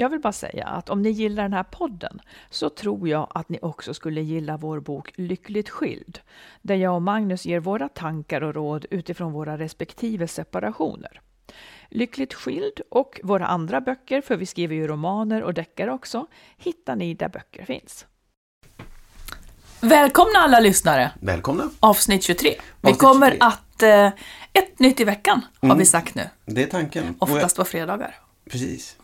Jag 0.00 0.08
vill 0.08 0.20
bara 0.20 0.32
säga 0.32 0.66
att 0.66 0.90
om 0.90 1.02
ni 1.02 1.10
gillar 1.10 1.42
den 1.42 1.52
här 1.52 1.62
podden 1.62 2.20
så 2.50 2.70
tror 2.70 3.08
jag 3.08 3.26
att 3.34 3.48
ni 3.48 3.58
också 3.62 3.94
skulle 3.94 4.20
gilla 4.20 4.56
vår 4.56 4.80
bok 4.80 5.12
Lyckligt 5.14 5.68
skild, 5.68 6.20
där 6.62 6.74
jag 6.74 6.94
och 6.94 7.02
Magnus 7.02 7.46
ger 7.46 7.60
våra 7.60 7.88
tankar 7.88 8.40
och 8.40 8.54
råd 8.54 8.86
utifrån 8.90 9.32
våra 9.32 9.58
respektive 9.58 10.28
separationer. 10.28 11.20
Lyckligt 11.88 12.34
skild 12.34 12.80
och 12.90 13.20
våra 13.22 13.46
andra 13.46 13.80
böcker, 13.80 14.20
för 14.20 14.36
vi 14.36 14.46
skriver 14.46 14.74
ju 14.74 14.86
romaner 14.86 15.42
och 15.42 15.54
deckare 15.54 15.92
också, 15.92 16.26
hittar 16.56 16.96
ni 16.96 17.14
där 17.14 17.28
böcker 17.28 17.64
finns. 17.64 18.06
Välkomna 19.80 20.38
alla 20.38 20.60
lyssnare! 20.60 21.10
Välkomna! 21.20 21.70
Avsnitt 21.80 22.22
23. 22.24 22.50
Vi 22.50 22.56
Avsnitt 22.88 23.00
kommer 23.00 23.30
23. 23.30 23.46
att... 23.46 23.82
Eh, 23.82 24.20
ett 24.52 24.78
nytt 24.78 25.00
i 25.00 25.04
veckan 25.04 25.40
har 25.60 25.66
Mm. 25.66 25.78
vi 25.78 25.86
sagt 25.86 26.14
nu. 26.14 26.22
Det 26.44 26.62
är 26.62 26.66
tanken. 26.66 27.14
Oftast 27.18 27.56
på 27.56 27.64
fredagar. 27.64 28.19
Precis. 28.50 28.96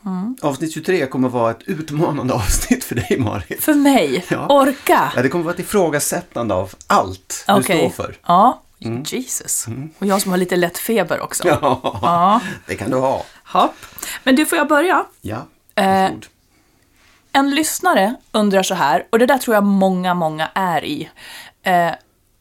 Avsnitt 0.43 0.73
23 0.75 1.07
kommer 1.07 1.29
vara 1.29 1.51
ett 1.51 1.63
utmanande 1.67 2.35
avsnitt 2.35 2.85
för 2.85 2.95
dig, 2.95 3.17
Marit. 3.19 3.63
För 3.65 3.75
mig, 3.75 4.25
Ja. 4.31 4.47
orka! 4.49 5.13
Ja, 5.17 5.23
det 5.23 5.29
kommer 5.29 5.45
vara 5.45 5.55
ett 5.55 5.61
ifrågasättande 5.61 6.55
av 6.55 6.75
allt 6.87 7.45
du 7.47 7.53
Okej. 7.53 7.79
står 7.91 8.05
för. 8.05 8.17
Ja, 8.27 8.63
Jesus. 9.05 9.67
Och 9.99 10.07
jag 10.07 10.23
som 10.23 10.31
har 10.31 10.39
lite 10.39 10.57
lätt 10.57 10.79
feber 10.79 11.21
också. 11.21 11.49
Ja, 11.49 11.81
Ja. 12.03 12.41
det 12.67 12.75
kan 12.75 12.91
du 12.91 12.97
ha. 12.97 13.25
Hopp. 13.45 13.75
Men 14.25 14.37
du, 14.37 14.47
får 14.47 14.59
jag 14.59 14.69
börja? 14.69 15.05
Ja, 15.21 15.47
Eh, 15.75 15.87
varsågod. 16.03 16.27
En 17.33 17.51
lyssnare 17.55 18.15
undrar 18.33 18.63
så 18.63 18.75
här, 18.75 19.07
och 19.11 19.19
det 19.19 19.27
där 19.27 19.39
tror 19.39 19.55
jag 19.55 19.65
många, 19.65 20.15
många 20.15 20.49
är 20.55 20.85
i. 20.85 21.11
Eh, 21.63 21.91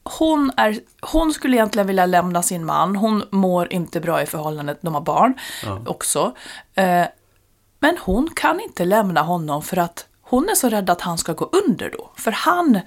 hon, 0.05 0.51
är, 0.57 0.79
hon 1.01 1.33
skulle 1.33 1.57
egentligen 1.57 1.87
vilja 1.87 2.05
lämna 2.05 2.43
sin 2.43 2.65
man, 2.65 2.95
hon 2.95 3.23
mår 3.29 3.73
inte 3.73 4.01
bra 4.01 4.21
i 4.21 4.25
förhållandet, 4.25 4.77
de 4.81 4.93
har 4.93 5.01
barn 5.01 5.33
också. 5.85 6.35
Eh, 6.75 7.05
men 7.79 7.97
hon 8.01 8.29
kan 8.35 8.59
inte 8.59 8.85
lämna 8.85 9.21
honom 9.21 9.61
för 9.63 9.77
att 9.77 10.07
hon 10.21 10.49
är 10.49 10.55
så 10.55 10.69
rädd 10.69 10.89
att 10.89 11.01
han 11.01 11.17
ska 11.17 11.33
gå 11.33 11.49
under 11.65 11.89
då. 11.89 12.11
För 12.15 12.31
han 12.31 12.79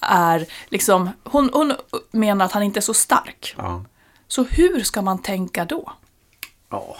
är 0.00 0.46
liksom, 0.68 1.10
hon, 1.24 1.50
hon 1.52 1.72
menar 2.10 2.44
att 2.44 2.52
han 2.52 2.62
inte 2.62 2.78
är 2.78 2.82
så 2.82 2.94
stark. 2.94 3.54
Ja. 3.58 3.84
Så 4.28 4.44
hur 4.44 4.80
ska 4.80 5.02
man 5.02 5.18
tänka 5.18 5.64
då? 5.64 5.92
Ja. 6.68 6.96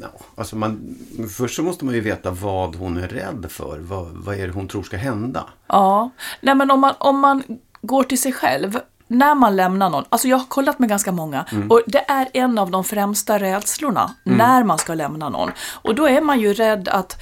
Ja, 0.00 0.08
alltså 0.34 0.56
man, 0.56 0.96
först 1.36 1.56
så 1.56 1.62
måste 1.62 1.84
man 1.84 1.94
ju 1.94 2.00
veta 2.00 2.30
vad 2.30 2.74
hon 2.74 2.96
är 2.96 3.08
rädd 3.08 3.46
för. 3.48 3.78
Vad, 3.78 4.06
vad 4.06 4.34
är 4.34 4.46
det 4.46 4.52
hon 4.52 4.68
tror 4.68 4.82
ska 4.82 4.96
hända? 4.96 5.48
Ja, 5.66 6.10
nej 6.40 6.54
men 6.54 6.70
om 6.70 6.80
man, 6.80 6.94
om 6.98 7.18
man 7.18 7.42
går 7.88 8.02
till 8.02 8.20
sig 8.20 8.32
själv, 8.32 8.78
när 9.08 9.34
man 9.34 9.56
lämnar 9.56 9.90
någon, 9.90 10.04
alltså 10.08 10.28
jag 10.28 10.36
har 10.36 10.46
kollat 10.46 10.78
med 10.78 10.88
ganska 10.88 11.12
många 11.12 11.44
och 11.70 11.82
det 11.86 12.04
är 12.08 12.28
en 12.32 12.58
av 12.58 12.70
de 12.70 12.84
främsta 12.84 13.38
rädslorna 13.38 14.14
när 14.24 14.64
man 14.64 14.78
ska 14.78 14.94
lämna 14.94 15.28
någon. 15.28 15.50
Och 15.82 15.94
då 15.94 16.08
är 16.08 16.20
man 16.20 16.40
ju 16.40 16.54
rädd 16.54 16.88
att 16.88 17.20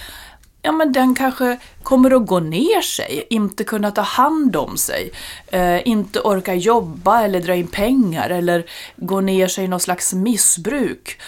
Ja 0.62 0.72
men 0.72 0.92
den 0.92 1.14
kanske 1.14 1.58
kommer 1.82 2.10
att 2.16 2.26
gå 2.26 2.40
ner 2.40 2.80
sig, 2.80 3.26
inte 3.30 3.64
kunna 3.64 3.90
ta 3.90 4.00
hand 4.00 4.56
om 4.56 4.76
sig, 4.76 5.12
eh, 5.46 5.88
inte 5.88 6.20
orka 6.20 6.54
jobba 6.54 7.22
eller 7.22 7.40
dra 7.40 7.54
in 7.54 7.66
pengar 7.66 8.30
eller 8.30 8.66
gå 8.96 9.20
ner 9.20 9.48
sig 9.48 9.64
i 9.64 9.68
någon 9.68 9.80
slags 9.80 10.14
missbruk. 10.14 11.20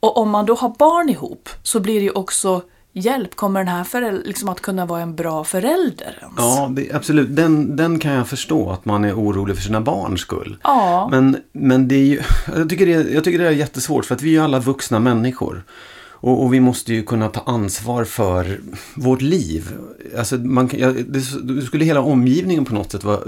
Och 0.00 0.16
om 0.16 0.30
man 0.30 0.46
då 0.46 0.54
har 0.54 0.68
barn 0.68 1.08
ihop 1.08 1.48
så 1.62 1.80
blir 1.80 1.94
det 1.94 2.04
ju 2.04 2.10
också 2.10 2.62
hjälp. 2.92 3.36
Kommer 3.36 3.60
den 3.60 3.68
här 3.68 3.84
föräldern 3.84 4.22
liksom 4.26 4.48
att 4.48 4.60
kunna 4.60 4.86
vara 4.86 5.00
en 5.00 5.16
bra 5.16 5.44
förälder 5.44 6.18
ens? 6.20 6.34
Ja, 6.36 6.72
det, 6.76 6.92
absolut. 6.92 7.36
Den, 7.36 7.76
den 7.76 7.98
kan 7.98 8.12
jag 8.12 8.28
förstå, 8.28 8.70
att 8.70 8.84
man 8.84 9.04
är 9.04 9.14
orolig 9.14 9.56
för 9.56 9.62
sina 9.62 9.80
barns 9.80 10.20
skull. 10.20 10.56
Ja. 10.62 11.08
Men, 11.10 11.36
men 11.52 11.88
det 11.88 11.94
är 11.94 12.06
ju, 12.06 12.20
jag, 12.56 12.68
tycker 12.68 12.86
det, 12.86 13.10
jag 13.10 13.24
tycker 13.24 13.38
det 13.38 13.46
är 13.46 13.50
jättesvårt, 13.50 14.04
för 14.04 14.14
att 14.14 14.22
vi 14.22 14.28
är 14.28 14.32
ju 14.32 14.40
alla 14.40 14.58
vuxna 14.58 14.98
människor. 14.98 15.64
Och, 16.22 16.42
och 16.42 16.54
vi 16.54 16.60
måste 16.60 16.92
ju 16.94 17.02
kunna 17.02 17.28
ta 17.28 17.40
ansvar 17.40 18.04
för 18.04 18.60
vårt 18.94 19.22
liv. 19.22 19.72
Alltså 20.18 20.36
man, 20.36 20.70
ja, 20.72 20.92
det, 20.92 21.42
det 21.54 21.62
skulle 21.62 21.84
hela 21.84 22.00
omgivningen 22.00 22.64
på 22.64 22.74
något 22.74 22.92
sätt 22.92 23.04
vara 23.04 23.20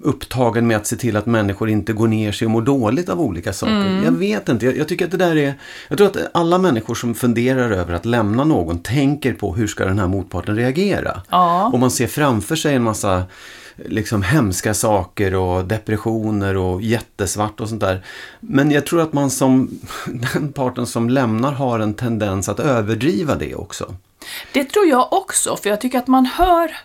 upptagen 0.00 0.66
med 0.66 0.76
att 0.76 0.86
se 0.86 0.96
till 0.96 1.16
att 1.16 1.26
människor 1.26 1.68
inte 1.68 1.92
går 1.92 2.08
ner 2.08 2.32
sig 2.32 2.44
och 2.44 2.50
mår 2.50 2.62
dåligt 2.62 3.08
av 3.08 3.20
olika 3.20 3.52
saker. 3.52 4.00
Jag 4.04 4.12
vet 4.12 4.48
inte, 4.48 4.66
jag, 4.66 4.76
jag 4.76 4.88
tycker 4.88 5.04
att 5.04 5.10
det 5.10 5.16
där 5.16 5.36
är... 5.36 5.54
Jag 5.88 5.98
tror 5.98 6.06
att 6.06 6.16
alla 6.34 6.58
människor 6.58 6.94
som 6.94 7.14
funderar 7.14 7.70
över 7.70 7.94
att 7.94 8.06
lämna 8.06 8.44
någon 8.44 8.78
tänker 8.78 9.32
på 9.32 9.54
hur 9.54 9.66
ska 9.66 9.84
den 9.84 9.98
här 9.98 10.06
motparten 10.06 10.56
reagera. 10.56 11.22
Ja. 11.28 11.70
Och 11.72 11.78
man 11.78 11.90
ser 11.90 12.06
framför 12.06 12.56
sig 12.56 12.74
en 12.74 12.82
massa 12.82 13.24
liksom 13.86 14.22
hemska 14.22 14.74
saker 14.74 15.34
och 15.34 15.64
depressioner 15.64 16.56
och 16.56 16.82
jättesvart 16.82 17.60
och 17.60 17.68
sånt 17.68 17.80
där. 17.80 18.04
Men 18.40 18.70
jag 18.70 18.86
tror 18.86 19.00
att 19.00 19.12
man 19.12 19.30
som 19.30 19.80
den 20.32 20.52
parten 20.52 20.86
som 20.86 21.10
lämnar 21.10 21.52
har 21.52 21.80
en 21.80 21.94
tendens 21.94 22.48
att 22.48 22.60
överdriva 22.60 23.34
det 23.34 23.54
också. 23.54 23.94
Det 24.52 24.64
tror 24.64 24.86
jag 24.86 25.12
också, 25.12 25.56
för 25.56 25.70
jag 25.70 25.80
tycker 25.80 25.98
att 25.98 26.06
man 26.06 26.26
hör 26.26 26.76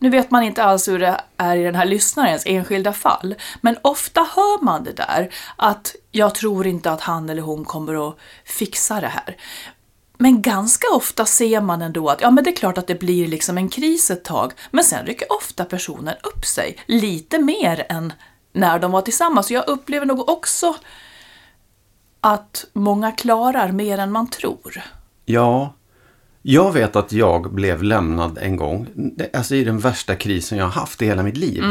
nu 0.00 0.10
vet 0.10 0.30
man 0.30 0.42
inte 0.42 0.64
alls 0.64 0.88
hur 0.88 0.98
det 0.98 1.20
är 1.36 1.56
i 1.56 1.62
den 1.62 1.74
här 1.74 1.84
lyssnarens 1.84 2.42
enskilda 2.46 2.92
fall, 2.92 3.34
men 3.60 3.76
ofta 3.82 4.20
hör 4.20 4.64
man 4.64 4.84
det 4.84 4.92
där 4.92 5.34
att 5.56 5.94
jag 6.10 6.34
tror 6.34 6.66
inte 6.66 6.90
att 6.90 7.00
han 7.00 7.30
eller 7.30 7.42
hon 7.42 7.64
kommer 7.64 8.08
att 8.08 8.16
fixa 8.44 9.00
det 9.00 9.08
här. 9.08 9.36
Men 10.18 10.42
ganska 10.42 10.86
ofta 10.92 11.26
ser 11.26 11.60
man 11.60 11.82
ändå 11.82 12.08
att 12.08 12.20
ja, 12.20 12.30
men 12.30 12.44
det 12.44 12.50
är 12.50 12.56
klart 12.56 12.78
att 12.78 12.86
det 12.86 12.94
blir 12.94 13.28
liksom 13.28 13.58
en 13.58 13.68
kris 13.68 14.10
ett 14.10 14.24
tag, 14.24 14.52
men 14.70 14.84
sen 14.84 15.06
rycker 15.06 15.32
ofta 15.32 15.64
personen 15.64 16.14
upp 16.22 16.44
sig 16.44 16.78
lite 16.86 17.38
mer 17.38 17.86
än 17.88 18.12
när 18.52 18.78
de 18.78 18.92
var 18.92 19.02
tillsammans. 19.02 19.46
Så 19.46 19.54
jag 19.54 19.68
upplever 19.68 20.06
nog 20.06 20.28
också 20.28 20.76
att 22.20 22.64
många 22.72 23.12
klarar 23.12 23.72
mer 23.72 23.98
än 23.98 24.12
man 24.12 24.30
tror. 24.30 24.82
Ja, 25.24 25.74
jag 26.42 26.72
vet 26.72 26.96
att 26.96 27.12
jag 27.12 27.54
blev 27.54 27.82
lämnad 27.82 28.38
en 28.40 28.56
gång. 28.56 28.86
Alltså 29.32 29.54
i 29.54 29.64
den 29.64 29.78
värsta 29.78 30.14
krisen 30.14 30.58
jag 30.58 30.64
har 30.64 30.72
haft 30.72 31.02
i 31.02 31.06
hela 31.06 31.22
mitt 31.22 31.36
liv. 31.36 31.64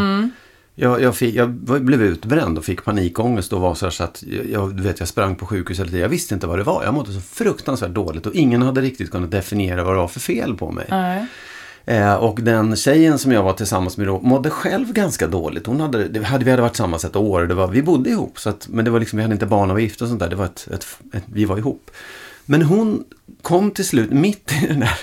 Jag, 0.75 1.01
jag, 1.01 1.15
fick, 1.15 1.35
jag 1.35 1.49
blev 1.81 2.01
utbränd 2.01 2.57
och 2.57 2.65
fick 2.65 2.83
panikångest 2.83 3.53
och 3.53 3.61
var 3.61 3.75
så, 3.75 3.91
så 3.91 4.03
att 4.03 4.23
jag, 4.51 4.81
vet, 4.81 4.99
jag 4.99 5.07
sprang 5.07 5.35
på 5.35 5.45
sjukhus 5.45 5.79
hela 5.79 5.87
tiden. 5.87 6.01
Jag 6.01 6.09
visste 6.09 6.33
inte 6.33 6.47
vad 6.47 6.59
det 6.59 6.63
var. 6.63 6.83
Jag 6.83 6.93
mådde 6.93 7.13
så 7.13 7.21
fruktansvärt 7.21 7.91
dåligt 7.91 8.25
och 8.25 8.35
ingen 8.35 8.61
hade 8.61 8.81
riktigt 8.81 9.11
kunnat 9.11 9.31
definiera 9.31 9.83
vad 9.83 9.93
det 9.93 9.97
var 9.97 10.07
för 10.07 10.19
fel 10.19 10.55
på 10.55 10.71
mig. 10.71 10.85
Nej. 10.89 11.25
Eh, 11.85 12.13
och 12.13 12.39
den 12.41 12.75
tjejen 12.75 13.19
som 13.19 13.31
jag 13.31 13.43
var 13.43 13.53
tillsammans 13.53 13.97
med 13.97 14.07
då 14.07 14.19
mådde 14.19 14.49
själv 14.49 14.93
ganska 14.93 15.27
dåligt. 15.27 15.67
Hon 15.67 15.79
hade, 15.79 16.07
det 16.07 16.23
hade, 16.23 16.45
vi 16.45 16.51
hade 16.51 16.61
varit 16.61 16.73
tillsammans 16.73 17.05
ett 17.05 17.15
år, 17.15 17.41
det 17.45 17.53
var, 17.53 17.67
vi 17.67 17.81
bodde 17.81 18.09
ihop. 18.09 18.39
Så 18.39 18.49
att, 18.49 18.67
men 18.67 18.85
det 18.85 18.91
var 18.91 18.99
liksom, 18.99 19.17
vi 19.17 19.23
hade 19.23 19.33
inte 19.33 19.45
barn 19.45 19.71
och 19.71 19.81
gift 19.81 20.01
och 20.01 20.07
sånt 20.07 20.19
där. 20.19 20.29
Det 20.29 20.35
var 20.35 20.45
ett, 20.45 20.67
ett, 20.71 20.85
ett, 21.13 21.23
vi 21.25 21.45
var 21.45 21.57
ihop. 21.57 21.91
Men 22.51 22.61
hon 22.61 23.03
kom 23.41 23.71
till 23.71 23.85
slut, 23.85 24.11
mitt 24.11 24.51
i 24.63 24.67
den 24.67 24.79
där 24.79 24.99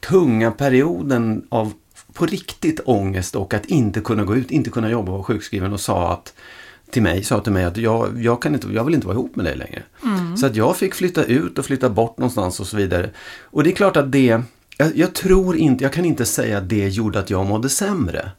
tunga 0.00 0.50
perioden 0.50 1.46
av 1.48 1.72
på 2.12 2.26
riktigt 2.26 2.80
ångest 2.84 3.36
och 3.36 3.54
att 3.54 3.66
inte 3.66 4.00
kunna 4.00 4.24
gå 4.24 4.36
ut, 4.36 4.50
inte 4.50 4.70
kunna 4.70 4.90
jobba 4.90 5.12
och 5.12 5.18
vara 5.18 5.24
sjukskriven 5.24 5.72
och 5.72 5.80
sa 5.80 6.12
att 6.12 6.34
till 6.90 7.02
mig, 7.02 7.24
sa 7.24 7.40
till 7.40 7.52
mig 7.52 7.64
att 7.64 7.76
jag, 7.76 8.22
jag, 8.22 8.42
kan 8.42 8.54
inte, 8.54 8.68
jag 8.68 8.84
vill 8.84 8.94
inte 8.94 9.06
vara 9.06 9.14
ihop 9.14 9.36
med 9.36 9.44
dig 9.44 9.56
längre. 9.56 9.82
Så 10.36 10.46
att 10.46 10.56
jag 10.56 10.76
fick 10.76 10.94
flytta 10.94 11.24
ut 11.24 11.58
och 11.58 11.64
flytta 11.64 11.90
bort 11.90 12.18
någonstans 12.18 12.60
och 12.60 12.66
så 12.66 12.76
vidare. 12.76 13.10
Och 13.42 13.64
det 13.64 13.70
är 13.70 13.74
klart 13.74 13.96
att 13.96 14.12
det, 14.12 14.42
jag, 14.76 14.96
jag 14.96 15.14
tror 15.14 15.56
inte, 15.56 15.84
jag 15.84 15.92
kan 15.92 16.04
inte 16.04 16.24
säga 16.24 16.58
att 16.58 16.68
det 16.68 16.88
gjorde 16.88 17.18
att 17.18 17.30
jag 17.30 17.46
mådde 17.46 17.68
sämre. 17.68 18.30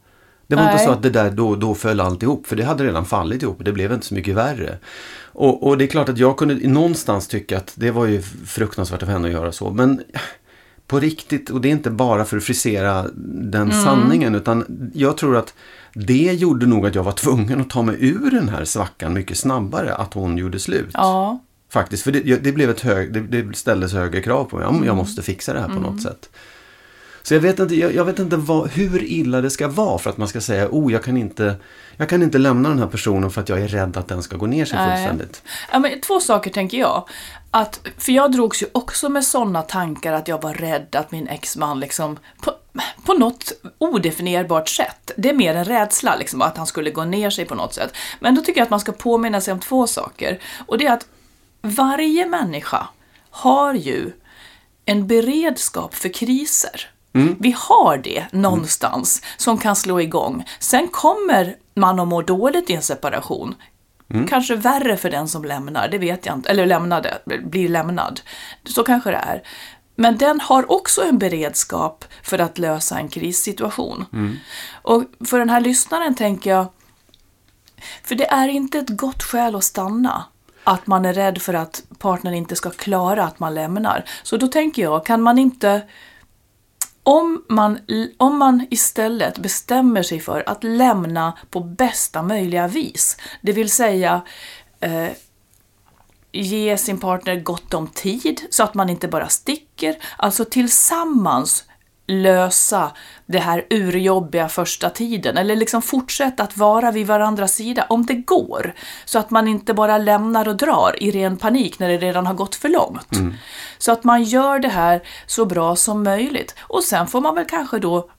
Det 0.49 0.55
var 0.55 0.63
inte 0.63 0.75
Nej. 0.75 0.85
så 0.85 0.91
att 0.91 1.03
det 1.03 1.09
där 1.09 1.31
då, 1.31 1.55
då 1.55 1.75
föll 1.75 1.99
allt 1.99 2.23
ihop, 2.23 2.47
för 2.47 2.55
det 2.55 2.63
hade 2.63 2.83
redan 2.83 3.05
fallit 3.05 3.43
ihop. 3.43 3.57
Det 3.65 3.71
blev 3.71 3.91
inte 3.93 4.05
så 4.05 4.13
mycket 4.13 4.35
värre. 4.35 4.77
Och, 5.23 5.67
och 5.67 5.77
det 5.77 5.85
är 5.85 5.87
klart 5.87 6.09
att 6.09 6.17
jag 6.17 6.37
kunde 6.37 6.67
någonstans 6.67 7.27
tycka 7.27 7.57
att 7.57 7.71
det 7.75 7.91
var 7.91 8.05
ju 8.05 8.21
fruktansvärt 8.45 9.03
av 9.03 9.09
henne 9.09 9.27
att 9.27 9.33
göra 9.33 9.51
så. 9.51 9.71
Men 9.71 10.01
på 10.87 10.99
riktigt, 10.99 11.49
och 11.49 11.61
det 11.61 11.67
är 11.67 11.71
inte 11.71 11.89
bara 11.89 12.25
för 12.25 12.37
att 12.37 12.43
frisera 12.43 13.05
den 13.51 13.71
Mm. 13.71 13.83
sanningen, 13.85 14.35
utan 14.35 14.89
jag 14.93 15.17
tror 15.17 15.37
att 15.37 15.53
det 15.93 16.33
gjorde 16.33 16.65
nog 16.65 16.87
att 16.87 16.95
jag 16.95 17.03
var 17.03 17.11
tvungen 17.11 17.61
att 17.61 17.69
ta 17.69 17.81
mig 17.81 17.95
ur 17.99 18.31
den 18.31 18.49
här 18.49 18.65
svackan 18.65 19.13
mycket 19.13 19.37
snabbare, 19.37 19.95
att 19.95 20.13
hon 20.13 20.37
gjorde 20.37 20.59
slut. 20.59 20.89
Ja. 20.93 21.39
Faktiskt, 21.71 22.03
för 22.03 22.11
det, 22.11 22.43
det, 22.43 22.51
blev 22.51 22.69
ett 22.69 22.81
hög, 22.81 23.13
det, 23.13 23.19
det 23.41 23.57
ställdes 23.57 23.93
högre 23.93 24.21
krav 24.21 24.43
på 24.45 24.55
mig. 24.55 24.65
Ja, 24.65 24.69
men 24.71 24.77
Mm. 24.77 24.87
Jag 24.87 24.95
måste 24.95 25.21
fixa 25.21 25.53
det 25.53 25.59
här 25.59 25.67
på 25.67 25.79
något 25.79 26.01
sätt. 26.01 26.29
Så 27.29 27.35
jag 27.35 27.41
vet 27.41 27.59
inte, 27.59 27.75
jag, 27.75 27.95
jag 27.95 28.05
vet 28.05 28.19
inte 28.19 28.37
vad, 28.37 28.69
hur 28.69 29.03
illa 29.03 29.41
det 29.41 29.49
ska 29.49 29.67
vara 29.67 29.97
för 29.97 30.09
att 30.09 30.17
man 30.17 30.27
ska 30.27 30.41
säga 30.41 30.67
oh, 30.71 30.93
jag 30.93 31.03
kan, 31.03 31.17
inte, 31.17 31.55
jag 31.97 32.09
kan 32.09 32.23
inte 32.23 32.37
lämna 32.37 32.69
den 32.69 32.79
här 32.79 32.87
personen 32.87 33.31
för 33.31 33.41
att 33.41 33.49
jag 33.49 33.61
är 33.61 33.67
rädd 33.67 33.97
att 33.97 34.07
den 34.07 34.23
ska 34.23 34.37
gå 34.37 34.45
ner 34.45 34.65
sig 34.65 34.77
Nej. 34.77 34.97
fullständigt. 34.97 35.43
Ja, 35.71 35.79
men 35.79 36.01
två 36.01 36.19
saker 36.19 36.51
tänker 36.51 36.77
jag. 36.77 37.09
Att, 37.51 37.87
för 37.97 38.11
jag 38.11 38.31
drogs 38.31 38.63
ju 38.63 38.67
också 38.71 39.09
med 39.09 39.23
sådana 39.23 39.61
tankar 39.61 40.13
att 40.13 40.27
jag 40.27 40.41
var 40.41 40.53
rädd 40.53 40.95
att 40.95 41.11
min 41.11 41.27
exman 41.27 41.79
liksom 41.79 42.19
på, 42.41 42.51
på 43.05 43.13
något 43.13 43.51
odefinierbart 43.77 44.69
sätt, 44.69 45.11
det 45.17 45.29
är 45.29 45.33
mer 45.33 45.55
en 45.55 45.65
rädsla 45.65 46.15
liksom, 46.15 46.41
att 46.41 46.57
han 46.57 46.67
skulle 46.67 46.91
gå 46.91 47.05
ner 47.05 47.29
sig 47.29 47.45
på 47.45 47.55
något 47.55 47.73
sätt. 47.73 47.93
Men 48.19 48.35
då 48.35 48.41
tycker 48.41 48.59
jag 48.59 48.65
att 48.65 48.71
man 48.71 48.79
ska 48.79 48.91
påminna 48.91 49.41
sig 49.41 49.51
om 49.51 49.59
två 49.59 49.87
saker. 49.87 50.39
Och 50.67 50.77
det 50.77 50.85
är 50.85 50.93
att 50.93 51.05
varje 51.61 52.25
människa 52.25 52.87
har 53.29 53.73
ju 53.73 54.11
en 54.85 55.07
beredskap 55.07 55.95
för 55.95 56.13
kriser. 56.13 56.89
Vi 57.39 57.55
har 57.57 57.97
det 57.97 58.25
någonstans 58.31 59.21
som 59.37 59.57
kan 59.57 59.75
slå 59.75 60.01
igång. 60.01 60.45
Sen 60.59 60.87
kommer 60.87 61.55
man 61.73 61.99
att 61.99 62.07
må 62.07 62.21
dåligt 62.21 62.69
i 62.69 62.73
en 62.73 62.81
separation. 62.81 63.55
Kanske 64.29 64.55
värre 64.55 64.97
för 64.97 65.09
den 65.09 65.27
som 65.27 65.43
lämnar, 65.45 65.87
det 65.87 65.97
vet 65.97 66.25
jag 66.25 66.35
inte. 66.35 66.49
Eller 66.49 66.65
lämnade, 66.65 67.17
blir 67.43 67.69
lämnad. 67.69 68.21
Så 68.63 68.83
kanske 68.83 69.11
det 69.11 69.17
är. 69.17 69.43
Men 69.95 70.17
den 70.17 70.41
har 70.41 70.71
också 70.71 71.03
en 71.03 71.17
beredskap 71.17 72.05
för 72.23 72.39
att 72.39 72.57
lösa 72.57 72.99
en 72.99 73.09
krissituation. 73.09 74.05
Och 74.81 75.03
för 75.25 75.39
den 75.39 75.49
här 75.49 75.61
lyssnaren 75.61 76.15
tänker 76.15 76.49
jag, 76.49 76.65
för 78.03 78.15
det 78.15 78.31
är 78.31 78.47
inte 78.47 78.79
ett 78.79 78.89
gott 78.89 79.23
skäl 79.23 79.55
att 79.55 79.63
stanna. 79.63 80.23
Att 80.63 80.87
man 80.87 81.05
är 81.05 81.13
rädd 81.13 81.41
för 81.41 81.53
att 81.53 81.83
partnern 81.99 82.33
inte 82.33 82.55
ska 82.55 82.69
klara 82.69 83.23
att 83.23 83.39
man 83.39 83.55
lämnar. 83.55 84.05
Så 84.23 84.37
då 84.37 84.47
tänker 84.47 84.81
jag, 84.81 85.05
kan 85.05 85.21
man 85.21 85.39
inte... 85.39 85.81
Om 87.09 87.43
man, 87.49 87.79
om 88.17 88.37
man 88.37 88.67
istället 88.69 89.37
bestämmer 89.37 90.03
sig 90.03 90.19
för 90.19 90.49
att 90.49 90.63
lämna 90.63 91.37
på 91.49 91.59
bästa 91.59 92.21
möjliga 92.21 92.67
vis, 92.67 93.17
det 93.41 93.51
vill 93.51 93.69
säga 93.69 94.21
eh, 94.79 95.09
ge 96.31 96.77
sin 96.77 96.99
partner 96.99 97.35
gott 97.35 97.73
om 97.73 97.87
tid 97.87 98.41
så 98.49 98.63
att 98.63 98.73
man 98.73 98.89
inte 98.89 99.07
bara 99.07 99.27
sticker, 99.27 99.97
alltså 100.17 100.45
tillsammans 100.45 101.63
lösa 102.09 102.91
det 103.25 103.39
här 103.39 103.65
urjobbiga 103.69 104.49
första 104.49 104.89
tiden 104.89 105.37
eller 105.37 105.55
liksom 105.55 105.81
fortsätta 105.81 106.43
att 106.43 106.57
vara 106.57 106.91
vid 106.91 107.07
varandras 107.07 107.53
sida 107.53 107.85
om 107.89 108.05
det 108.05 108.13
går. 108.15 108.73
Så 109.05 109.19
att 109.19 109.29
man 109.29 109.47
inte 109.47 109.73
bara 109.73 109.97
lämnar 109.97 110.47
och 110.47 110.55
drar 110.57 110.95
i 111.03 111.11
ren 111.11 111.37
panik 111.37 111.79
när 111.79 111.89
det 111.89 111.97
redan 111.97 112.27
har 112.27 112.33
gått 112.33 112.55
för 112.55 112.69
långt. 112.69 113.07
Så 113.77 113.91
att 113.91 114.03
man 114.03 114.23
gör 114.23 114.59
det 114.59 114.67
här 114.69 115.01
så 115.25 115.45
bra 115.45 115.75
som 115.75 116.03
möjligt. 116.03 116.55
Och 116.61 116.83
sen 116.83 117.07
får 117.07 117.21
man 117.21 117.35
väl 117.35 117.45
kanske 117.45 117.79
då 117.79 118.09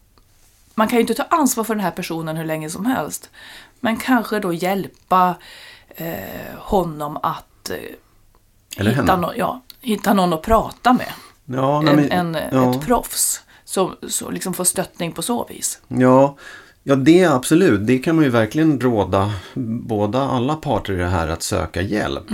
man 0.74 0.88
kan 0.88 0.96
ju 0.96 1.00
inte 1.00 1.14
ta 1.14 1.22
ansvar 1.30 1.64
för 1.64 1.74
den 1.74 1.84
här 1.84 1.90
personen 1.90 2.36
hur 2.36 2.44
länge 2.44 2.70
som 2.70 2.86
helst. 2.86 3.30
Men 3.80 3.96
kanske 3.96 4.38
då 4.40 4.52
hjälpa 4.52 5.34
eh, 5.88 6.14
honom 6.58 7.16
att 7.22 7.70
eh, 7.70 7.76
hitta, 9.02 9.16
nå- 9.16 9.32
ja, 9.36 9.60
hitta 9.80 10.14
någon 10.14 10.32
att 10.32 10.42
prata 10.42 10.92
med. 10.92 11.12
Ja, 11.44 11.80
nej, 11.80 12.08
En, 12.10 12.34
en, 12.34 12.42
ja. 12.52 12.70
Ett 12.70 12.80
proffs. 12.86 13.42
Så, 13.70 13.94
så 14.08 14.30
liksom 14.30 14.54
få 14.54 14.64
stöttning 14.64 15.12
på 15.12 15.22
så 15.22 15.46
vis. 15.50 15.78
Ja, 15.88 16.36
ja, 16.82 16.94
det 16.96 17.24
absolut. 17.24 17.86
Det 17.86 17.98
kan 17.98 18.16
man 18.16 18.24
ju 18.24 18.30
verkligen 18.30 18.80
råda 18.80 19.32
båda 19.54 20.20
alla 20.20 20.54
parter 20.54 20.92
i 20.92 20.96
det 20.96 21.06
här 21.06 21.28
att 21.28 21.42
söka 21.42 21.82
hjälp. 21.82 22.24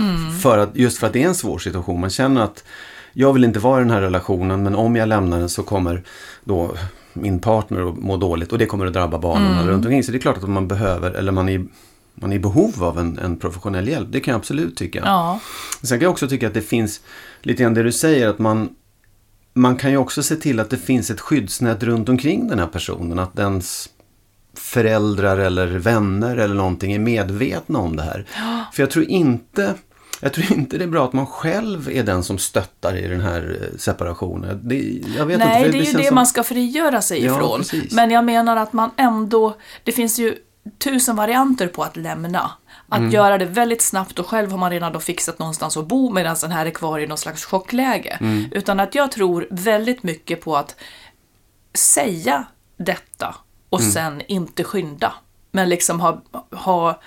För 0.43 0.57
att, 0.57 0.75
just 0.75 0.97
för 0.97 1.07
att 1.07 1.13
det 1.13 1.23
är 1.23 1.27
en 1.27 1.35
svår 1.35 1.59
situation. 1.59 1.99
Man 1.99 2.09
känner 2.09 2.41
att 2.41 2.63
jag 3.13 3.33
vill 3.33 3.43
inte 3.43 3.59
vara 3.59 3.79
i 3.81 3.83
den 3.83 3.91
här 3.91 4.01
relationen 4.01 4.63
men 4.63 4.75
om 4.75 4.95
jag 4.95 5.09
lämnar 5.09 5.39
den 5.39 5.49
så 5.49 5.63
kommer 5.63 6.03
då 6.43 6.71
min 7.13 7.39
partner 7.39 7.89
att 7.89 7.97
må 7.97 8.17
dåligt 8.17 8.51
och 8.51 8.57
det 8.57 8.65
kommer 8.65 8.85
att 8.85 8.93
drabba 8.93 9.17
barnen 9.17 9.67
runt 9.67 9.85
omkring. 9.85 10.03
Så 10.03 10.11
det 10.11 10.17
är 10.17 10.19
klart 10.19 10.37
att 10.37 10.49
man 10.49 10.67
behöver, 10.67 11.11
eller 11.11 11.31
man 11.31 11.49
är, 11.49 11.65
man 12.15 12.31
är 12.31 12.35
i 12.35 12.39
behov 12.39 12.83
av 12.83 12.99
en, 12.99 13.19
en 13.19 13.37
professionell 13.37 13.87
hjälp. 13.87 14.07
Det 14.11 14.19
kan 14.19 14.31
jag 14.31 14.39
absolut 14.39 14.75
tycka. 14.77 15.01
Ja, 15.05 15.39
Sen 15.81 15.99
kan 15.99 16.03
jag 16.03 16.11
också 16.11 16.27
tycka 16.27 16.47
att 16.47 16.53
det 16.53 16.61
finns 16.61 17.01
lite 17.41 17.63
grann 17.63 17.73
det 17.73 17.83
du 17.83 17.91
säger 17.91 18.27
att 18.27 18.39
man 18.39 18.69
man 19.57 19.75
kan 19.75 19.91
ju 19.91 19.97
också 19.97 20.23
se 20.23 20.35
till 20.35 20.59
att 20.59 20.69
det 20.69 20.77
finns 20.77 21.09
ett 21.09 21.21
skyddsnät 21.21 21.83
runt 21.83 22.09
omkring 22.09 22.47
den 22.47 22.59
här 22.59 22.67
personen. 22.67 23.19
Att 23.19 23.35
dens 23.35 23.89
föräldrar 24.57 25.37
eller 25.37 25.67
vänner 25.67 26.37
eller 26.37 26.55
någonting 26.55 26.93
är 26.93 26.99
medvetna 26.99 27.79
om 27.79 27.95
det 27.95 28.03
här. 28.03 28.25
För 28.73 28.83
jag 28.83 28.91
tror 28.91 29.05
inte 29.05 29.73
jag 30.21 30.33
tror 30.33 30.53
inte 30.57 30.77
det 30.77 30.83
är 30.83 30.87
bra 30.87 31.05
att 31.05 31.13
man 31.13 31.25
själv 31.25 31.89
är 31.89 32.03
den 32.03 32.23
som 32.23 32.37
stöttar 32.37 32.95
i 32.97 33.07
den 33.07 33.21
här 33.21 33.57
eh, 33.61 33.77
separationen. 33.77 34.59
Det, 34.63 35.01
jag 35.17 35.25
vet 35.25 35.39
Nej, 35.39 35.47
inte, 35.47 35.65
för 35.65 35.71
det 35.71 35.83
är 35.85 35.91
ju 35.91 35.97
det 35.97 36.05
som- 36.05 36.15
man 36.15 36.27
ska 36.27 36.43
frigöra 36.43 37.01
sig 37.01 37.25
Ja, 37.25 37.35
ifrån. 37.35 37.59
precis. 37.59 37.93
Men 37.93 38.11
jag 38.11 38.25
menar 38.25 38.55
att 38.57 38.73
man 38.73 38.89
ändå, 38.97 39.55
det 39.83 39.91
finns 39.91 40.19
ju 40.19 40.35
tusen 40.83 41.15
varianter 41.15 41.67
på 41.67 41.83
att 41.83 41.97
lämna. 41.97 42.51
Att 42.89 42.99
Mm. 42.99 43.11
göra 43.11 43.37
det 43.37 43.45
väldigt 43.45 43.81
snabbt 43.81 44.19
och 44.19 44.27
själv 44.27 44.51
har 44.51 44.57
man 44.57 44.71
redan 44.71 44.93
då 44.93 44.99
fixat 44.99 45.39
någonstans 45.39 45.77
att 45.77 45.87
bo 45.87 46.13
medan 46.13 46.35
den 46.41 46.51
här 46.51 46.65
är 46.65 46.69
kvar 46.71 46.99
i 46.99 47.07
någon 47.07 47.17
slags 47.17 47.45
chockläge. 47.45 48.17
Mm. 48.21 48.45
Utan 48.51 48.79
att 48.79 48.95
jag 48.95 49.11
tror 49.11 49.47
väldigt 49.49 50.03
mycket 50.03 50.41
på 50.41 50.57
att 50.57 50.75
säga 51.73 52.45
detta 52.77 53.35
och 53.69 53.79
Mm. 53.79 53.91
sen 53.91 54.21
inte 54.27 54.63
skynda. 54.63 55.13
Men 55.51 55.69
liksom 55.69 55.99
ha, 56.01 56.21
ha, 56.51 57.01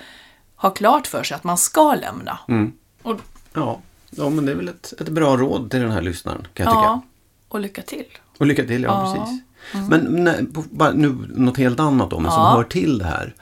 ha 0.56 0.70
klart 0.70 1.06
för 1.06 1.22
sig 1.22 1.34
att 1.34 1.44
man 1.44 1.58
ska 1.58 1.94
lämna. 1.94 2.38
Mm. 2.48 2.72
Och, 3.02 3.20
Ja, 3.54 3.80
ja, 4.10 4.30
men 4.30 4.46
det 4.46 4.52
är 4.52 4.56
väl 4.56 4.68
ett, 4.68 4.92
ett 5.00 5.08
bra 5.08 5.36
råd 5.36 5.70
till 5.70 5.80
den 5.80 5.90
här 5.90 6.02
lyssnaren 6.02 6.46
kan 6.54 6.64
jag 6.66 6.72
tycka. 6.74 6.84
ja, 6.84 7.00
och 7.48 7.60
lycka 7.60 7.82
till. 7.82 8.04
Och 8.38 8.46
lycka 8.46 8.64
till, 8.64 8.82
ja, 8.82 9.14
Ja. 9.16 9.24
precis. 9.24 9.40
Men 9.88 10.24
nej, 10.24 10.46
på, 10.46 10.64
bara, 10.70 10.90
nu 10.90 11.08
något 11.28 11.56
helt 11.56 11.80
annat 11.80 12.10
då, 12.10 12.18
men 12.20 12.30
som 12.32 12.40
Ja. 12.42 12.48
hör 12.50 12.64
till 12.64 12.98
det 12.98 13.04
här. 13.04 13.34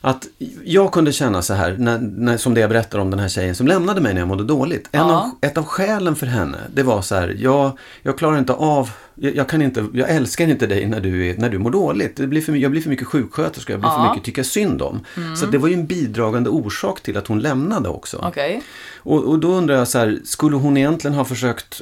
Att 0.00 0.26
jag 0.64 0.92
kunde 0.92 1.12
känna 1.12 1.42
så 1.42 1.54
här, 1.54 1.76
när, 1.78 1.98
när, 1.98 2.36
som 2.36 2.54
det 2.54 2.60
jag 2.60 2.70
berättar 2.70 2.98
om 2.98 3.10
den 3.10 3.20
här 3.20 3.28
tjejen 3.28 3.54
som 3.54 3.66
lämnade 3.66 4.00
mig 4.00 4.14
när 4.14 4.20
jag 4.20 4.28
mådde 4.28 4.44
dåligt. 4.44 4.88
En 4.92 5.00
Ja. 5.00 5.20
av, 5.22 5.30
ett 5.48 5.58
av 5.58 5.64
skälen 5.64 6.16
för 6.16 6.26
henne, 6.26 6.58
det 6.74 6.82
var 6.82 7.02
så 7.02 7.14
här, 7.14 7.36
jag, 7.38 7.78
jag 8.02 8.18
klarar 8.18 8.38
inte 8.38 8.52
av, 8.52 8.90
jag, 9.14 9.36
jag 9.36 9.48
kan 9.48 9.62
inte, 9.62 9.86
jag 9.92 10.10
älskar 10.10 10.48
inte 10.48 10.66
dig 10.66 10.86
när 10.86 11.00
du, 11.00 11.26
är, 11.30 11.36
när 11.36 11.50
du 11.50 11.58
mår 11.58 11.70
dåligt. 11.70 12.16
Det 12.16 12.26
blir 12.26 12.40
för, 12.42 12.52
jag 12.52 12.70
blir 12.70 12.80
för 12.82 12.90
mycket 12.90 13.06
sjuksköterska, 13.06 13.72
jag 13.72 13.80
blir 13.80 13.90
för 13.90 13.96
Ja. 13.96 14.10
mycket 14.10 14.24
tycka 14.24 14.44
synd 14.44 14.82
om. 14.82 15.00
Så 15.36 15.46
det 15.46 15.58
var 15.58 15.68
ju 15.68 15.74
en 15.74 15.86
bidragande 15.86 16.50
orsak 16.50 17.00
till 17.00 17.16
att 17.16 17.26
hon 17.26 17.38
lämnade 17.40 17.88
också. 17.88 18.24
Okej. 18.28 18.62
Och, 18.98 19.24
och 19.24 19.38
då 19.38 19.48
undrar 19.48 19.74
jag 19.76 19.88
så 19.88 19.98
här, 19.98 20.18
skulle 20.24 20.56
hon 20.56 20.76
egentligen 20.76 21.14
ha 21.16 21.24
försökt 21.24 21.80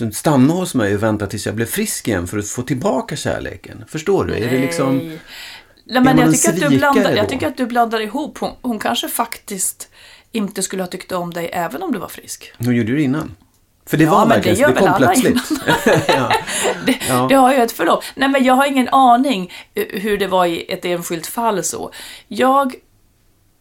att 0.00 0.14
stanna 0.14 0.52
hos 0.54 0.74
mig 0.74 0.94
och 0.94 1.02
vänta 1.02 1.26
tills 1.26 1.46
jag 1.46 1.54
blev 1.54 1.66
frisk 1.66 2.08
igen 2.08 2.26
för 2.26 2.38
att 2.38 2.48
få 2.48 2.62
tillbaka 2.62 3.16
kärleken? 3.16 3.84
Förstår 3.88 4.24
du? 4.24 4.34
Är 4.34 4.50
det 4.50 4.58
liksom... 4.58 5.18
Nej. 5.84 6.02
Men 6.02 6.18
jag 6.18 6.32
tycker, 6.32 6.48
att 6.64 6.70
du 6.70 6.76
blandar, 6.78 7.10
då? 7.10 7.16
jag 7.16 7.28
tycker 7.28 7.46
att 7.46 7.56
du 7.56 7.66
blandar 7.66 8.00
ihop. 8.00 8.38
Hon, 8.38 8.50
hon 8.62 8.78
kanske 8.78 9.08
faktiskt 9.08 9.88
inte 10.32 10.62
skulle 10.62 10.82
ha 10.82 10.86
tyckt 10.88 11.12
om 11.12 11.32
dig 11.34 11.50
även 11.52 11.82
om 11.82 11.92
du 11.92 11.98
var 11.98 12.08
frisk. 12.08 12.52
Hon 12.58 12.76
gjorde 12.76 12.92
det 12.92 13.02
innan. 13.02 13.36
För 13.86 13.96
det 13.96 14.04
Ja, 14.04 14.10
var 14.10 14.18
men 14.18 14.28
det 14.28 14.34
verkligen, 14.34 14.58
gör 14.58 14.68
det, 14.68 14.74
väl 14.74 14.84
kom 14.84 14.96
plötsligt. 14.96 15.50
ja. 16.08 16.32
Det, 16.86 16.98
Ja. 17.08 17.26
det 17.28 17.34
har 17.34 17.52
ju 17.52 17.58
ett 17.58 17.72
förlopp. 17.72 18.04
Nej, 18.14 18.28
men 18.28 18.44
jag 18.44 18.54
har 18.54 18.66
ingen 18.66 18.88
aning 18.88 19.52
hur 19.74 20.18
det 20.18 20.26
var 20.26 20.46
i 20.46 20.72
ett 20.72 20.84
enskilt 20.84 21.26
fall 21.26 21.64
så. 21.64 21.90
Jag, 22.28 22.74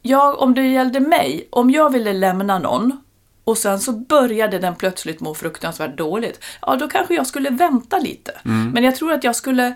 jag, 0.02 0.42
om 0.42 0.54
det 0.54 0.68
gällde 0.68 1.00
mig, 1.00 1.48
om 1.50 1.70
jag 1.72 1.90
ville 1.90 2.14
lämna 2.14 2.60
någon 2.60 3.02
och 3.44 3.58
sen 3.58 3.80
så 3.80 3.92
började 3.92 4.60
den 4.60 4.76
plötsligt 4.76 5.20
må 5.20 5.36
fruktansvärt 5.36 5.98
dåligt, 5.98 6.44
ja 6.62 6.76
då 6.76 6.88
kanske 6.88 7.14
jag 7.16 7.28
skulle 7.28 7.50
vänta 7.50 8.00
lite. 8.00 8.32
Men 8.44 8.84
jag 8.84 8.96
tror 8.96 9.12
att 9.14 9.24
jag 9.24 9.36
skulle 9.36 9.74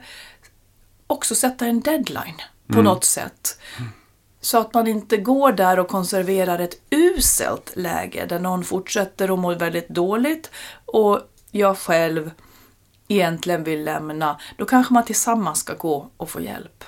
också 1.08 1.36
sätta 1.36 1.66
en 1.66 1.82
deadline 1.82 2.42
på 2.68 2.82
något 2.82 3.04
sätt. 3.04 3.60
Så 4.42 4.58
att 4.58 4.74
man 4.74 4.88
inte 4.88 5.18
går 5.18 5.52
där 5.52 5.80
och 5.80 5.88
konserverar 5.88 6.60
ett 6.60 6.82
uselt 6.90 7.72
läge 7.76 8.26
där 8.26 8.40
någon 8.40 8.64
fortsätter 8.64 9.34
att 9.34 9.40
må 9.40 9.56
väldigt 9.56 9.90
dåligt 9.90 10.52
och 10.86 11.20
jag 11.52 11.78
själv 11.78 12.32
egentligen 13.08 13.64
vill 13.64 13.84
lämna. 13.84 14.40
Då 14.58 14.66
kanske 14.66 14.94
man 14.94 15.06
tillsammans 15.06 15.60
ska 15.60 15.74
gå 15.74 16.10
och 16.18 16.30
få 16.30 16.42
hjälp. 16.42 16.84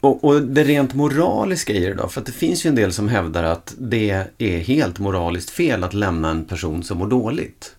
Och, 0.00 0.24
och 0.24 0.42
det 0.42 0.64
rent 0.64 0.94
moraliska 0.94 1.72
i 1.72 1.86
det 1.86 1.94
då? 1.94 2.08
För 2.08 2.20
det 2.20 2.32
finns 2.32 2.66
ju 2.66 2.68
en 2.68 2.74
del 2.74 2.92
som 2.92 3.08
hävdar 3.08 3.44
att 3.44 3.74
det 3.78 4.26
är 4.38 4.58
helt 4.58 4.98
moraliskt 4.98 5.50
fel 5.50 5.84
att 5.84 5.94
lämna 5.94 6.30
en 6.30 6.44
person 6.44 6.82
som 6.82 6.98
mår 6.98 7.06
dåligt. 7.06 7.76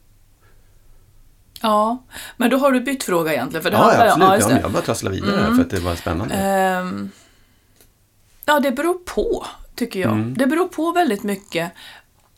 Ja, 1.64 2.04
men 2.38 2.50
då 2.50 2.58
har 2.58 2.72
du 2.72 2.80
bytt 2.82 3.04
fråga 3.04 3.34
egentligen. 3.34 3.64
För 3.64 3.72
det 3.72 3.78
Ja, 3.78 3.94
ja 4.06 4.12
absolut. 4.12 4.34
just 4.34 4.42
Ja, 4.42 4.48
det. 4.48 4.54
men 4.54 4.62
jag 4.62 4.72
bara 4.72 4.84
trasslar 4.84 5.12
vidare 5.12 5.42
här 5.42 5.56
för 5.56 5.62
att 5.62 5.70
det 5.70 5.80
var 5.80 5.96
spännande. 5.96 6.36
Ehm, 6.36 7.10
ja, 8.46 8.60
det 8.60 8.72
beror 8.72 8.94
på, 9.06 9.46
tycker 9.76 10.00
jag. 10.00 10.12
Mm. 10.12 10.34
Det 10.38 10.48
beror 10.48 10.68
på 10.68 10.92
väldigt 10.92 11.24
mycket. 11.24 11.72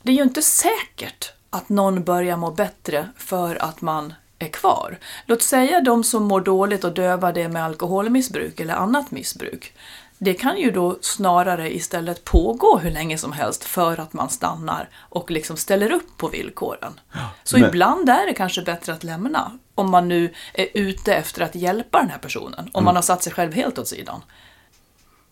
Det 0.01 0.11
är 0.11 0.15
ju 0.15 0.23
inte 0.23 0.41
säkert 0.41 1.33
att 1.49 1.69
någon 1.69 2.03
börjar 2.03 2.37
må 2.37 2.51
bättre 2.51 3.09
för 3.17 3.63
att 3.63 3.81
man 3.81 4.13
är 4.39 4.47
kvar. 4.47 4.97
Låt 5.25 5.41
säga 5.41 5.81
de 5.81 6.03
som 6.03 6.23
mår 6.23 6.41
dåligt 6.41 6.83
och 6.83 6.93
dövar 6.93 7.33
det 7.33 7.47
med 7.49 7.65
alkoholmissbruk 7.65 8.59
eller 8.59 8.73
annat 8.73 9.11
missbruk. 9.11 9.73
Det 10.17 10.33
kan 10.33 10.57
ju 10.57 10.71
då 10.71 10.97
snarare 11.01 11.75
istället 11.75 12.23
pågå 12.25 12.77
hur 12.77 12.91
länge 12.91 13.17
som 13.17 13.31
helst 13.31 13.63
för 13.63 13.99
att 13.99 14.13
man 14.13 14.29
stannar 14.29 14.89
och 14.95 15.31
liksom 15.31 15.57
ställer 15.57 15.91
upp 15.91 16.17
på 16.17 16.27
villkoren. 16.27 16.99
Så 17.43 17.57
men- 17.59 17.69
ibland 17.69 18.09
är 18.09 18.27
det 18.27 18.33
kanske 18.33 18.61
bättre 18.61 18.93
att 18.93 19.03
lämna. 19.03 19.51
Om 19.75 19.89
man 19.91 20.07
nu 20.07 20.33
är 20.53 20.67
ute 20.73 21.13
efter 21.15 21.41
att 21.41 21.55
hjälpa 21.55 21.99
den 21.99 22.09
här 22.09 22.17
personen. 22.17 22.69
Om 22.73 22.83
man 22.83 22.95
har 22.95 23.01
satt 23.03 23.23
sig 23.23 23.33
själv 23.33 23.53
helt 23.53 23.79
åt 23.79 23.87
sidan. 23.87 24.21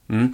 Mm. 0.10 0.34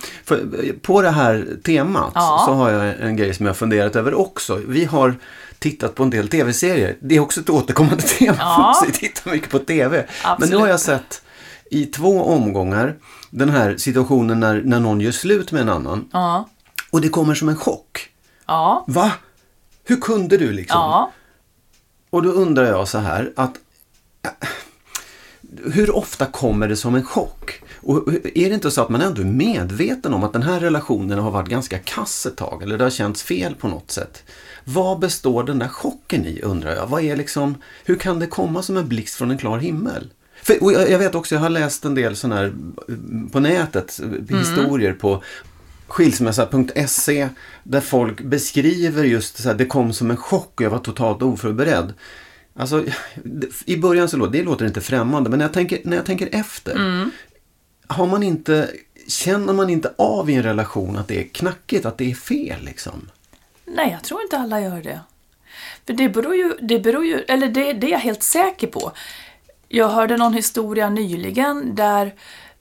På 0.82 1.01
det 1.01 1.10
här 1.10 1.48
temat 1.63 2.12
Ja. 2.15 2.44
så 2.46 2.53
har 2.53 2.70
jag 2.70 3.01
en 3.01 3.15
grej 3.15 3.34
som 3.34 3.46
jag 3.46 3.58
funderat 3.58 3.96
över 3.96 4.13
också. 4.13 4.56
Vi 4.68 4.86
har 4.86 5.15
tittat 5.60 5.96
på 5.96 6.03
en 6.03 6.10
del 6.10 6.27
tv-serier. 6.29 6.98
Det 7.01 7.15
är 7.15 7.20
också 7.20 7.39
ett 7.41 7.50
återkommande 7.50 8.03
tema 8.20 8.36
Ja. 8.39 8.75
för 8.82 8.88
oss. 8.89 8.89
Vi 9.01 9.08
tittar 9.08 9.32
mycket 9.32 9.50
på 9.50 9.60
tv. 9.60 9.98
Men 9.98 10.32
Absolut. 10.32 10.51
nu 10.51 10.58
har 10.58 10.68
jag 10.68 10.79
sett 10.79 11.22
i 11.70 11.86
två 11.86 12.24
omgångar 12.24 12.96
den 13.30 13.50
här 13.50 13.78
situationen 13.78 14.40
när, 14.40 14.62
när 14.62 14.80
någon 14.80 15.02
gör 15.02 15.12
slut 15.12 15.52
med 15.52 15.62
en 15.62 15.70
annan. 15.70 16.10
Ja. 16.14 16.50
Och 16.92 17.02
det 17.02 17.10
kommer 17.10 17.36
som 17.36 17.50
en 17.50 17.56
chock. 17.56 18.10
Ja. 18.46 18.86
Va? 18.88 19.12
Hur 19.84 19.98
kunde 19.98 20.38
du 20.38 20.52
liksom? 20.52 20.80
Ja. 20.80 21.12
Och 22.10 22.24
då 22.24 22.30
undrar 22.30 22.66
jag 22.66 22.88
så 22.88 22.98
här 22.98 23.34
att 23.36 23.54
äh, 24.26 24.48
hur 25.74 25.96
ofta 25.96 26.26
kommer 26.26 26.68
det 26.68 26.76
som 26.76 26.96
en 26.96 27.04
chock? 27.06 27.62
Och 27.82 28.14
är 28.14 28.50
det 28.50 28.54
inte 28.54 28.72
så 28.72 28.82
att 28.82 28.90
man 28.90 29.02
ändå 29.02 29.22
är 29.22 29.26
medveten 29.26 30.14
om 30.14 30.24
att 30.24 30.34
den 30.34 30.44
här 30.44 30.60
relationen 30.60 31.20
har 31.20 31.32
varit 31.32 31.50
ganska 31.50 31.80
kass 31.80 32.26
ett 32.26 32.38
tag 32.38 32.64
eller 32.64 32.78
det 32.78 32.84
har 32.84 32.92
känts 32.92 33.24
fel 33.24 33.56
på 33.56 33.68
något 33.68 33.92
sätt? 33.92 34.24
Vad 34.64 35.00
består 35.00 35.44
den 35.44 35.60
där 35.60 35.68
chocken 35.68 36.26
i 36.26 36.42
undrar 36.42 36.76
jag? 36.76 36.88
Vad 36.88 37.04
är 37.04 37.16
liksom, 37.16 37.56
hur 37.86 37.96
kan 37.96 38.20
det 38.20 38.28
komma 38.28 38.64
som 38.64 38.78
en 38.78 38.88
blixt 38.88 39.16
från 39.16 39.32
en 39.32 39.38
klar 39.38 39.58
himmel? 39.58 40.10
För, 40.50 40.63
och 40.63 40.72
jag 40.72 41.00
vet 41.00 41.15
också, 41.15 41.36
jag 41.36 41.41
har 41.41 41.50
läst 41.50 41.86
en 41.86 41.96
del 41.96 42.15
sådana 42.15 42.41
här 42.41 42.53
på 43.32 43.39
nätet, 43.39 44.00
eh, 44.00 44.38
historier 44.38 44.94
på 44.94 45.24
skilsmässa.se 45.88 47.29
där 47.63 47.82
folk 47.82 48.22
beskriver 48.22 49.03
just 49.03 49.44
så 49.44 49.50
här, 49.50 49.56
det 49.56 49.65
kom 49.65 49.94
som 49.94 50.12
en 50.12 50.18
chock 50.18 50.53
och 50.56 50.62
jag 50.62 50.70
var 50.70 50.79
totalt 50.79 51.22
oförberedd. 51.22 51.94
Alltså, 52.56 52.86
i 53.65 53.77
början 53.77 54.10
så 54.10 54.18
låter 54.18 54.32
det 54.32 54.44
låter 54.44 54.65
inte 54.65 54.82
främmande, 54.82 55.29
men 55.29 55.39
när 55.39 55.46
jag 55.46 55.53
tänker, 55.53 55.79
när 55.84 55.98
jag 55.98 56.06
tänker 56.06 56.29
efter. 56.32 57.10
Har 57.88 58.08
man 58.08 58.24
inte, 58.24 58.70
känner 59.08 59.53
man 59.53 59.70
inte 59.70 59.94
av 59.98 60.29
i 60.29 60.34
en 60.34 60.44
relation 60.44 60.98
att 60.98 61.08
det 61.08 61.20
är 61.20 61.27
knackigt, 61.27 61.86
att 61.86 61.98
det 61.98 62.12
är 62.12 62.15
fel 62.15 62.62
liksom? 62.62 63.10
Nej, 63.65 63.91
jag 63.91 64.03
tror 64.03 64.22
inte 64.22 64.38
alla 64.38 64.62
gör 64.62 64.82
det. 64.82 65.00
För 65.86 65.94
det 65.94 66.10
beror 66.10 66.36
ju, 66.36 66.53
det 66.62 66.79
beror 66.79 67.06
ju 67.06 67.20
eller 67.20 67.48
det, 67.48 67.74
det 67.74 67.88
är 67.88 67.91
jag 67.91 68.00
helt 68.00 68.24
säker 68.24 68.68
på. 68.68 68.91
Jag 69.72 69.88
hörde 69.90 70.18
någon 70.18 70.34
historia 70.34 70.90
nyligen 70.90 71.76
där, 71.76 72.14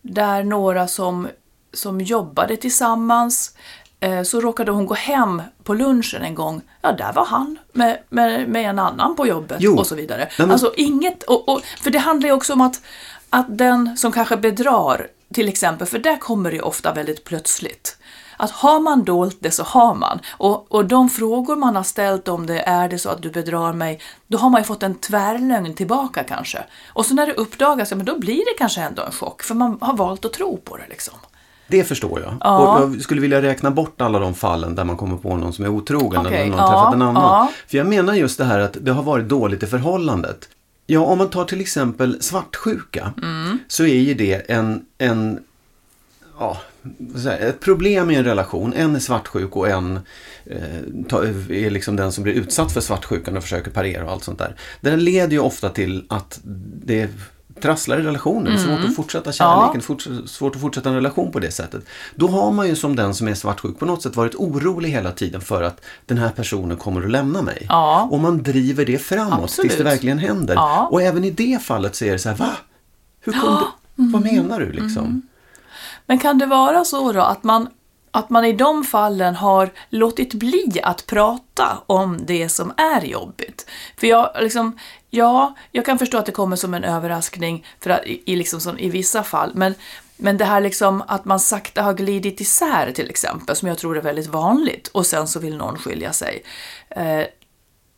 där 0.03 0.45
några 0.45 0.89
som, 0.89 1.29
som 1.73 2.01
jobbade 2.01 2.57
tillsammans 2.57 3.55
eh, 4.01 4.23
så 4.23 4.41
råkade 4.41 4.71
hon 4.71 4.87
gå 4.87 4.95
hem 4.95 5.43
på 5.65 5.75
lunchen 5.75 6.23
en 6.23 6.35
gång. 6.35 6.61
Ja, 6.83 6.93
där 6.93 7.13
var 7.13 7.25
han 7.27 7.59
med, 7.73 7.99
med, 8.09 8.49
med 8.49 8.71
en 8.71 8.79
annan 8.79 9.17
på 9.17 9.27
jobbet 9.27 9.57
Jo. 9.61 9.77
och 9.79 9.87
så 9.87 9.95
vidare. 9.95 10.29
Men- 10.39 10.51
Alltså 10.51 10.73
inget, 10.77 11.23
och, 11.23 11.49
och, 11.49 11.61
för 11.81 11.91
det 11.91 11.99
handlar 11.99 12.29
ju 12.29 12.35
också 12.35 12.53
om 12.53 12.61
att, 12.61 12.81
att 13.31 13.59
den 13.59 13.97
som 13.97 14.13
kanske 14.13 14.37
bedrar, 14.37 15.07
till 15.35 15.49
exempel, 15.49 15.87
för 15.87 15.99
där 15.99 16.17
kommer 16.17 16.51
det 16.51 16.57
ju 16.57 16.63
ofta 16.63 16.95
väldigt 16.95 17.25
plötsligt. 17.25 17.98
Att 18.39 18.51
har 18.51 18.81
man 18.81 19.05
dolt 19.05 19.37
det 19.41 19.51
så 19.51 19.63
har 19.63 19.95
man. 19.95 20.19
Och, 20.31 20.73
och 20.73 20.85
de 20.85 21.09
frågor 21.11 21.57
man 21.57 21.77
har 21.77 21.83
ställt 21.83 22.29
om 22.29 22.47
det, 22.47 22.61
är 22.61 22.89
det 22.89 22.99
så 22.99 23.09
att 23.09 23.23
du 23.23 23.31
bedrar 23.31 23.73
mig, 23.73 24.01
då 24.27 24.39
har 24.39 24.51
man 24.51 24.61
ju 24.61 24.65
fått 24.65 24.83
en 24.83 24.95
tvärlögn 24.95 25.75
tillbaka 25.75 26.23
kanske. 26.25 26.59
Och 26.89 27.07
så 27.07 27.15
när 27.15 27.27
det 27.27 27.33
uppdagas, 27.35 27.91
ja 27.91 27.97
men 27.97 28.07
då 28.07 28.19
blir 28.19 28.37
det 28.39 28.55
kanske 28.59 28.81
ändå 28.81 29.03
en 29.03 29.13
chock, 29.13 29.43
för 29.43 29.55
man 29.55 29.79
har 29.81 29.97
valt 29.97 30.25
att 30.25 30.33
tro 30.33 30.57
på 30.57 30.77
det 30.77 30.87
liksom. 30.89 31.15
Det 31.71 31.85
förstår 31.85 32.21
jag. 32.21 32.35
Ja. 32.41 32.59
Och 32.79 32.95
jag 32.95 33.03
skulle 33.03 33.21
vilja 33.21 33.43
räkna 33.43 33.71
bort 33.71 34.01
alla 34.01 34.19
de 34.19 34.35
fallen 34.35 34.75
där 34.75 34.85
man 34.85 34.97
kommer 34.97 35.17
på 35.17 35.37
någon 35.37 35.53
som 35.53 35.65
är 35.65 35.69
otrogen 35.69 36.21
Okej, 36.27 36.35
eller 36.41 36.51
någon 36.51 36.59
ja, 36.59 36.67
träffat 36.69 36.95
en 36.95 37.03
annan. 37.03 37.23
ja. 37.23 37.53
För 37.67 37.79
jag 37.79 37.87
menar 37.87 38.15
just 38.15 38.39
det 38.39 38.45
här 38.45 38.59
att 38.59 38.77
det 38.81 38.93
har 38.93 39.03
varit 39.03 39.29
dåligt 39.29 39.63
i 39.63 39.67
förhållandet. 39.67 40.49
Ja, 40.87 41.01
om 41.01 41.19
man 41.19 41.29
tar 41.31 41.45
till 41.45 41.61
exempel 41.61 42.23
svartsjuka 42.23 43.13
Mm. 43.23 43.59
så 43.69 43.83
är 43.85 43.95
ju 44.01 44.15
det 44.15 44.51
en, 44.51 44.85
en 44.99 45.41
ja, 46.39 46.57
ett 47.41 47.61
problem 47.61 48.11
i 48.11 48.15
en 48.15 48.25
relation. 48.25 48.73
En 48.77 48.97
är 48.97 49.01
svartsjuk 49.01 49.57
och 49.57 49.69
en 49.69 50.01
eh, 50.47 50.77
är 51.51 51.71
liksom 51.71 51.97
den 51.97 52.13
som 52.13 52.25
blir 52.25 52.35
utsatt 52.35 52.73
för 52.73 52.81
svartsjukan 52.81 53.37
och 53.37 53.43
försöker 53.43 53.71
parera 53.71 54.05
och 54.05 54.11
allt 54.13 54.25
sånt 54.25 54.39
där. 54.39 54.57
Det 54.81 54.91
där 54.91 54.97
leder 54.97 55.33
ju 55.33 55.39
ofta 55.39 55.69
till 55.69 56.05
att 56.09 56.41
det 56.85 57.11
trasslar 57.61 58.01
i 58.01 58.03
relationen. 58.03 58.53
Är 58.53 58.57
svårt 58.57 58.85
att 58.85 58.97
fortsätta 58.97 59.33
kärleken, 59.33 59.81
forts- 59.81 60.27
svårt 60.27 60.55
att 60.55 60.61
fortsätta 60.61 60.89
en 60.89 60.95
relation 60.95 61.33
på 61.33 61.39
det 61.39 61.51
sättet. 61.51 61.85
Då 62.15 62.29
har 62.29 62.53
man 62.53 62.69
ju 62.69 62.77
som 62.77 62.97
den 62.97 63.15
som 63.15 63.29
är 63.29 63.35
svartsjuk 63.35 63.79
på 63.79 63.87
något 63.87 64.03
sätt 64.03 64.17
varit 64.17 64.35
orolig 64.35 64.91
hela 64.91 65.13
tiden 65.13 65.41
för 65.41 65.63
att 65.63 65.81
den 66.07 66.19
här 66.19 66.31
personen 66.31 66.77
kommer 66.77 67.03
att 67.03 67.11
lämna 67.11 67.43
mig. 67.43 67.67
Ja. 67.69 68.09
Och 68.11 68.21
man 68.21 68.43
driver 68.43 68.85
det 68.85 68.99
framåt 68.99 69.41
Absolut. 69.43 69.71
tills 69.71 69.79
det 69.79 69.85
verkligen 69.85 70.19
händer. 70.19 70.55
Ja. 70.55 70.89
Och 70.93 71.03
även 71.03 71.25
i 71.25 71.31
det 71.31 71.63
fallet 71.63 71.97
så 71.97 72.05
är 72.05 72.13
det 72.13 72.19
så 72.19 72.29
här, 72.29 72.37
va? 72.37 72.51
Hur 73.21 73.33
kunde, 73.33 73.61
vad 73.95 74.23
menar 74.23 74.61
du 74.61 74.73
liksom? 74.73 75.28
Men 76.09 76.19
kan 76.19 76.39
det 76.39 76.47
vara 76.47 76.85
så 76.85 77.13
då 77.13 77.21
att 77.21 77.45
man, 77.45 77.69
att 78.11 78.31
man 78.31 78.45
i 78.45 78.53
de 78.53 78.85
fallen 78.85 79.35
har 79.35 79.71
låtit 79.89 80.35
bli 80.35 80.81
att 80.83 81.07
prata 81.07 81.79
om 81.87 82.27
det 82.27 82.49
som 82.49 82.73
är 82.77 83.01
jobbigt? 83.05 83.71
För 83.97 84.07
jag, 84.07 84.31
liksom, 84.41 84.79
ja, 85.11 85.55
jag 85.73 85.85
kan 85.85 85.99
förstå 85.99 86.19
att 86.19 86.27
det 86.27 86.33
kommer 86.33 86.57
som 86.57 86.75
en 86.75 86.85
överraskning 86.85 87.67
för 87.81 87.91
att, 87.91 88.07
i, 88.07 88.23
i 88.25 88.37
liksom 88.37 88.61
som, 88.61 88.79
i 88.79 88.89
vissa 88.89 89.23
fall, 89.23 89.53
men, 89.55 89.75
men 90.17 90.37
det 90.37 90.45
här 90.45 90.61
liksom 90.61 91.03
att 91.07 91.25
man 91.25 91.41
sakta 91.41 91.83
har 91.83 91.95
glidit 91.95 92.41
isär 92.41 92.93
till 92.93 93.11
exempel, 93.11 93.57
som 93.57 93.69
jag 93.69 93.79
tror 93.79 93.97
är 93.97 94.03
väldigt 94.03 94.27
vanligt, 94.27 94.89
och 94.89 95.07
sen 95.07 95.29
så 95.29 95.41
vill 95.41 95.57
någon 95.57 95.79
skilja 95.79 96.13
sig. 96.13 96.43
Eh, 96.91 97.25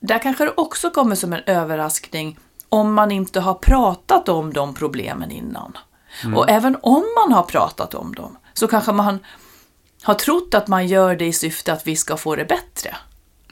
där 0.00 0.18
kanske 0.18 0.44
det 0.44 0.54
också 0.56 0.90
kommer 0.90 1.14
som 1.14 1.32
en 1.32 1.42
överraskning 1.46 2.38
om 2.68 2.94
man 2.94 3.12
inte 3.12 3.40
har 3.40 3.54
pratat 3.54 4.28
om 4.28 4.52
de 4.52 4.74
problemen 4.74 5.30
innan. 5.30 5.72
Och 6.36 6.50
även 6.50 6.76
om 6.82 7.04
man 7.16 7.32
har 7.32 7.42
pratat 7.42 7.94
om 7.94 8.14
dem 8.14 8.36
så 8.54 8.66
kanske 8.66 8.92
man 8.92 9.18
har 10.02 10.14
trott 10.14 10.54
att 10.54 10.68
man 10.68 10.86
gör 10.86 11.16
det 11.16 11.26
i 11.26 11.32
syfte 11.32 11.72
att 11.72 11.86
vi 11.86 11.96
ska 11.96 12.16
få 12.16 12.36
det 12.36 12.44
bättre. 12.44 12.96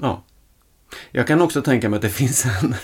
Ja. 0.01 0.25
Jag 1.11 1.27
kan 1.27 1.43
också 1.43 1.63
tänka 1.63 1.89
mig 1.89 1.97
att 1.97 2.03
det 2.03 2.09
finns 2.23 2.45
en, 2.45 2.75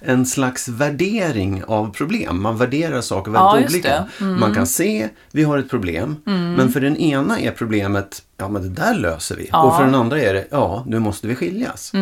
en 0.00 0.26
slags 0.26 0.68
värdering 0.68 1.64
av 1.64 1.92
problem. 1.92 2.42
Man 2.42 2.56
värderar 2.56 3.00
saker 3.00 3.32
Ja, 3.32 3.52
väldigt 3.52 3.72
just 3.72 3.86
olika. 3.86 4.08
Mm. 4.20 4.40
Man 4.40 4.54
kan 4.54 4.66
se, 4.66 5.08
vi 5.30 5.44
har 5.44 5.58
ett 5.58 5.70
problem. 5.70 6.16
Men 6.56 6.72
för 6.72 6.80
den 6.80 6.96
ena 6.96 7.40
är 7.40 7.50
problemet, 7.50 8.22
ja 8.36 8.48
men 8.48 8.62
det 8.62 8.68
där 8.68 8.94
löser 8.94 9.36
vi. 9.36 9.48
Ja. 9.52 9.62
Och 9.62 9.76
för 9.76 9.84
den 9.84 9.94
andra 9.94 10.20
är 10.20 10.34
det, 10.34 10.46
ja 10.50 10.84
nu 10.86 10.98
måste 10.98 11.26
vi 11.26 11.34
skiljas. 11.34 11.92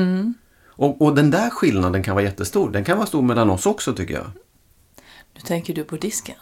Och, 0.68 1.02
och 1.02 1.14
den 1.14 1.30
där 1.30 1.50
skillnaden 1.50 2.02
kan 2.02 2.14
vara 2.14 2.24
jättestor. 2.24 2.70
Den 2.70 2.84
kan 2.84 2.96
vara 2.96 3.06
stor 3.06 3.22
mellan 3.22 3.50
oss 3.50 3.66
också 3.66 3.92
tycker 3.92 4.14
jag. 4.14 4.30
Nu 5.34 5.40
tänker 5.40 5.74
du 5.74 5.84
på 5.84 5.96
disken. 5.96 6.36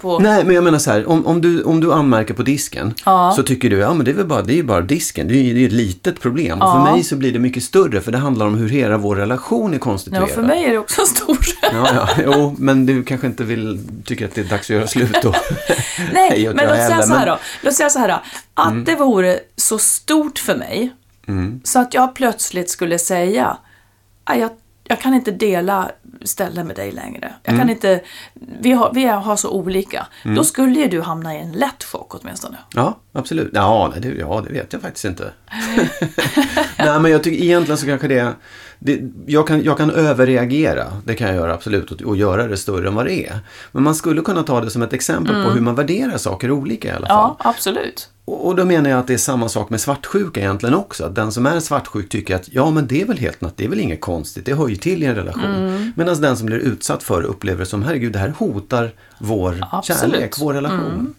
På, 0.00 0.18
Nej, 0.18 0.44
men 0.44 0.54
jag 0.54 0.64
menar 0.64 0.78
så 0.78 0.90
här, 0.90 1.08
om, 1.08 1.26
om, 1.26 1.40
du, 1.40 1.62
om 1.62 1.80
du 1.80 1.92
anmärker 1.92 2.34
på 2.34 2.42
disken 2.42 2.94
Ja. 3.04 3.32
så 3.36 3.42
tycker 3.42 3.70
du, 3.70 3.78
ja 3.78 3.94
men 3.94 4.04
det 4.04 4.10
är 4.10 4.14
väl 4.14 4.26
bara, 4.26 4.42
det 4.42 4.52
är 4.52 4.56
ju 4.56 4.62
bara 4.62 4.80
disken, 4.80 5.28
det 5.28 5.34
är 5.34 5.42
ju 5.42 5.66
ett 5.66 5.72
litet 5.72 6.20
problem. 6.20 6.58
Och 6.62 6.68
Ja. 6.68 6.84
för 6.86 6.92
mig 6.92 7.04
så 7.04 7.16
blir 7.16 7.32
det 7.32 7.38
mycket 7.38 7.62
större 7.62 8.00
för 8.00 8.12
det 8.12 8.18
handlar 8.18 8.46
om 8.46 8.54
hur 8.54 8.68
hela 8.68 8.96
vår 8.98 9.16
relation 9.16 9.74
är 9.74 9.78
konstituerad. 9.78 10.28
ja, 10.28 10.34
för 10.34 10.42
mig 10.42 10.64
är 10.64 10.70
det 10.72 10.78
också 10.78 11.02
stor. 11.06 11.38
Ja, 11.62 11.88
ja, 11.94 12.08
jo, 12.24 12.54
men 12.58 12.86
du 12.86 13.02
kanske 13.04 13.26
inte 13.26 13.44
vill, 13.44 13.80
tycker 14.04 14.24
att 14.24 14.34
det 14.34 14.40
är 14.40 14.44
dags 14.44 14.70
att 14.70 14.76
göra 14.76 14.86
slut 14.86 15.16
då. 15.22 15.34
Nej, 16.12 16.42
jag 16.42 16.54
men 16.56 16.66
låt 16.68 16.76
säga 16.76 17.02
så 17.02 17.14
här 17.14 17.26
då. 17.26 17.38
Låt 17.62 17.74
säga 17.74 17.90
så 17.90 17.98
här 17.98 18.08
då. 18.08 18.22
Att 18.54 18.86
det 18.86 18.94
vore 18.94 19.38
så 19.56 19.78
stort 19.78 20.38
för 20.38 20.56
mig 20.56 20.92
så 21.64 21.78
att 21.78 21.94
jag 21.94 22.14
plötsligt 22.14 22.70
skulle 22.70 22.98
säga 22.98 23.56
"Ah, 24.24 24.34
jag, 24.34 24.50
jag 24.84 25.00
kan 25.00 25.14
inte 25.14 25.30
dela 25.30 25.90
ställe 26.24 26.64
med 26.64 26.76
dig 26.76 26.92
längre. 26.92 27.32
Jag 27.42 27.56
kan 27.56 27.70
inte, 27.70 28.00
vi 28.60 28.72
har, 28.72 28.92
vi 28.94 29.04
har 29.04 29.36
så 29.36 29.50
olika. 29.50 30.06
Då 30.36 30.44
skulle 30.44 30.80
ju 30.80 30.88
du 30.88 31.00
hamna 31.00 31.34
i 31.34 31.38
en 31.38 31.52
lätt 31.52 31.84
chock 31.84 32.14
åtminstone. 32.14 32.56
Ja, 32.74 32.98
absolut. 33.12 33.50
Ja, 33.54 33.92
det, 34.02 34.08
ja, 34.08 34.44
det 34.46 34.52
vet 34.52 34.72
jag 34.72 34.82
faktiskt 34.82 35.04
inte. 35.04 35.32
nej, 36.78 37.00
men 37.00 37.10
jag 37.10 37.22
tycker 37.22 37.44
egentligen 37.44 37.78
så 37.78 37.86
kanske 37.86 38.08
det, 38.08 38.34
det, 38.78 39.00
jag, 39.26 39.46
kan, 39.46 39.62
jag 39.62 39.76
kan 39.76 39.90
överreagera, 39.90 40.86
det 41.04 41.14
kan 41.14 41.26
jag 41.26 41.36
göra 41.36 41.54
absolut, 41.54 41.90
och, 41.90 42.02
och 42.02 42.16
göra 42.16 42.46
det 42.46 42.56
större 42.56 42.88
än 42.88 42.94
vad 42.94 43.06
det 43.06 43.26
är. 43.26 43.38
Men 43.72 43.82
man 43.82 43.94
skulle 43.94 44.22
kunna 44.22 44.42
ta 44.42 44.60
det 44.60 44.70
som 44.70 44.82
ett 44.82 44.92
exempel 44.92 45.44
på 45.44 45.50
hur 45.50 45.60
man 45.60 45.74
värderar 45.74 46.18
saker 46.18 46.50
olika 46.50 46.88
i 46.88 46.90
alla 46.90 47.06
fall. 47.06 47.24
Mm. 47.24 47.36
Ja, 47.38 47.50
absolut. 47.50 48.08
Och, 48.24 48.46
och 48.46 48.56
då 48.56 48.64
menar 48.64 48.90
jag 48.90 48.98
att 48.98 49.06
det 49.06 49.14
är 49.14 49.18
samma 49.18 49.48
sak 49.48 49.70
med 49.70 49.80
svartsjuka 49.80 50.40
egentligen 50.40 50.74
också. 50.74 51.04
Att 51.04 51.14
den 51.14 51.32
som 51.32 51.46
är 51.46 51.60
svartsjuk 51.60 52.08
tycker 52.08 52.36
att 52.36 52.48
ja 52.52 52.70
men 52.70 52.86
det 52.86 53.02
är 53.02 53.06
väl 53.06 53.18
helt 53.18 53.40
natt, 53.40 53.56
det 53.56 53.64
är 53.64 53.68
väl 53.68 53.80
inget 53.80 54.00
konstigt, 54.00 54.46
det 54.46 54.54
hör 54.54 54.68
ju 54.68 54.76
till 54.76 55.02
i 55.02 55.06
en 55.06 55.14
relation. 55.14 55.54
Mm. 55.54 55.92
Medan 55.96 56.20
den 56.20 56.36
som 56.36 56.46
blir 56.46 56.58
utsatt 56.58 57.02
för 57.02 57.22
det 57.22 57.26
upplever 57.26 57.58
det 57.58 57.66
som 57.66 57.82
herregud, 57.82 58.12
det 58.12 58.18
här 58.18 58.34
hotar 58.38 58.92
vår 59.18 59.64
Absolut. 59.70 60.02
Mm. 60.02 60.12
kärlek, 60.12 60.34
vår 60.40 60.54
relation. 60.54 61.14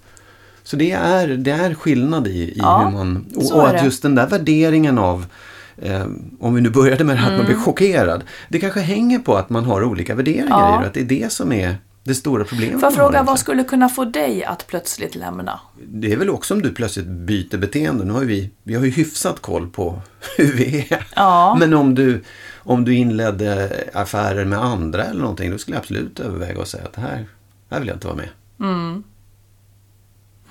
Så 0.63 0.75
det 0.75 0.91
är, 0.91 1.27
det 1.27 1.51
är 1.51 1.73
skillnad 1.73 2.27
i, 2.27 2.31
i 2.31 2.53
Ja, 2.57 2.77
hur 2.85 2.91
man... 2.97 3.25
Och, 3.35 3.51
och 3.55 3.67
att 3.69 3.83
just 3.83 4.01
den 4.01 4.15
där 4.15 4.27
värderingen 4.27 4.97
av 4.97 5.25
eh, 5.77 6.05
om 6.39 6.53
vi 6.55 6.61
nu 6.61 6.69
började 6.69 7.03
med 7.03 7.15
det 7.15 7.19
här 7.19 7.27
att 7.27 7.37
man 7.37 7.45
Mm. 7.45 7.53
blir 7.53 7.65
chockerad. 7.65 8.23
Det 8.49 8.59
kanske 8.59 8.79
hänger 8.79 9.19
på 9.19 9.35
att 9.37 9.49
man 9.49 9.65
har 9.65 9.83
olika 9.83 10.15
värderingar 10.15 10.47
Ja. 10.49 10.75
i 10.79 10.81
det. 10.81 10.87
Att 10.87 10.93
det 10.93 10.99
är 11.01 11.21
det 11.21 11.31
som 11.31 11.51
är 11.51 11.75
det 12.03 12.15
stora 12.15 12.43
problemet. 12.43 12.73
Får 12.79 12.83
jag 12.83 12.93
fråga, 12.95 13.23
vad 13.23 13.39
skulle 13.39 13.63
kunna 13.63 13.89
få 13.89 14.05
dig 14.05 14.43
att 14.43 14.67
plötsligt 14.67 15.15
lämna? 15.15 15.59
Det 15.87 16.11
är 16.13 16.17
väl 16.17 16.29
också 16.29 16.53
om 16.53 16.61
du 16.61 16.73
plötsligt 16.73 17.05
byter 17.07 17.57
beteende. 17.57 18.05
Nu 18.05 18.13
har 18.13 18.19
vi, 18.21 18.49
vi 18.63 18.75
har 18.75 18.83
ju 18.85 18.91
hyfsat 18.91 19.39
koll 19.39 19.67
på 19.69 20.01
hur 20.37 20.53
vi 20.53 20.87
är. 20.89 21.07
Ja. 21.15 21.55
Men 21.59 21.73
om 21.73 21.95
du, 21.95 22.23
om 22.57 22.85
du 22.85 22.93
inledde 22.95 23.71
affärer 23.93 24.45
med 24.45 24.59
andra 24.63 25.03
eller 25.03 25.21
någonting, 25.21 25.51
då 25.51 25.57
skulle 25.57 25.75
jag 25.77 25.81
absolut 25.81 26.19
överväga 26.19 26.61
att 26.61 26.67
säga 26.67 26.83
att 26.83 26.93
det 26.93 27.01
här, 27.01 27.25
här 27.71 27.79
vill 27.79 27.87
jag 27.87 27.95
inte 27.95 28.07
vara 28.07 28.17
med. 28.17 28.29
Mm. 28.59 29.03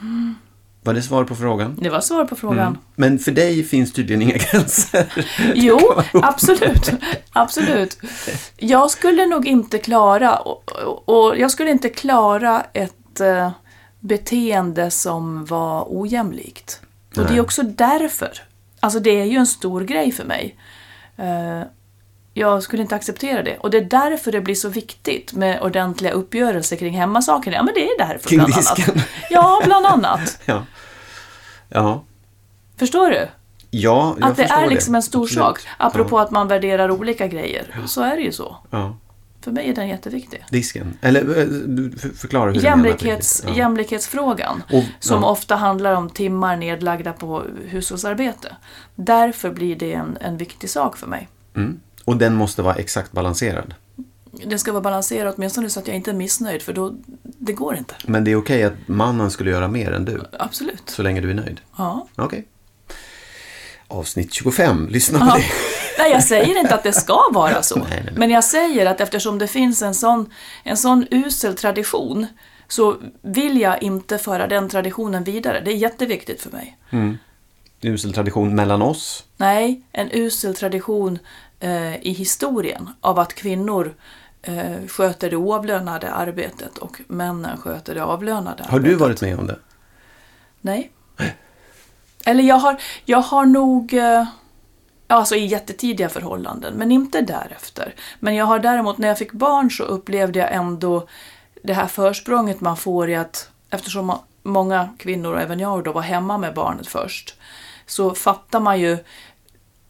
Var 0.82 0.94
det 0.94 1.02
svar 1.02 1.24
på 1.24 1.36
frågan? 1.36 1.78
Det 1.80 1.90
var 1.90 2.00
svar 2.00 2.24
på 2.24 2.36
frågan. 2.36 2.66
Mm. 2.66 2.78
Men 2.96 3.18
för 3.18 3.32
dig 3.32 3.64
finns 3.64 3.92
tydligen 3.92 4.22
inga 4.22 4.36
gränser. 4.52 5.26
Jo, 5.54 5.78
absolut. 6.12 6.90
absolut. 7.32 7.98
Jag 8.56 8.90
skulle 8.90 9.26
nog 9.26 9.46
inte 9.46 9.78
klara, 9.78 10.36
och, 10.36 10.72
och, 11.04 11.38
jag 11.38 11.50
skulle 11.50 11.70
inte 11.70 11.88
klara 11.88 12.62
ett 12.72 13.20
eh, 13.20 13.50
beteende 14.00 14.90
som 14.90 15.44
var 15.44 15.86
ojämlikt. 15.88 16.80
Och 17.10 17.22
det 17.22 17.28
Nej. 17.28 17.38
är 17.38 17.42
också 17.42 17.62
därför. 17.62 18.30
Alltså 18.80 19.00
det 19.00 19.20
är 19.20 19.24
ju 19.24 19.36
en 19.36 19.46
stor 19.46 19.80
grej 19.80 20.12
för 20.12 20.24
mig. 20.24 20.56
Eh, 21.16 21.62
jag 22.34 22.62
skulle 22.62 22.82
inte 22.82 22.94
acceptera 22.94 23.42
det. 23.42 23.56
Och 23.56 23.70
det 23.70 23.78
är 23.78 23.84
därför 23.84 24.32
det 24.32 24.40
blir 24.40 24.54
så 24.54 24.68
viktigt 24.68 25.32
med 25.32 25.60
ordentliga 25.62 26.12
uppgörelser 26.12 26.76
kring 26.76 26.94
hemmasakerna. 26.94 27.56
Ja, 27.56 27.62
men 27.62 27.74
det 27.74 27.84
är 27.88 27.98
därför 27.98 28.28
Kring 28.28 28.38
bland 28.38 28.54
disken. 28.54 28.90
annat. 28.94 29.06
Ja, 29.30 29.62
bland 29.64 29.86
annat. 29.86 30.38
ja. 30.44 30.64
Ja. 31.68 32.04
Förstår 32.76 33.10
du? 33.10 33.28
Ja, 33.70 34.16
jag 34.20 34.30
Att 34.30 34.36
det 34.36 34.42
förstår 34.42 34.62
är 34.62 34.68
liksom 34.70 34.94
en 34.94 35.02
stor 35.02 35.22
Absolut. 35.24 35.44
sak. 35.44 35.60
Apropå 35.78 36.18
ja. 36.18 36.22
att 36.22 36.30
man 36.30 36.48
värderar 36.48 36.90
olika 36.90 37.26
grejer. 37.26 37.76
Så 37.86 38.02
är 38.02 38.16
det 38.16 38.22
ju 38.22 38.32
så. 38.32 38.56
Ja. 38.70 38.96
För 39.40 39.50
mig 39.50 39.68
är 39.70 39.74
den 39.74 39.88
jätteviktig. 39.88 40.44
Disken. 40.50 40.98
Eller 41.00 41.38
eh, 41.38 41.44
du 41.46 41.92
förklara 42.16 42.50
hur 42.50 42.60
Jämlikhets, 42.60 43.40
du 43.40 43.46
menar. 43.46 43.58
Ja. 43.58 43.64
Jämlikhetsfrågan. 43.64 44.62
Och- 44.72 44.84
som 45.00 45.22
ja. 45.22 45.28
ofta 45.28 45.56
handlar 45.56 45.94
om 45.94 46.10
timmar 46.10 46.56
nedlagda 46.56 47.12
på 47.12 47.42
hushållsarbete. 47.68 48.56
Därför 48.94 49.50
blir 49.50 49.76
det 49.76 49.92
en, 49.92 50.18
en 50.20 50.36
viktig 50.36 50.70
sak 50.70 50.96
för 50.96 51.06
mig. 51.06 51.28
Mm. 51.56 51.80
Och 52.10 52.16
den 52.16 52.34
måste 52.34 52.62
vara 52.62 52.74
exakt 52.74 53.12
balanserad. 53.12 53.74
Det 54.46 54.58
ska 54.58 54.72
vara 54.72 54.82
balanserat 54.82 55.34
åtminstone 55.38 55.70
så 55.70 55.80
att 55.80 55.86
jag 55.86 55.96
inte 55.96 56.10
är 56.10 56.14
missnöjd. 56.14 56.62
För 56.62 56.72
då, 56.72 56.94
det 57.22 57.52
går 57.52 57.76
inte. 57.76 57.94
Men 58.06 58.24
det 58.24 58.30
är 58.30 58.36
okej 58.36 58.62
att 58.64 58.72
mannen 58.86 59.30
skulle 59.30 59.50
göra 59.50 59.68
mer 59.68 59.92
än 59.92 60.04
du. 60.04 60.22
Absolut. 60.38 60.82
Så 60.90 61.02
länge 61.02 61.20
du 61.20 61.30
är 61.30 61.34
nöjd. 61.34 61.60
Ja. 61.78 62.06
Okej. 62.16 62.48
Avsnitt 63.88 64.32
25. 64.34 64.88
Lyssna 64.88 65.18
på 65.18 65.26
Ja. 65.26 65.34
det. 65.36 65.44
Nej, 65.98 66.10
jag 66.12 66.24
säger 66.24 66.58
inte 66.60 66.74
att 66.74 66.82
det 66.82 66.92
ska 66.92 67.18
vara 67.32 67.62
så. 67.62 67.74
Nej, 67.78 67.86
nej, 67.90 68.02
nej. 68.04 68.14
Men 68.16 68.30
jag 68.30 68.44
säger 68.44 68.86
att 68.86 69.00
eftersom 69.00 69.38
det 69.38 69.46
finns 69.46 69.82
en 69.82 69.94
sån, 69.94 70.32
en 70.64 70.76
sån 70.76 71.06
usel 71.10 71.56
tradition 71.56 72.26
så 72.68 72.96
vill 73.22 73.60
jag 73.60 73.82
inte 73.82 74.18
föra 74.18 74.46
den 74.46 74.68
traditionen 74.68 75.24
vidare. 75.24 75.60
Det 75.64 75.70
är 75.70 75.76
jätteviktigt 75.76 76.42
för 76.42 76.50
mig. 76.50 76.78
Usel 77.82 78.12
tradition 78.12 78.54
mellan 78.54 78.82
oss. 78.82 79.24
Nej, 79.36 79.82
en 79.92 80.08
usel 80.12 80.54
tradition 80.54 81.18
eh, 81.60 81.96
i 82.06 82.12
historien 82.12 82.88
av 83.00 83.18
att 83.18 83.34
kvinnor 83.34 83.94
eh, 84.42 84.86
sköter 84.88 85.30
det 85.30 85.36
oavlönade 85.36 86.10
arbetet 86.12 86.78
och 86.78 87.00
männen 87.08 87.56
sköter 87.58 87.94
det 87.94 88.04
avlönade 88.04 88.62
Har 88.68 88.78
du 88.78 88.84
arbetet. 88.84 89.00
varit 89.00 89.20
med 89.20 89.38
om 89.38 89.46
det? 89.46 89.58
Nej. 90.60 90.90
Eller 92.24 92.42
jag 92.44 92.56
har, 92.56 92.76
jag 93.04 93.18
har 93.22 93.44
nog, 93.46 93.92
eh, 93.94 94.26
alltså 95.06 95.36
i 95.36 95.46
jättetidiga 95.46 96.08
förhållanden, 96.08 96.74
men 96.74 96.92
inte 96.92 97.20
därefter. 97.20 97.94
Men 98.18 98.34
jag 98.34 98.44
har 98.46 98.58
däremot, 98.58 98.98
när 98.98 99.08
jag 99.08 99.18
fick 99.18 99.32
barn 99.32 99.70
så 99.70 99.82
upplevde 99.84 100.38
jag 100.38 100.52
ändå 100.54 101.06
det 101.62 101.72
här 101.74 101.86
försprånget 101.86 102.60
man 102.60 102.76
får 102.76 103.10
i 103.10 103.14
att, 103.16 103.50
eftersom 103.70 104.10
ma- 104.10 104.18
många 104.42 104.88
kvinnor, 104.98 105.32
och 105.34 105.40
även 105.40 105.60
jag 105.60 105.84
då, 105.84 105.92
var 105.92 106.02
hemma 106.02 106.38
med 106.38 106.54
barnet 106.54 106.86
först, 106.86 107.34
så 107.90 108.14
fattar 108.14 108.60
man 108.60 108.80
ju 108.80 108.98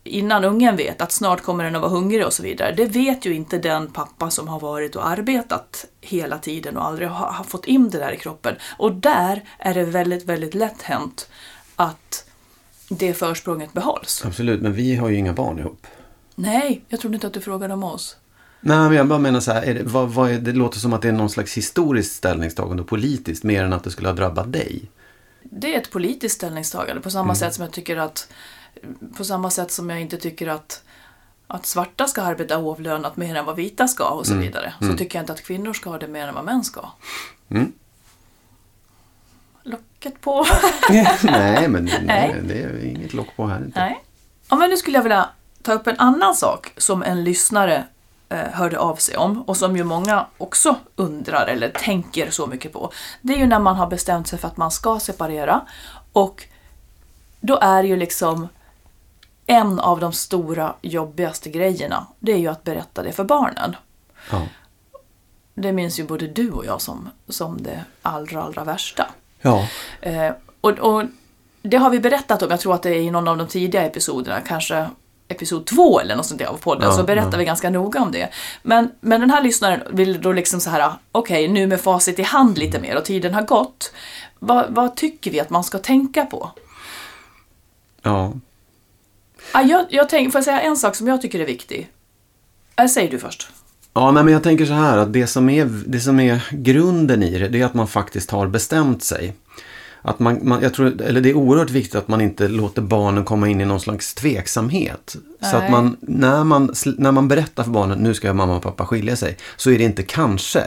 innan 0.05 0.45
ungen 0.45 0.77
vet 0.77 1.01
att 1.01 1.13
snart 1.13 1.41
kommer 1.41 1.65
den 1.65 1.77
att 1.77 1.83
vara 1.83 1.91
hungrig 1.91 2.27
och 2.27 2.33
så 2.33 2.43
vidare. 2.43 2.73
Det 2.73 2.85
vet 2.85 3.27
ju 3.27 3.35
inte 3.35 3.59
den 3.59 3.87
pappa 3.87 4.31
som 4.31 4.49
har 4.49 4.61
varit 4.61 4.97
och 4.97 5.09
arbetat 5.09 5.87
hela 6.01 6.39
tiden 6.39 6.77
och 6.77 6.87
aldrig 6.87 7.09
har, 7.09 7.45
fått 7.45 7.65
in 7.65 7.91
det 7.91 7.99
där 7.99 8.13
i 8.13 8.17
kroppen. 8.17 8.55
Och 8.79 8.93
där 8.93 9.43
är 9.59 9.75
det 9.75 9.85
väldigt, 9.85 10.25
väldigt 10.25 10.55
lätt 10.55 10.83
hänt 10.83 11.31
att 11.77 12.25
det 12.89 13.15
försprånget 13.15 13.73
behålls. 13.73 14.23
Absolut, 14.27 14.63
men 14.63 14.73
vi 14.73 14.97
har 14.97 15.09
ju 15.09 15.17
inga 15.17 15.33
barn 15.33 15.59
ihop. 15.59 15.87
Nej, 16.35 16.85
jag 16.89 17.01
trodde 17.01 17.15
inte 17.15 17.27
att 17.27 17.35
du 17.35 17.41
frågade 17.41 17.75
om 17.75 17.85
oss. 17.85 18.17
Nej, 18.61 18.79
men 18.79 18.93
jag 18.93 19.09
bara 19.09 19.19
menar 19.19 19.41
så 19.41 19.53
här, 19.53 19.63
är 19.63 19.75
det, 19.75 19.83
vad, 19.83 20.09
vad 20.09 20.31
är, 20.31 20.39
det 20.39 20.53
låter 20.53 20.79
som 20.79 20.93
att 20.93 21.03
det 21.03 21.09
är 21.09 21.13
någon 21.13 21.31
slags 21.31 21.57
historiskt 21.57 22.17
ställningstagande 22.17 22.83
och 22.83 22.89
politiskt 22.89 23.45
mer 23.45 23.65
än 23.65 23.73
att 23.73 23.85
det 23.85 23.91
skulle 23.91 24.09
ha 24.09 24.15
drabbat 24.15 24.53
dig. 24.53 24.91
Det 25.51 25.75
är 25.75 25.79
ett 25.79 25.91
politiskt 25.91 26.35
ställningstagande 26.35 27.03
på 27.03 27.11
samma 27.11 27.35
sätt 27.35 27.55
som 27.55 27.65
jag 27.65 27.73
tycker 27.73 27.97
att 27.97 28.33
på 29.17 29.25
samma 29.25 29.51
sätt 29.51 29.71
som 29.71 29.91
jag 29.91 30.01
inte 30.01 30.17
tycker 30.17 30.47
att 30.47 30.83
att 31.47 31.67
svarta 31.67 32.07
ska 32.07 32.23
arbeta 32.23 32.59
oavlönat 32.59 33.17
mer 33.17 33.35
än 33.35 33.45
vad 33.45 33.57
vita 33.57 33.89
ska 33.89 34.09
och 34.09 34.27
så 34.27 34.35
vidare. 34.35 34.75
Så 34.81 34.97
tycker 34.97 35.19
jag 35.19 35.23
inte 35.23 35.33
att 35.33 35.43
kvinnor 35.43 35.73
ska 35.73 35.91
ha 35.91 35.99
det 35.99 36.09
mer 36.09 36.29
än 36.29 36.35
vad 36.35 36.45
män 36.45 36.65
ska. 36.65 36.89
Mm. 37.49 37.73
Locket 39.63 40.21
på. 40.21 40.47
nej, 41.23 41.69
men 41.69 41.85
nej. 41.85 42.03
Nej. 42.07 42.41
det 42.43 42.63
är 42.63 42.85
inget 42.85 43.15
lock 43.15 43.37
på 43.37 43.47
här 43.47 43.65
inte. 43.65 43.81
Nej. 43.81 44.05
Ja, 44.49 44.57
men 44.57 44.71
nu 44.71 44.77
skulle 44.77 44.99
jag 44.99 45.03
vilja 45.03 45.29
ta 45.63 45.73
upp 45.73 45.87
en 45.87 45.99
annan 45.99 46.35
sak 46.35 46.73
som 46.77 47.03
en 47.03 47.25
lyssnare 47.25 47.87
hörde 48.37 48.79
av 48.79 48.97
sig 48.97 49.17
om 49.17 49.43
och 49.43 49.57
som 49.57 49.77
ju 49.77 49.85
många 49.85 50.27
också 50.39 50.77
undrar 50.97 51.47
eller 51.47 51.69
tänker 51.69 52.31
så 52.31 52.47
mycket 52.47 52.73
på. 52.73 52.93
Det 53.21 53.33
är 53.33 53.39
ju 53.39 53.47
när 53.47 53.59
man 53.59 53.77
har 53.77 53.87
bestämt 53.87 54.29
sig 54.29 54.39
för 54.39 54.49
att 54.49 54.57
man 54.57 54.71
ska 54.71 55.01
separera 55.01 55.61
och 56.13 56.47
då 57.41 57.59
är 57.63 57.83
ju 57.83 57.97
liksom 57.97 58.49
en 59.47 59.81
av 59.81 60.01
de 60.01 60.13
stora 60.13 60.75
jobbigaste 60.83 61.51
grejerna, 61.51 62.07
det 62.19 62.33
är 62.33 62.39
ju 62.39 62.49
att 62.49 62.65
berätta 62.65 63.03
det 63.03 63.13
för 63.13 63.25
barnen. 63.25 63.77
Ja. 64.31 64.47
Det 65.55 65.73
minns 65.73 65.99
ju 65.99 66.05
både 66.05 66.27
du 66.27 66.51
och 66.51 66.67
jag 66.67 66.81
som, 66.81 67.11
som 67.29 67.63
det 67.63 67.85
allra, 68.03 68.43
allra 68.43 68.65
värsta. 68.65 69.07
ja. 69.41 69.67
Eh, 70.01 70.33
och, 70.61 70.71
och 70.71 71.05
det 71.63 71.77
har 71.77 71.91
vi 71.91 72.01
berättat 72.01 72.43
om, 72.43 72.51
jag 72.51 72.61
tror 72.61 72.75
att 72.75 72.83
det 72.83 72.91
är 72.91 73.01
i 73.01 73.11
någon 73.11 73.29
av 73.29 73.37
de 73.39 73.47
tidiga 73.47 73.83
episoderna, 73.83 74.41
kanske 74.41 74.87
episod 75.31 75.67
två 75.67 76.01
eller 76.01 76.17
något 76.17 76.27
sånt 76.27 76.39
där 76.39 76.47
av 76.47 76.57
podden, 76.57 76.89
Ja, 76.91 76.97
så 76.97 77.03
berättar 77.03 77.33
ja. 77.33 77.39
vi 77.39 77.45
ganska 77.45 77.71
noga 77.71 78.01
om 78.01 78.13
det. 78.13 78.29
Men, 78.63 78.91
men 79.01 79.21
den 79.21 79.31
här 79.31 79.43
lyssnaren 79.43 79.81
vill 79.91 80.21
då 80.21 80.33
liksom 80.33 80.61
så 80.61 80.71
här, 80.71 80.93
okej, 81.13 81.49
nu 81.49 81.67
med 81.67 81.81
facit 81.81 82.19
i 82.19 82.23
hand 82.23 82.59
lite 82.59 82.81
mer 82.81 82.97
och 82.97 83.05
tiden 83.05 83.35
har 83.35 83.43
gått. 83.43 83.93
Vad, 84.39 84.67
vad 84.69 84.97
tycker 84.97 85.31
vi 85.31 85.41
att 85.41 85.51
man 85.51 85.65
ska 85.65 85.79
tänka 85.79 86.25
på? 86.25 86.51
ja. 88.03 88.33
Ah, 89.53 89.63
jag, 89.63 89.87
jag 89.89 90.09
tänk, 90.09 90.33
får 90.33 90.39
jag 90.39 90.45
säga 90.45 90.61
en 90.61 90.77
sak 90.77 90.95
som 90.95 91.09
jag 91.09 91.23
tycker 91.23 91.41
är 91.41 91.47
viktig? 91.47 91.91
Äh, 92.77 92.87
säg 92.87 93.09
du 93.09 93.19
först. 93.19 93.49
Ja, 93.95 94.11
nej, 94.11 94.25
men 94.25 94.33
jag 94.33 94.43
tänker 94.43 94.67
så 94.67 94.73
här 94.73 94.99
att 94.99 95.13
det 95.13 95.27
som, 95.27 95.51
är, 95.51 95.65
det 95.87 96.01
som 96.01 96.21
är 96.21 96.49
grunden 96.51 97.23
i 97.23 97.39
det, 97.39 97.49
det 97.49 97.61
är 97.61 97.65
att 97.65 97.75
man 97.75 97.89
faktiskt 97.89 98.31
har 98.31 98.47
bestämt 98.47 99.03
sig. 99.05 99.35
Att 100.03 100.19
man, 100.19 100.39
man, 100.43 100.63
jag 100.63 100.75
tror, 100.75 101.03
eller 101.03 101.21
det 101.21 101.31
är 101.31 101.35
oerhört 101.35 101.71
viktigt 101.71 101.95
att 101.95 102.09
man 102.09 102.21
inte 102.21 102.49
låter 102.49 102.83
barnen 102.83 103.25
komma 103.25 103.49
in 103.49 103.61
i 103.61 103.65
någon 103.65 103.81
slags 103.81 104.15
tveksamhet. 104.15 105.17
Så 105.41 105.57
att 105.57 105.63
Nej. 105.63 105.71
man 105.71 105.97
när, 106.01 106.45
man, 106.45 106.73
när 106.99 107.13
man 107.13 107.29
berättar 107.29 107.63
för 107.65 107.71
barnen, 107.71 107.99
nu 107.99 108.15
ska 108.15 108.35
mamma 108.35 108.57
och 108.57 108.63
pappa 108.63 108.87
skilja 108.87 109.17
sig, 109.17 109.37
så 109.57 109.71
är 109.71 109.79
det 109.79 109.85
inte 109.85 110.03
kanske. 110.03 110.63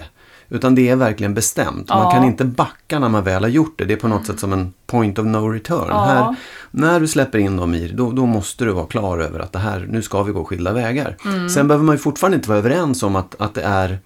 Utan 0.49 0.75
det 0.75 0.89
är 0.89 0.95
verkligen 0.95 1.33
bestämt. 1.33 1.89
Man 1.89 1.99
Ja. 2.03 2.11
kan 2.11 2.23
inte 2.23 2.45
backa 2.45 2.99
när 2.99 3.09
man 3.09 3.23
väl 3.23 3.43
har 3.43 3.49
gjort 3.49 3.73
det. 3.77 3.85
Det 3.85 3.93
är 3.93 3.97
på 3.97 4.07
något 4.07 4.25
sätt 4.25 4.39
som 4.39 4.53
en 4.53 4.73
point 4.87 5.19
of 5.19 5.25
no 5.25 5.49
return. 5.49 5.87
Ja. 5.89 6.03
Här, 6.05 6.35
när 6.71 6.99
du 6.99 7.07
släpper 7.07 7.39
in 7.39 7.57
dem 7.57 7.73
i 7.75 7.87
då, 7.87 8.11
då 8.11 8.25
måste 8.25 8.65
du 8.65 8.71
vara 8.71 8.85
klar 8.85 9.17
över 9.17 9.39
att 9.39 9.51
det 9.51 9.59
här, 9.59 9.85
nu 9.89 10.01
ska 10.01 10.23
vi 10.23 10.31
gå 10.31 10.45
skilda 10.45 10.73
vägar. 10.73 11.17
Mm. 11.25 11.49
Sen 11.49 11.67
behöver 11.67 11.85
man 11.85 11.95
ju 11.95 11.99
fortfarande 11.99 12.35
inte 12.35 12.49
vara 12.49 12.59
överens 12.59 13.03
om 13.03 13.15
att, 13.15 13.35
att 13.41 13.53
det 13.53 13.63
är 13.63 13.99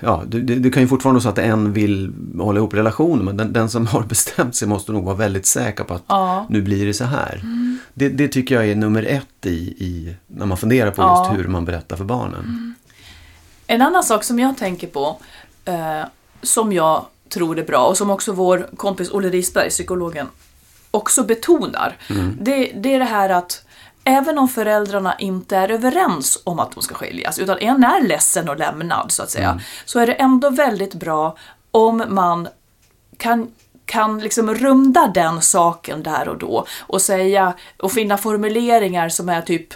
ja, 0.00 0.22
det, 0.26 0.40
det, 0.40 0.70
kan 0.70 0.82
ju 0.82 0.88
fortfarande 0.88 1.16
vara 1.16 1.22
så 1.22 1.28
att 1.28 1.38
en 1.46 1.72
vill 1.72 2.12
hålla 2.38 2.58
ihop 2.58 2.74
relationen 2.74 3.24
men 3.24 3.36
den, 3.36 3.52
den 3.52 3.70
som 3.70 3.86
har 3.92 4.02
bestämt 4.02 4.56
sig 4.56 4.68
måste 4.68 4.92
nog 4.92 5.04
vara 5.04 5.16
väldigt 5.16 5.46
säker 5.46 5.84
på 5.84 5.94
att 5.94 6.02
Ja. 6.06 6.46
nu 6.50 6.62
blir 6.62 6.86
det 6.86 6.94
så 6.94 7.04
här. 7.04 7.42
Det, 7.94 8.08
det 8.08 8.28
tycker 8.28 8.54
jag 8.54 8.68
är 8.68 8.74
nummer 8.74 9.02
ett 9.02 9.46
i, 9.46 9.56
i 9.78 10.16
när 10.26 10.46
man 10.46 10.56
funderar 10.58 10.90
på 10.90 11.02
Ja. 11.02 11.26
just 11.28 11.38
hur 11.38 11.48
man 11.48 11.64
berättar 11.64 11.96
för 11.96 12.04
barnen. 12.04 12.74
En 13.66 13.82
annan 13.82 14.02
sak 14.04 14.24
som 14.24 14.38
jag 14.38 14.56
tänker 14.56 14.86
på, 14.86 15.18
eh, 15.64 16.00
som 16.42 16.72
jag 16.72 17.04
tror 17.28 17.58
är 17.58 17.64
bra 17.64 17.84
och 17.86 17.96
som 17.96 18.10
också 18.10 18.32
vår 18.32 18.68
kompis 18.76 19.10
Olle 19.12 19.28
Risberg, 19.28 19.70
psykologen, 19.70 20.26
också 20.90 21.24
betonar. 21.24 21.96
Det, 22.40 22.72
det 22.74 22.94
är 22.94 22.98
det 22.98 23.04
här 23.04 23.30
att 23.30 23.63
även 24.04 24.38
om 24.38 24.48
föräldrarna 24.48 25.14
inte 25.18 25.56
är 25.56 25.70
överens 25.70 26.42
om 26.44 26.58
att 26.58 26.72
de 26.72 26.82
ska 26.82 26.94
skiljas, 26.94 27.38
utan 27.38 27.58
en 27.58 27.84
är 27.84 28.02
ledsen 28.02 28.48
och 28.48 28.56
lämnad 28.56 29.12
så 29.12 29.22
att 29.22 29.30
säga, 29.30 29.60
så 29.84 29.98
är 29.98 30.06
det 30.06 30.12
ändå 30.12 30.50
väldigt 30.50 30.94
bra 30.94 31.36
om 31.70 32.04
man 32.08 32.48
kan, 33.16 33.50
kan 33.86 34.20
liksom 34.20 34.54
runda 34.54 35.06
den 35.14 35.42
saken 35.42 36.02
där 36.02 36.28
och 36.28 36.38
då 36.38 36.66
och 36.80 37.02
säga 37.02 37.54
och 37.78 37.92
finna 37.92 38.18
formuleringar 38.18 39.08
som 39.08 39.28
är 39.28 39.42
typ 39.42 39.74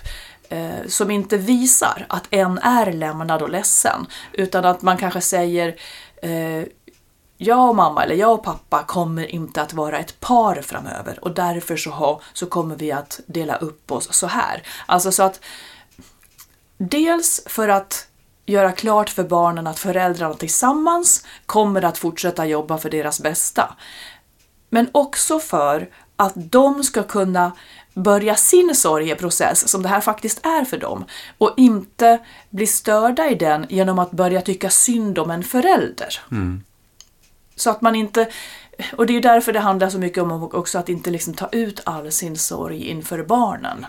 eh, 0.49 0.87
som 0.87 1.11
inte 1.11 1.37
visar 1.37 2.07
att 2.09 2.27
en 2.31 2.59
är 2.59 2.93
lämnad 2.93 3.43
och 3.43 3.51
ledsen 3.51 4.07
utan 4.33 4.65
att 4.65 4.83
man 4.83 4.97
kanske 4.97 5.21
säger 5.21 5.75
eh, 6.23 6.65
jag 7.39 7.69
och 7.69 7.77
mamma 7.77 8.05
eller 8.05 8.15
jag 8.15 8.33
och 8.33 8.43
pappa 8.43 8.85
kommer 8.85 9.27
inte 9.27 9.63
att 9.63 9.73
vara 9.73 9.99
ett 9.99 10.21
par 10.21 10.63
framöver 10.63 11.25
och 11.25 11.35
därför 11.35 11.77
så, 11.77 11.91
ha, 11.91 12.21
så 12.33 12.47
kommer 12.47 12.77
vi 12.77 12.93
att 12.93 13.21
dela 13.27 13.57
upp 13.57 13.93
oss 13.93 14.13
så 14.13 14.27
här. 14.27 14.63
Alltså 14.87 15.13
så 15.13 15.23
att 15.23 15.41
Dels 16.79 17.41
för 17.47 17.69
att 17.69 18.07
göra 18.47 18.73
klart 18.73 19.11
för 19.11 19.25
barnen 19.25 19.67
att 19.67 19.79
föräldrarna 19.79 20.35
tillsammans 20.35 21.27
kommer 21.47 21.85
att 21.85 21.99
fortsätta 21.99 22.47
jobba 22.47 22.79
för 22.79 22.91
deras 22.91 23.21
bästa. 23.21 23.75
Men 24.71 24.89
också 24.93 25.39
för 25.39 25.89
att 26.17 26.33
de 26.35 26.85
ska 26.85 27.03
kunna 27.03 27.53
börja 27.95 28.35
sin 28.35 28.75
sorgeprocess, 28.75 29.69
som 29.69 29.83
det 29.83 29.89
här 29.89 30.01
faktiskt 30.01 30.47
är 30.47 30.65
för 30.65 30.77
dem, 30.77 31.05
och 31.39 31.55
inte 31.57 32.19
bli 32.51 32.67
störda 32.67 33.31
i 33.31 33.35
den 33.35 33.67
genom 33.69 33.99
att 33.99 34.11
börja 34.11 34.41
tycka 34.41 34.71
synd 34.71 35.19
om 35.19 35.31
en 35.31 35.45
förälder. 35.45 36.21
Mm. 36.31 36.63
Så 37.61 37.71
att 37.71 37.81
man 37.81 37.95
inte... 37.95 38.29
Och 38.97 39.07
det 39.07 39.13
är 39.13 39.15
ju 39.15 39.21
därför 39.21 39.53
det 39.53 39.61
handlar 39.61 39.91
så 39.91 39.99
mycket 39.99 40.23
om 40.23 40.43
också 40.43 40.79
att 40.79 40.89
inte 40.89 41.11
liksom 41.11 41.35
ta 41.35 41.49
ut 41.53 41.81
all 41.85 42.13
sin 42.13 42.37
sorg 42.37 42.85
inför 42.89 43.23
barnen. 43.23 43.87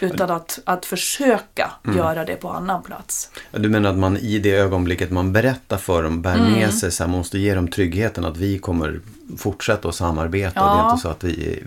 Utan 0.00 0.30
att, 0.30 0.58
att 0.64 0.86
försöka 0.86 1.70
göra 1.96 2.24
det 2.24 2.34
på 2.36 2.50
annan 2.50 2.82
plats. 2.82 3.30
Ja, 3.50 3.58
Du 3.58 3.68
menar 3.68 3.90
att 3.90 3.98
man 3.98 4.16
i 4.16 4.38
det 4.38 4.50
ögonblicket 4.52 5.10
man 5.10 5.32
berättar 5.32 5.76
för 5.76 6.02
dem, 6.02 6.22
bär 6.22 6.34
Mm. 6.36 6.52
med 6.52 6.74
sig, 6.74 6.92
så 6.92 7.04
här, 7.04 7.10
måste 7.10 7.38
ge 7.38 7.54
dem 7.54 7.68
tryggheten 7.68 8.24
att 8.24 8.36
vi 8.36 8.58
kommer 8.58 9.00
fortsätta 9.38 9.88
att 9.88 9.94
samarbeta. 9.94 10.64
Och 10.64 10.70
det 10.70 10.74
är 10.80 10.84
Ja. 10.84 10.90
inte 10.90 11.02
så 11.02 11.08
att 11.08 11.24
vi, 11.24 11.62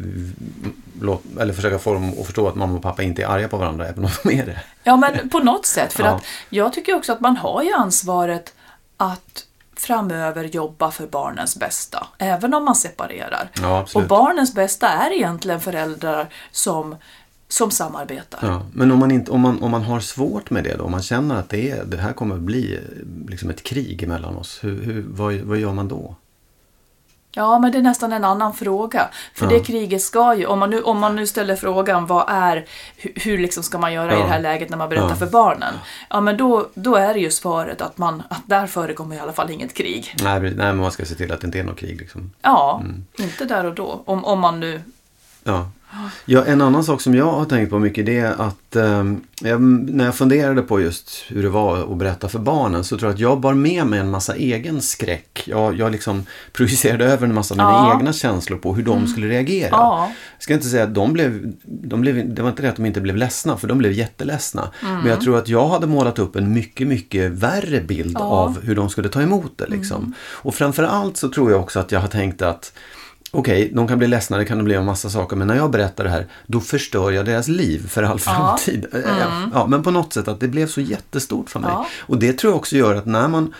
låt, 1.01 1.23
eller 1.39 1.53
försöka 1.53 1.79
få 1.79 1.93
dem 1.93 2.13
att 2.19 2.25
förstå 2.25 2.47
att 2.47 2.55
mamma 2.55 2.75
och 2.75 2.81
pappa 2.83 3.03
inte 3.03 3.21
är 3.23 3.27
arga 3.27 3.47
på 3.47 3.57
varandra, 3.57 3.87
även 3.87 4.05
om 4.05 4.11
de 4.23 4.29
är 4.39 4.45
det. 4.45 4.59
Ja, 4.83 4.97
men 4.97 5.29
på 5.29 5.39
något 5.39 5.65
sätt. 5.65 5.93
För 5.93 6.03
Ja. 6.07 6.09
att 6.09 6.23
jag 6.49 6.73
tycker 6.73 6.95
också 6.95 7.13
att 7.13 7.19
man 7.21 7.37
har 7.37 7.63
ju 7.63 7.71
ansvaret 7.73 8.53
att 8.97 9.45
framöver 9.81 10.43
jobba 10.43 10.91
för 10.91 11.07
barnens 11.07 11.55
bästa, 11.55 12.07
även 12.17 12.53
om 12.53 12.65
man 12.65 12.75
separerar. 12.75 13.49
Ja, 13.61 13.87
och 13.95 14.03
barnens 14.07 14.53
bästa 14.55 14.87
är 14.89 15.13
egentligen 15.13 15.59
föräldrar 15.59 16.27
som, 16.51 16.95
som 17.47 17.71
samarbetar. 17.71 18.39
Ja, 18.41 18.65
men 18.73 18.91
om 18.91 18.99
man, 18.99 19.11
inte, 19.11 19.31
om, 19.31 19.41
man, 19.41 19.63
om 19.63 19.71
man 19.71 19.83
har 19.83 19.99
svårt 19.99 20.49
med 20.49 20.63
det 20.63 20.75
då, 20.77 20.83
om 20.83 20.91
man 20.91 21.01
känner 21.01 21.35
att 21.35 21.49
det, 21.49 21.71
är, 21.71 21.85
det 21.85 21.97
här 21.97 22.13
kommer 22.13 22.35
att 22.35 22.41
bli 22.41 22.79
liksom 23.27 23.49
ett 23.49 23.63
krig 23.63 24.07
mellan 24.07 24.35
oss, 24.35 24.59
hur, 24.63 24.83
hur, 24.83 25.05
vad, 25.07 25.33
vad 25.33 25.57
gör 25.57 25.73
man 25.73 25.87
då? 25.87 26.15
Ja, 27.33 27.59
men 27.59 27.71
det 27.71 27.77
är 27.77 27.81
nästan 27.81 28.13
en 28.13 28.23
annan 28.25 28.53
fråga. 28.53 29.07
För 29.33 29.45
Ja. 29.45 29.51
det 29.51 29.59
kriget 29.59 30.01
ska 30.01 30.35
ju, 30.35 30.45
om 30.45 30.59
man 30.59 30.69
nu, 30.69 30.81
om 30.81 30.99
man 30.99 31.15
nu 31.15 31.27
ställer 31.27 31.55
frågan 31.55 32.05
vad 32.05 32.25
är, 32.29 32.65
hur, 32.97 33.11
hur 33.15 33.37
liksom 33.37 33.63
ska 33.63 33.77
man 33.77 33.93
göra 33.93 34.11
i 34.13 34.15
Ja. 34.15 34.23
det 34.23 34.29
här 34.29 34.39
läget 34.39 34.69
när 34.69 34.77
man 34.77 34.89
berättar 34.89 35.09
Ja. 35.09 35.15
för 35.15 35.25
barnen? 35.27 35.73
Ja, 36.09 36.21
men 36.21 36.37
då, 36.37 36.67
då 36.73 36.95
är 36.95 37.13
det 37.13 37.19
ju 37.19 37.31
svaret 37.31 37.81
att, 37.81 37.97
man, 37.97 38.23
att 38.29 38.41
där 38.45 38.67
förekommer 38.67 39.15
i 39.15 39.19
alla 39.19 39.33
fall 39.33 39.51
inget 39.51 39.73
krig. 39.73 40.15
Nej, 40.23 40.39
nej, 40.41 40.51
men 40.53 40.77
man 40.77 40.91
ska 40.91 41.05
se 41.05 41.15
till 41.15 41.31
att 41.31 41.41
det 41.41 41.45
inte 41.45 41.59
är 41.59 41.63
något 41.63 41.77
krig. 41.79 41.99
Liksom. 41.99 42.31
Ja, 42.41 42.81
Mm. 42.83 43.05
inte 43.19 43.45
där 43.45 43.65
och 43.65 43.73
då. 43.75 44.01
Om, 44.05 44.25
om 44.25 44.39
man 44.39 44.59
nu... 44.59 44.81
Ja. 45.43 45.69
Ja, 46.25 46.45
en 46.45 46.61
annan 46.61 46.83
sak 46.83 47.01
som 47.01 47.15
jag 47.15 47.31
har 47.31 47.45
tänkt 47.45 47.69
på 47.69 47.79
mycket 47.79 48.05
det 48.05 48.19
är 48.19 48.41
att 48.41 48.75
eh, 48.75 49.03
när 49.43 50.05
jag 50.05 50.15
funderade 50.15 50.61
på 50.61 50.81
just 50.81 51.23
hur 51.27 51.43
det 51.43 51.49
var 51.49 51.91
att 51.91 51.97
berätta 51.97 52.29
för 52.29 52.39
barnen 52.39 52.83
så 52.83 52.97
tror 52.97 53.09
jag 53.09 53.13
att 53.13 53.19
jag 53.19 53.39
bar 53.39 53.53
med 53.53 53.87
mig 53.87 53.99
en 53.99 54.09
massa 54.09 54.35
egen 54.35 54.81
skräck. 54.81 55.43
Jag, 55.45 55.77
jag 55.79 55.91
liksom 55.91 56.25
projicerade 56.53 57.05
över 57.05 57.27
en 57.27 57.33
massa 57.33 57.53
av 57.53 57.57
mina 57.57 57.69
Ja. 57.69 57.85
Mm. 57.85 57.97
egna 57.99 58.13
känslor 58.13 58.57
på 58.57 58.73
hur 58.75 58.83
de 58.83 59.07
skulle 59.07 59.27
reagera. 59.27 59.69
Ja. 59.71 60.11
Jag 60.37 60.43
ska 60.43 60.53
inte 60.53 60.65
säga 60.67 60.83
att 60.83 60.93
de 60.95 61.13
blev, 61.13 61.53
de 61.63 62.01
blev, 62.01 62.33
det 62.35 62.41
var 62.41 62.49
inte 62.49 62.61
det 62.61 62.69
att 62.69 62.75
de 62.75 62.85
inte 62.85 63.01
blev 63.01 63.15
ledsna, 63.15 63.57
för 63.57 63.67
de 63.67 63.77
blev 63.77 63.91
jätteledsna. 63.91 64.69
Mm. 64.81 64.97
Men 64.99 65.07
jag 65.07 65.21
tror 65.21 65.37
att 65.37 65.47
jag 65.47 65.67
hade 65.67 65.87
målat 65.87 66.19
upp 66.19 66.35
en 66.35 66.53
mycket, 66.53 66.87
mycket 66.87 67.31
värre 67.31 67.81
bild 67.81 68.17
Ja. 68.19 68.23
av 68.25 68.61
hur 68.63 68.75
de 68.75 68.89
skulle 68.89 69.09
ta 69.09 69.21
emot 69.21 69.57
det. 69.57 69.67
Liksom. 69.67 69.97
Mm. 69.97 70.13
Och 70.21 70.55
framförallt 70.55 71.17
så 71.17 71.29
tror 71.29 71.51
jag 71.51 71.61
också 71.61 71.79
att 71.79 71.91
jag 71.91 71.99
har 71.99 72.07
tänkt 72.07 72.41
att 72.41 72.73
Okej, 73.33 73.71
de 73.73 73.87
kan 73.87 73.97
bli 73.97 74.07
ledsna, 74.07 74.37
det 74.37 74.45
kan 74.45 74.57
de 74.57 74.63
bli 74.63 74.75
av 74.75 74.85
massa 74.85 75.09
saker, 75.09 75.35
men 75.35 75.47
när 75.47 75.55
jag 75.55 75.71
berättar 75.71 76.03
det 76.03 76.09
här, 76.09 76.27
då 76.47 76.59
förstör 76.59 77.11
jag 77.11 77.25
deras 77.25 77.47
liv 77.47 77.87
för 77.87 78.03
all 78.03 78.19
framtid. 78.19 78.85
Ja. 78.91 79.49
Ja, 79.53 79.67
men 79.67 79.83
på 79.83 79.91
något 79.91 80.13
sätt 80.13 80.27
att 80.27 80.39
det 80.39 80.47
blev 80.47 80.67
så 80.67 80.81
jättestort 80.81 81.49
för 81.49 81.59
mig. 81.59 81.71
Ja. 81.73 81.87
Och 81.99 82.17
det 82.17 82.33
tror 82.33 82.53
jag 82.53 82.57
också 82.57 82.75
gör 82.75 82.95
att 82.95 83.05
när 83.05 83.27
man 83.27 83.53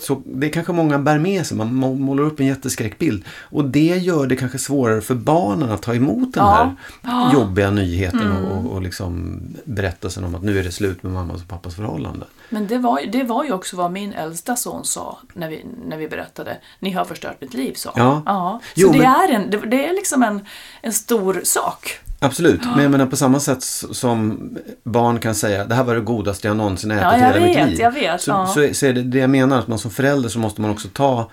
så 0.00 0.22
det 0.26 0.48
kanske 0.48 0.72
många 0.72 0.98
bär 0.98 1.18
med 1.18 1.46
sig, 1.46 1.56
man 1.56 1.74
må- 1.74 1.94
målar 1.94 2.22
upp 2.22 2.40
en 2.40 2.46
jätteskräckbild. 2.46 3.24
Och 3.42 3.64
det 3.64 3.80
gör 3.98 4.26
det 4.26 4.36
kanske 4.36 4.58
svårare 4.58 5.00
för 5.00 5.14
barnen 5.14 5.70
att 5.70 5.82
ta 5.82 5.94
emot 5.94 6.34
den 6.34 6.44
Ja. 6.44 6.74
här 7.02 7.32
jobbiga 7.34 7.70
nyheten 7.70 8.32
och, 8.32 8.72
och 8.72 8.82
liksom 8.82 9.40
berättelsen 9.64 10.24
om 10.24 10.34
att 10.34 10.42
nu 10.42 10.58
är 10.58 10.64
det 10.64 10.72
slut 10.72 11.02
med 11.02 11.12
mammas 11.12 11.42
och 11.42 11.48
pappas 11.48 11.74
förhållande. 11.74 12.26
Men 12.50 12.66
det 12.66 12.78
var, 12.78 13.00
det 13.12 13.22
var 13.24 13.44
ju 13.44 13.52
också 13.52 13.76
vad 13.76 13.92
min 13.92 14.12
äldsta 14.12 14.56
son 14.56 14.84
sa 14.84 15.18
när 15.34 15.48
vi, 15.48 15.66
när 15.88 15.96
vi 15.96 16.08
berättade. 16.08 16.56
Ni 16.80 16.90
har 16.90 17.04
förstört 17.04 17.40
mitt 17.40 17.54
liv, 17.54 17.72
sa 17.76 17.92
han. 17.96 18.06
Ja. 18.06 18.22
ja. 18.26 18.60
Så 18.74 18.80
Jo, 18.80 18.88
det, 18.92 18.98
men- 18.98 19.06
är 19.06 19.28
en, 19.32 19.50
det, 19.50 19.56
det 19.58 19.86
är 19.88 19.92
liksom 19.94 20.22
en, 20.22 20.40
en 20.82 20.92
stor 20.92 21.40
sak. 21.44 21.98
Absolut, 22.20 22.64
men 22.64 22.82
jag 22.82 22.90
menar 22.90 23.06
på 23.06 23.16
samma 23.16 23.40
sätt 23.40 23.62
som 23.62 24.50
barn 24.82 25.18
kan 25.18 25.34
säga 25.34 25.64
det 25.64 25.74
här 25.74 25.84
var 25.84 25.94
det 25.94 26.00
godaste 26.00 26.48
jag 26.48 26.56
någonsin 26.56 26.90
ätit 26.90 27.02
Ja, 27.02 27.16
i 27.16 27.20
jag 27.20 27.26
hela 27.26 27.46
mitt 27.46 27.56
vet, 27.56 27.68
liv. 27.70 27.80
jag 27.80 27.92
vet, 27.92 28.20
så, 28.20 28.30
ja. 28.30 28.46
så, 28.46 28.74
så 28.74 28.86
är 28.86 28.92
det 28.92 29.02
det 29.02 29.18
jag 29.18 29.30
menar, 29.30 29.58
att 29.58 29.68
man 29.68 29.78
som 29.78 29.90
förälder 29.90 30.28
så 30.28 30.38
måste 30.38 30.60
man 30.60 30.70
också 30.70 30.88
ta, 30.88 31.30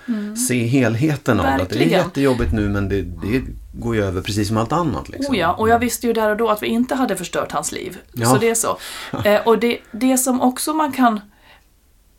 se 0.47 0.65
helheten 0.65 1.39
av. 1.39 1.45
Att 1.45 1.69
det 1.69 1.83
är 1.83 1.89
jättejobbigt 1.89 2.53
nu 2.53 2.69
men 2.69 2.89
det, 2.89 3.01
det 3.01 3.41
går 3.73 3.95
ju 3.95 4.03
över 4.03 4.21
precis 4.21 4.47
som 4.47 4.57
allt 4.57 4.71
annat. 4.71 5.09
Liksom. 5.09 5.35
Oh 5.35 5.39
ja, 5.39 5.53
och 5.53 5.69
jag 5.69 5.79
visste 5.79 6.07
ju 6.07 6.13
där 6.13 6.29
och 6.29 6.37
då 6.37 6.49
att 6.49 6.63
vi 6.63 6.67
inte 6.67 6.95
hade 6.95 7.15
förstört 7.15 7.51
hans 7.51 7.71
liv. 7.71 7.97
Ja. 8.13 8.25
Så 8.25 8.37
det 8.37 8.49
är 8.49 8.55
så. 8.55 8.77
Eh, 9.25 9.41
och 9.45 9.59
det, 9.59 9.77
det 9.91 10.17
som 10.17 10.41
också 10.41 10.73
man 10.73 10.91
kan... 10.91 11.21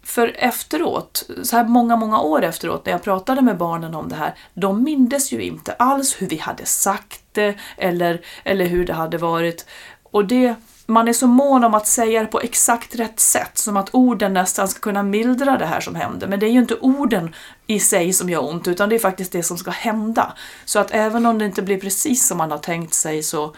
För 0.03 0.37
efteråt, 0.39 1.31
så 1.43 1.57
här 1.57 1.65
många, 1.65 1.97
många 1.97 2.21
år 2.21 2.43
efteråt 2.45 2.87
när 2.87 2.93
jag 2.93 3.03
pratade 3.03 3.43
med 3.43 3.57
barnen 3.59 3.95
om 3.95 4.09
det 4.09 4.15
här, 4.15 4.35
de 4.55 4.83
mindes 4.83 5.33
ju 5.33 5.43
inte 5.43 5.73
alls 5.73 6.17
hur 6.19 6.27
vi 6.29 6.37
hade 6.37 6.65
sagt 6.65 7.21
det 7.37 7.55
eller, 7.77 8.21
eller 8.45 8.67
hur 8.67 8.87
det 8.87 8.93
hade 8.93 9.19
varit. 9.19 9.67
Och 10.03 10.25
det, 10.25 10.55
man 10.87 11.09
är 11.09 11.13
så 11.13 11.27
mån 11.27 11.65
om 11.65 11.75
att 11.75 11.87
säga 11.87 12.21
det 12.21 12.27
på 12.27 12.41
exakt 12.41 12.95
rätt 12.95 13.21
sätt, 13.21 13.59
som 13.59 13.77
att 13.77 13.89
orden 13.93 14.35
nästan 14.35 14.69
ska 14.69 14.81
kunna 14.81 15.03
mildra 15.03 15.59
det 15.59 15.67
här 15.67 15.81
som 15.81 15.95
hände. 15.95 16.27
Men 16.27 16.41
det 16.41 16.47
är 16.47 16.51
ju 16.51 16.59
inte 16.59 16.75
orden 16.75 17.35
i 17.67 17.81
sig 17.81 18.13
som 18.13 18.31
gör 18.31 18.45
ont, 18.51 18.69
utan 18.69 18.89
det 18.89 18.95
är 18.95 18.99
faktiskt 18.99 19.33
det 19.33 19.43
som 19.43 19.59
ska 19.59 19.71
hända. 19.71 20.33
Så 20.65 20.79
att 20.79 20.91
även 20.91 21.27
om 21.27 21.39
det 21.39 21.45
inte 21.47 21.63
blir 21.63 21.81
precis 21.81 22.27
som 22.29 22.39
man 22.39 22.51
har 22.51 22.59
tänkt 22.59 22.95
sig 22.95 23.23
så, 23.23 23.55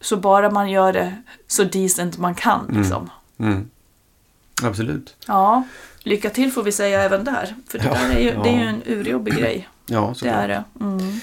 så 0.00 0.16
bara 0.16 0.50
man 0.50 0.70
gör 0.70 0.92
det 0.92 1.14
så 1.46 1.64
decent 1.64 2.18
man 2.18 2.34
kan. 2.34 2.66
Liksom. 2.78 3.10
Mm. 3.38 3.70
Absolut. 4.62 5.16
Ja, 5.26 5.62
lycka 6.02 6.30
till 6.30 6.52
får 6.52 6.62
vi 6.62 6.72
säga 6.72 7.02
även 7.02 7.24
där. 7.24 7.54
För 7.68 7.78
det 7.78 7.84
Ja, 7.84 7.96
är 7.96 8.18
ju, 8.20 8.30
det 8.42 8.48
är 8.48 8.54
ju 8.58 8.62
ja. 8.62 8.68
en 8.68 8.82
urjobbig 8.86 9.34
grej. 9.38 9.68
Ja, 9.86 10.08
Det 10.08 10.14
såklart. 10.18 10.34
är 10.36 10.48
det. 10.48 10.64
Mm. 10.80 11.20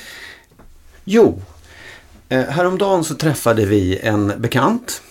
Jo, 1.04 1.42
häromdagen 2.40 3.04
så 3.04 3.16
träffade 3.16 3.66
vi 3.66 4.00
en 4.04 4.34
bekant. 4.38 5.02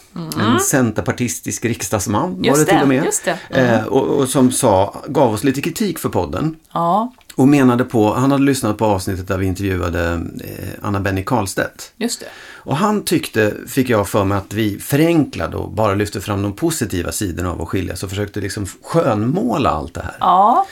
En 0.41 0.61
centerpartistisk 0.61 1.65
riksdagsman 1.65 2.21
var 2.23 2.29
Mm. 2.29 2.45
Just 2.45 2.67
det 2.67 2.73
till 2.73 2.83
och 2.83 2.89
med. 2.89 3.05
just 3.05 3.25
det. 3.25 3.39
Eh, 3.51 3.85
och, 3.85 4.07
och 4.09 4.29
som 4.29 4.53
sa, 4.53 5.03
gav 5.09 5.33
oss 5.35 5.45
lite 5.45 5.61
kritik 5.61 5.99
för 5.99 6.09
podden. 6.09 6.57
Ja, 6.73 7.13
Och 7.35 7.49
menade 7.49 7.85
på, 7.85 8.15
han 8.15 8.31
hade 8.31 8.45
lyssnat 8.45 8.79
på 8.79 8.85
avsnittet 8.85 9.29
där 9.29 9.39
vi 9.39 9.47
intervjuade 9.47 10.13
eh, 10.45 10.69
Anna 10.83 11.01
Benny 11.01 11.25
Karlstedt. 11.25 11.93
just 11.97 12.21
det. 12.21 12.27
Och 12.55 12.77
han 12.77 13.03
tyckte, 13.05 13.55
fick 13.69 13.89
jag 13.91 14.09
för 14.09 14.25
mig, 14.25 14.39
att 14.39 14.53
vi 14.53 14.79
förenklade 14.79 15.57
och 15.57 15.71
bara 15.71 15.95
lyfte 15.95 16.21
fram 16.21 16.43
de 16.43 16.53
positiva 16.53 17.13
sidorna 17.13 17.51
av 17.53 17.63
att 17.63 17.69
skiljas 17.69 18.03
och 18.03 18.11
försökte 18.11 18.41
liksom 18.41 18.67
skönmåla 18.83 19.71
allt 19.71 19.95
det 19.95 20.03
här. 20.03 20.17
Ja, 20.21 20.67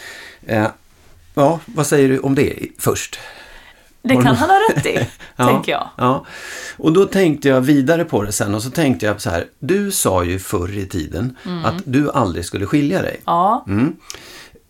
Eh, 0.46 0.66
ja, 1.34 1.60
vad 1.66 1.86
säger 1.86 2.08
du 2.08 2.18
om 2.18 2.34
det 2.34 2.58
först? 2.78 3.18
Det 4.08 4.14
kan 4.14 4.24
du- 4.24 4.38
han 4.40 4.50
ha 4.50 4.56
rätt 4.70 4.86
i, 4.86 5.06
tänker 5.36 5.72
jag. 5.72 5.88
Ja. 5.96 6.24
Och 6.76 6.92
då 6.92 7.04
tänkte 7.04 7.48
jag 7.48 7.60
vidare 7.60 8.04
på 8.04 8.22
det 8.22 8.32
sen 8.32 8.54
och 8.54 8.62
så 8.62 8.70
tänkte 8.70 9.06
jag 9.06 9.20
så 9.20 9.30
här. 9.30 9.44
Du 9.58 9.90
sa 9.90 10.24
ju 10.24 10.38
förr 10.38 10.78
i 10.78 10.86
tiden 10.86 11.36
Mm. 11.46 11.64
att 11.64 11.74
du 11.84 12.10
aldrig 12.10 12.44
skulle 12.44 12.66
skilja 12.66 13.02
dig. 13.02 13.20
Ja, 13.26 13.64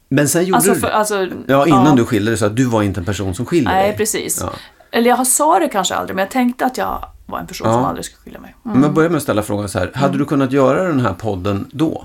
Men 0.08 0.28
sen 0.28 0.44
gjorde 0.44 0.56
alltså, 0.56 0.72
du 0.74 0.80
för, 0.80 0.88
alltså 0.88 1.28
Ja, 1.46 1.66
innan 1.66 1.86
ja. 1.86 1.94
du 1.96 2.04
skilde 2.04 2.30
dig 2.30 2.38
så 2.38 2.46
att 2.46 2.56
du 2.56 2.64
var 2.64 2.82
inte 2.82 3.00
en 3.00 3.04
person 3.04 3.34
som 3.34 3.46
skiljer 3.46 3.70
dig. 3.74 3.82
Nej, 3.88 3.96
precis. 3.96 4.38
Ja. 4.42 4.50
Eller 4.90 5.10
jag 5.10 5.26
sa 5.26 5.58
det 5.58 5.68
kanske 5.68 5.94
aldrig, 5.94 6.16
men 6.16 6.22
jag 6.22 6.30
tänkte 6.30 6.66
att 6.66 6.78
jag 6.78 7.04
var 7.26 7.38
en 7.38 7.46
person 7.46 7.66
Ja. 7.68 7.74
som 7.74 7.84
aldrig 7.84 8.04
skulle 8.04 8.20
skilja 8.22 8.40
mig. 8.40 8.54
Mm. 8.64 8.74
Men 8.74 8.82
jag 8.82 8.92
börjar 8.94 9.10
med 9.10 9.16
att 9.16 9.22
ställa 9.22 9.42
frågan 9.42 9.68
så 9.68 9.78
här. 9.78 9.90
Hade 9.94 10.18
du 10.18 10.24
kunnat 10.24 10.52
göra 10.52 10.82
den 10.88 11.00
här 11.00 11.12
podden 11.14 11.66
då? 11.72 12.04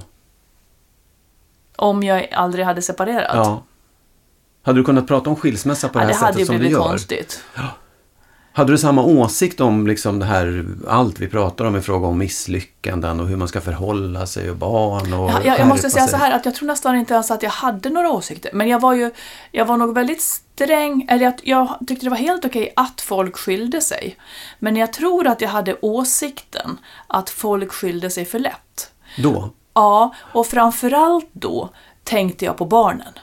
Om 1.76 2.04
jag 2.04 2.28
aldrig 2.34 2.66
hade 2.66 2.82
separerat. 2.82 3.32
Ja. 3.34 3.64
Hade 4.66 4.80
du 4.80 4.84
kunnat 4.84 5.08
prata 5.08 5.30
om 5.30 5.36
skilsmässa 5.36 5.90
på 5.90 6.00
Ja, 6.00 6.04
det 6.04 6.08
det 6.12 6.14
här 6.16 6.26
hade 6.26 6.40
ju 6.40 6.46
sättet 6.46 6.48
som 6.48 6.54
du 6.56 6.60
blivit 6.60 6.78
gör? 6.78 6.88
konstigt. 6.90 7.44
Hade 8.56 8.72
du 8.72 8.78
samma 8.78 9.04
åsikt 9.04 9.62
om 9.62 9.88
liksom 9.88 10.20
det 10.20 10.26
här, 10.26 10.66
allt 10.88 11.20
vi 11.20 11.28
pratar 11.28 11.66
om 11.66 11.76
i 11.76 11.82
fråga 11.82 12.08
om 12.08 12.18
misslyckanden 12.18 13.20
och 13.20 13.28
hur 13.28 13.36
man 13.38 13.48
ska 13.48 13.62
förhålla 13.62 14.26
sig 14.28 14.50
och 14.50 14.56
barn 14.56 15.14
och 15.14 15.30
Ja, 15.30 15.42
jag, 15.46 15.60
jag 15.60 15.68
måste 15.68 15.90
säga 15.90 16.04
sig? 16.08 16.12
så 16.12 16.18
här 16.26 16.32
att 16.32 16.46
jag 16.46 16.56
tror 16.56 16.68
nästan 16.68 16.96
inte 16.96 17.14
ens 17.14 17.32
att 17.32 17.44
jag 17.44 17.50
hade 17.50 17.90
några 17.90 18.10
åsikter. 18.12 18.52
Men 18.54 18.68
jag 18.68 18.80
var 18.80 18.94
ju, 18.94 19.12
jag 19.52 19.66
var 19.66 19.78
nog 19.78 19.96
väldigt 19.96 20.22
sträng, 20.22 21.06
eller 21.10 21.28
att 21.28 21.40
jag 21.44 21.78
tyckte 21.88 22.06
det 22.06 22.10
var 22.10 22.18
helt 22.18 22.46
okej 22.46 22.74
att 22.76 23.02
folk 23.02 23.38
skilde 23.38 23.82
sig. 23.82 24.18
Men 24.60 24.76
jag 24.76 24.94
tror 24.94 25.28
att 25.28 25.42
jag 25.42 25.50
hade 25.50 25.76
åsikten 25.82 26.78
att 27.08 27.30
folk 27.30 27.72
skilde 27.72 28.10
sig 28.10 28.26
för 28.26 28.40
lätt. 28.40 28.92
Då? 29.18 29.50
Ja, 29.74 30.14
och 30.34 30.48
framförallt 30.48 31.30
då 31.34 31.70
tänkte 32.04 32.46
jag 32.46 32.58
på 32.58 32.66
barnen. 32.66 33.14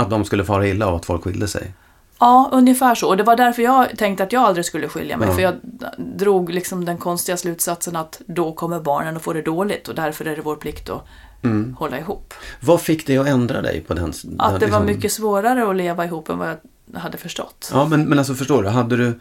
Att 0.00 0.10
de 0.10 0.24
skulle 0.24 0.44
fara 0.44 0.66
illa 0.66 0.86
av 0.86 0.94
att 0.94 1.04
folk 1.06 1.24
skilde 1.24 1.48
sig? 1.48 1.72
Ja, 2.18 2.48
ungefär 2.52 2.94
så. 2.94 3.08
Och 3.08 3.16
det 3.16 3.22
var 3.22 3.36
därför 3.36 3.62
jag 3.62 3.98
tänkte 3.98 4.24
att 4.24 4.32
jag 4.32 4.42
aldrig 4.42 4.64
skulle 4.64 4.88
skilja 4.88 5.16
mig. 5.16 5.28
Ja. 5.28 5.34
För 5.34 5.42
jag 5.42 5.54
drog 5.96 6.50
liksom 6.50 6.84
den 6.84 6.98
konstiga 6.98 7.36
slutsatsen 7.36 7.96
att 7.96 8.20
då 8.26 8.52
kommer 8.52 8.80
barnen 8.80 9.16
att 9.16 9.22
få 9.22 9.32
det 9.32 9.42
dåligt 9.42 9.88
och 9.88 9.94
därför 9.94 10.24
är 10.24 10.36
det 10.36 10.42
vår 10.42 10.56
plikt 10.56 10.90
att 10.90 11.04
Mm. 11.42 11.76
hålla 11.78 11.98
ihop. 11.98 12.34
Vad 12.60 12.80
fick 12.80 13.06
dig 13.06 13.18
att 13.18 13.26
ändra 13.26 13.62
dig 13.62 13.80
på 13.80 13.94
den? 13.94 14.04
Att 14.08 14.22
den, 14.22 14.34
det 14.38 14.42
var 14.48 14.58
liksom- 14.60 14.86
mycket 14.86 15.12
svårare 15.12 15.70
att 15.70 15.76
leva 15.76 16.04
ihop 16.04 16.28
än 16.28 16.38
vad 16.38 16.48
jag 16.48 17.00
hade 17.00 17.18
förstått. 17.18 17.70
Ja, 17.72 17.86
men, 17.88 18.04
men 18.04 18.18
alltså 18.18 18.34
förstår 18.34 18.62
du, 18.62 18.68
hade 18.68 18.96
du... 18.96 19.18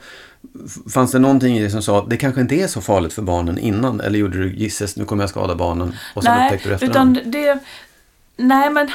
Fanns 0.93 1.11
det 1.11 1.19
någonting 1.19 1.57
i 1.57 1.61
dig 1.61 1.69
som 1.71 1.81
sa 1.81 1.99
att 1.99 2.09
det 2.09 2.17
kanske 2.17 2.41
inte 2.41 2.55
är 2.55 2.67
så 2.67 2.81
farligt 2.81 3.13
för 3.13 3.21
barnen 3.21 3.57
innan? 3.57 4.01
Eller 4.01 4.19
gjorde 4.19 4.37
du 4.37 4.55
gisses, 4.55 4.95
nu 4.95 5.05
kommer 5.05 5.23
jag 5.23 5.29
skada 5.29 5.55
barnen 5.55 5.95
och 6.15 6.23
sen 6.23 6.43
upptäckte 6.45 6.69
du 6.69 6.75
Nej, 6.75 6.87
efterhand? 6.89 7.17
utan 7.17 7.31
det... 7.31 7.59
Nej, 8.37 8.69
men 8.69 8.91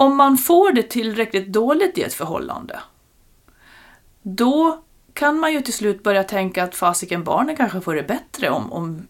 om 0.00 0.16
man 0.16 0.38
får 0.38 0.72
det 0.72 0.82
tillräckligt 0.82 1.52
dåligt 1.52 1.98
i 1.98 2.02
ett 2.02 2.14
förhållande, 2.14 2.80
då 4.22 4.82
kan 5.12 5.38
man 5.38 5.52
ju 5.52 5.60
till 5.60 5.74
slut 5.74 6.02
börja 6.02 6.24
tänka 6.24 6.64
att 6.64 6.74
fasiken, 6.74 7.24
barnen 7.24 7.56
kanske 7.56 7.80
får 7.80 7.94
det 7.94 8.02
bättre 8.02 8.50
om, 8.50 8.72
om, 8.72 9.06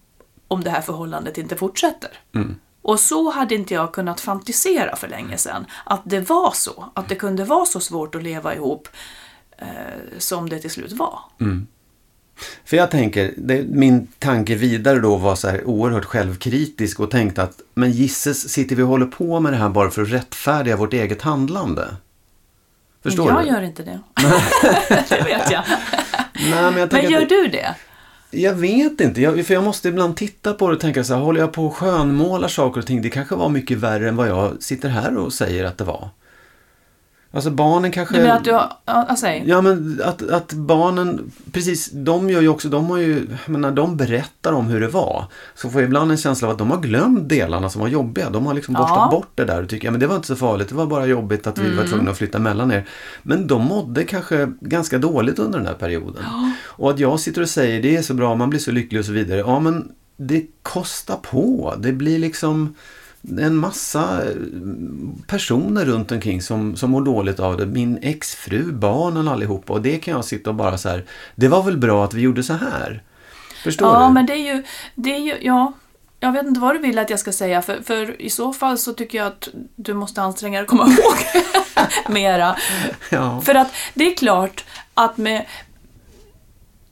om 0.48 0.64
det 0.64 0.70
här 0.70 0.80
förhållandet 0.80 1.38
inte 1.38 1.56
fortsätter. 1.56 2.10
Mm. 2.34 2.56
Och 2.82 3.00
så 3.00 3.30
hade 3.30 3.54
inte 3.54 3.74
jag 3.74 3.92
kunnat 3.92 4.20
fantisera 4.20 4.96
för 4.96 5.08
länge 5.08 5.36
sedan. 5.36 5.66
Att 5.84 6.02
det 6.04 6.20
var 6.20 6.50
så. 6.54 6.84
Att 6.94 7.08
det 7.08 7.14
kunde 7.14 7.44
vara 7.44 7.64
så 7.64 7.80
svårt 7.80 8.14
att 8.14 8.22
leva 8.22 8.54
ihop 8.54 8.88
eh, 9.58 9.66
som 10.18 10.48
det 10.48 10.58
till 10.58 10.70
slut 10.70 10.92
var. 10.92 11.20
För 12.64 12.76
jag 12.76 12.90
tänker, 12.90 13.34
det, 13.36 13.62
min 13.68 14.06
tanke 14.18 14.54
vidare 14.54 14.98
då 14.98 15.16
var 15.16 15.34
så 15.34 15.48
här 15.48 15.64
oerhört 15.64 16.04
självkritisk 16.04 17.00
och 17.00 17.10
tänkte 17.10 17.42
att 17.42 17.60
men 17.74 17.90
gisses, 17.90 18.48
sitter 18.48 18.76
vi 18.76 18.82
och 18.82 18.88
håller 18.88 19.06
på 19.06 19.40
med 19.40 19.52
det 19.52 19.56
här 19.56 19.68
bara 19.68 19.90
för 19.90 20.02
att 20.02 20.08
rättfärdiga 20.08 20.76
vårt 20.76 20.92
eget 20.92 21.22
handlande? 21.22 21.86
Förstår 23.02 23.30
jag 23.30 23.44
du? 23.44 23.48
gör 23.48 23.62
inte 23.62 23.82
det. 23.82 24.00
det 25.08 25.22
vet 25.24 25.50
jag. 25.50 25.62
Nej, 26.34 26.72
men 26.72 26.76
jag 26.76 26.92
Men 26.92 27.10
gör 27.10 27.26
du 27.26 27.48
det? 27.48 27.74
Jag 28.30 28.54
vet 28.54 29.00
inte, 29.00 29.20
jag, 29.22 29.46
för 29.46 29.54
jag 29.54 29.64
måste 29.64 29.88
ibland 29.88 30.16
titta 30.16 30.54
på 30.54 30.68
det 30.68 30.74
och 30.74 30.80
tänka 30.80 31.04
så 31.04 31.14
här, 31.14 31.20
håller 31.20 31.40
jag 31.40 31.52
på 31.52 31.66
och 31.66 31.76
skönmålar 31.76 32.48
saker 32.48 32.80
och 32.80 32.86
ting? 32.86 33.02
Det 33.02 33.10
kanske 33.10 33.34
var 33.34 33.48
mycket 33.48 33.78
värre 33.78 34.08
än 34.08 34.16
vad 34.16 34.28
jag 34.28 34.62
sitter 34.62 34.88
här 34.88 35.16
och 35.16 35.32
säger 35.32 35.64
att 35.64 35.78
det 35.78 35.84
var. 35.84 36.08
Alltså 37.30 37.50
barnen 37.50 37.90
kanske... 37.90 38.14
Du 38.16 38.20
menar 38.22 38.36
att 38.36 38.44
du 38.44 38.52
har... 38.52 38.72
Ja, 38.84 39.16
ja. 39.22 39.34
Ja 39.44 39.60
men 39.60 40.00
att, 40.04 40.30
att 40.30 40.52
barnen, 40.52 41.30
precis, 41.52 41.90
de 41.92 42.30
gör 42.30 42.40
ju 42.40 42.48
också, 42.48 42.68
de 42.68 42.90
har 42.90 42.98
ju, 42.98 43.26
men 43.46 43.60
när 43.60 43.70
de 43.70 43.96
berättar 43.96 44.52
om 44.52 44.66
hur 44.66 44.80
det 44.80 44.88
var, 44.88 45.24
så 45.54 45.70
får 45.70 45.80
jag 45.80 45.88
ibland 45.88 46.10
en 46.10 46.16
känsla 46.16 46.48
av 46.48 46.52
att 46.52 46.58
de 46.58 46.70
har 46.70 46.80
glömt 46.80 47.28
delarna 47.28 47.70
som 47.70 47.80
var 47.80 47.88
jobbiga. 47.88 48.30
De 48.30 48.46
har 48.46 48.54
liksom 48.54 48.74
Ja. 48.74 48.80
borstat 48.80 49.10
bort 49.10 49.30
det 49.34 49.44
där 49.44 49.62
och 49.62 49.68
tycker, 49.68 49.86
ja 49.86 49.90
men 49.90 50.00
det 50.00 50.06
var 50.06 50.16
inte 50.16 50.28
så 50.28 50.36
farligt, 50.36 50.68
det 50.68 50.74
var 50.74 50.86
bara 50.86 51.06
jobbigt 51.06 51.46
att 51.46 51.58
vi 51.58 51.74
var 51.76 51.84
tvungna 51.84 52.10
att 52.10 52.18
flytta 52.18 52.38
mellan 52.38 52.72
er. 52.72 52.84
Men 53.22 53.46
de 53.46 53.64
mådde 53.64 54.04
kanske 54.04 54.52
ganska 54.60 54.98
dåligt 54.98 55.38
under 55.38 55.58
den 55.58 55.66
här 55.66 55.74
perioden. 55.74 56.22
Och 56.64 56.90
att 56.90 56.98
jag 56.98 57.20
sitter 57.20 57.42
och 57.42 57.48
säger, 57.48 57.82
det 57.82 57.96
är 57.96 58.02
så 58.02 58.14
bra, 58.14 58.34
man 58.34 58.50
blir 58.50 58.60
så 58.60 58.70
lycklig 58.70 58.98
och 58.98 59.04
så 59.06 59.12
vidare. 59.12 59.38
Ja 59.38 59.60
men 59.60 59.92
det 60.16 60.46
kostar 60.62 61.16
på, 61.16 61.74
det 61.78 61.92
blir 61.92 62.18
liksom 62.18 62.74
en 63.40 63.56
massa 63.56 64.24
eh, 64.24 64.30
personer 65.26 65.84
runt 65.84 66.12
omkring 66.12 66.42
som, 66.42 66.76
som 66.76 66.90
mår 66.90 67.02
dåligt 67.02 67.40
av 67.40 67.56
det. 67.56 67.66
Min 67.66 67.98
exfru, 68.02 68.72
barnen 68.72 69.28
allihopa. 69.28 69.72
Och 69.72 69.82
det 69.82 69.98
kan 69.98 70.14
jag 70.14 70.24
sitta 70.24 70.50
och 70.50 70.56
bara 70.56 70.78
så 70.78 70.88
här. 70.88 71.04
Det 71.34 71.48
var 71.48 71.62
väl 71.62 71.76
bra 71.76 72.04
att 72.04 72.14
vi 72.14 72.20
gjorde 72.20 72.42
så 72.42 72.52
här. 72.52 73.02
Förstår 73.64 73.88
Ja, 73.88 74.06
du? 74.06 74.12
men 74.14 74.26
det 74.26 74.32
är 74.32 74.54
ju... 74.54 74.64
Det 74.94 75.14
är 75.14 75.20
ju 75.20 75.34
ja, 75.40 75.72
jag 76.20 76.32
vet 76.32 76.46
inte 76.46 76.60
vad 76.60 76.74
du 76.74 76.78
vill 76.78 76.98
att 76.98 77.10
jag 77.10 77.18
ska 77.20 77.32
säga, 77.32 77.62
för, 77.62 77.82
för 77.82 78.22
i 78.22 78.30
så 78.30 78.52
fall 78.52 78.78
så 78.78 78.92
tycker 78.92 79.18
jag 79.18 79.26
att 79.26 79.48
du 79.76 79.94
måste 79.94 80.22
anstränga 80.22 80.58
dig 80.58 80.62
att 80.62 80.68
komma 80.68 80.86
ihåg 80.88 81.44
mera. 82.14 82.56
Ja. 83.10 83.40
För 83.40 83.54
att 83.54 83.68
det 83.94 84.12
är 84.12 84.14
klart 84.16 84.64
att 84.94 85.16
med... 85.16 85.46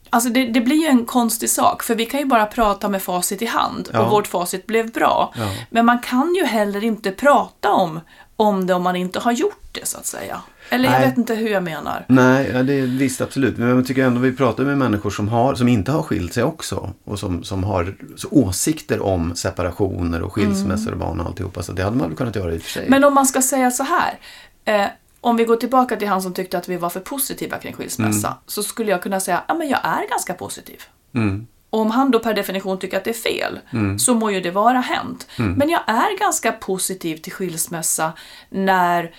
Alltså 0.09 0.29
det, 0.29 0.47
det 0.47 0.61
blir 0.61 0.75
ju 0.81 0.87
en 0.87 1.05
konstig 1.05 1.49
sak, 1.49 1.83
för 1.83 1.95
vi 1.95 2.05
kan 2.05 2.19
ju 2.19 2.25
bara 2.25 2.45
prata 2.45 2.89
med 2.89 3.01
facit 3.01 3.41
i 3.41 3.45
hand 3.45 3.89
Ja. 3.93 3.99
och 4.01 4.11
vårt 4.11 4.27
facit 4.27 4.67
blev 4.67 4.91
bra. 4.91 5.33
Ja. 5.37 5.49
Men 5.69 5.85
man 5.85 5.99
kan 5.99 6.35
ju 6.35 6.45
heller 6.45 6.83
inte 6.83 7.11
prata 7.11 7.71
om, 7.71 7.99
om 8.35 8.67
det 8.67 8.73
om 8.73 8.83
man 8.83 8.95
inte 8.95 9.19
har 9.19 9.31
gjort 9.31 9.67
det, 9.71 9.87
så 9.87 9.97
att 9.97 10.05
säga. 10.05 10.41
Eller 10.69 10.85
jag 10.85 10.91
Nej. 10.99 11.09
vet 11.09 11.17
inte 11.17 11.35
hur 11.35 11.49
jag 11.49 11.63
menar. 11.63 12.05
Nej, 12.07 12.51
ja, 12.53 12.63
det 12.63 12.73
är 12.73 12.81
visst 12.81 13.21
absolut. 13.21 13.57
Men 13.57 13.67
jag 13.69 13.87
tycker 13.87 14.03
ändå 14.05 14.19
vi 14.21 14.31
pratar 14.35 14.63
med 14.63 14.77
människor 14.77 15.09
som, 15.09 15.27
har, 15.29 15.55
som 15.55 15.67
inte 15.67 15.91
har 15.91 16.03
skilt 16.03 16.33
sig 16.33 16.43
också. 16.43 16.93
Och 17.03 17.19
som, 17.19 17.43
som 17.43 17.63
har 17.63 17.95
åsikter 18.31 18.99
om 19.03 19.35
separationer 19.35 20.21
och 20.21 20.33
skilsmässor 20.33 20.91
och 20.91 20.97
barn 20.97 21.19
och 21.19 21.25
alltihopa. 21.25 21.63
Så 21.63 21.71
det 21.71 21.83
hade 21.83 21.97
man 21.97 22.07
väl 22.07 22.17
kunnat 22.17 22.35
göra 22.35 22.53
i 22.53 22.57
och 22.57 22.61
för 22.61 22.69
sig. 22.71 22.85
Men 22.89 23.03
om 23.03 23.13
man 23.13 23.25
ska 23.25 23.41
säga 23.41 23.71
så 23.71 23.83
här. 23.83 24.19
Eh, 24.65 24.85
om 25.27 25.37
vi 25.37 25.45
går 25.45 25.55
tillbaka 25.55 25.95
till 25.95 26.07
han 26.07 26.21
som 26.21 26.33
tyckte 26.33 26.57
att 26.57 26.69
vi 26.69 26.77
var 26.77 26.89
för 26.89 26.99
positiva 26.99 27.57
kring 27.57 27.73
skilsmässa. 27.73 28.37
Så 28.45 28.63
skulle 28.63 28.91
jag 28.91 29.03
kunna 29.03 29.19
säga, 29.19 29.43
ja 29.47 29.53
men 29.53 29.69
jag 29.69 29.79
är 29.83 30.09
ganska 30.09 30.33
positiv. 30.33 30.83
Mm. 31.15 31.47
Och 31.69 31.79
om 31.79 31.91
han 31.91 32.11
då 32.11 32.19
per 32.19 32.33
definition 32.33 32.79
tycker 32.79 32.97
att 32.97 33.03
det 33.03 33.09
är 33.09 33.13
fel, 33.13 33.59
så 33.99 34.13
må 34.13 34.31
ju 34.31 34.41
det 34.41 34.51
vara 34.51 34.79
hänt. 34.79 35.27
Men 35.37 35.69
jag 35.69 35.81
är 35.87 36.19
ganska 36.19 36.51
positiv 36.51 37.17
till 37.17 37.31
skilsmässa 37.31 38.13
när 38.49 39.11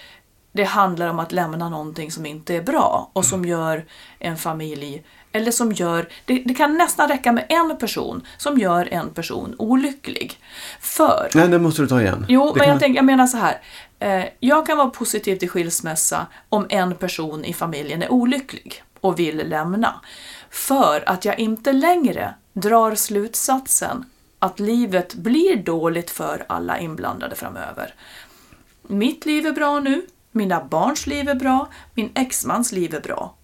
det 0.52 0.64
handlar 0.64 1.08
om 1.08 1.18
att 1.18 1.32
lämna 1.32 1.68
någonting 1.68 2.12
som 2.12 2.26
inte 2.26 2.54
är 2.54 2.62
bra 2.62 3.10
och 3.12 3.24
som 3.24 3.44
gör 3.44 3.84
en 4.18 4.36
familj, 4.36 5.04
eller 5.38 5.50
som 5.50 5.72
gör, 5.72 6.08
det, 6.24 6.42
det 6.44 6.54
kan 6.54 6.74
nästan 6.78 7.08
räcka 7.08 7.32
med 7.32 7.46
en 7.48 7.76
person 7.78 8.26
som 8.36 8.58
gör 8.58 8.88
en 8.92 9.10
person 9.10 9.54
olycklig. 9.58 10.38
För 10.80 11.30
Nej, 11.34 11.48
det 11.48 11.58
måste 11.58 11.82
du 11.82 11.88
ta 11.88 12.00
igen. 12.00 12.26
Jo, 12.28 12.44
Det 12.46 12.52
men 12.58 12.58
kan- 12.64 12.68
jag, 12.72 12.80
tänker, 12.80 12.96
jag 12.98 13.04
menar 13.04 13.26
så 13.26 13.36
här. 13.36 13.60
Eh, 13.98 14.24
jag 14.40 14.66
kan 14.66 14.76
vara 14.78 14.88
positiv 14.90 15.36
till 15.36 15.50
skilsmässa 15.50 16.26
om 16.48 16.66
en 16.68 16.94
person 16.94 17.44
i 17.44 17.52
familjen 17.54 18.02
är 18.02 18.12
olycklig 18.12 18.82
och 19.00 19.18
vill 19.18 19.48
lämna. 19.48 20.00
För 20.50 21.08
att 21.08 21.24
jag 21.24 21.38
inte 21.38 21.72
längre 21.72 22.34
drar 22.52 22.94
slutsatsen 22.94 24.04
att 24.38 24.60
livet 24.60 25.14
blir 25.14 25.56
dåligt 25.56 26.10
för 26.10 26.44
alla 26.48 26.78
inblandade 26.78 27.36
framöver. 27.36 27.94
Mitt 28.82 29.26
liv 29.26 29.46
är 29.46 29.52
bra 29.52 29.80
nu, 29.80 30.06
mina 30.32 30.64
barns 30.64 31.06
liv 31.06 31.28
är 31.28 31.34
bra, 31.34 31.68
min 31.94 32.10
exmans 32.14 32.72
liv 32.72 32.94
är 32.94 33.00
bra. 33.00 33.34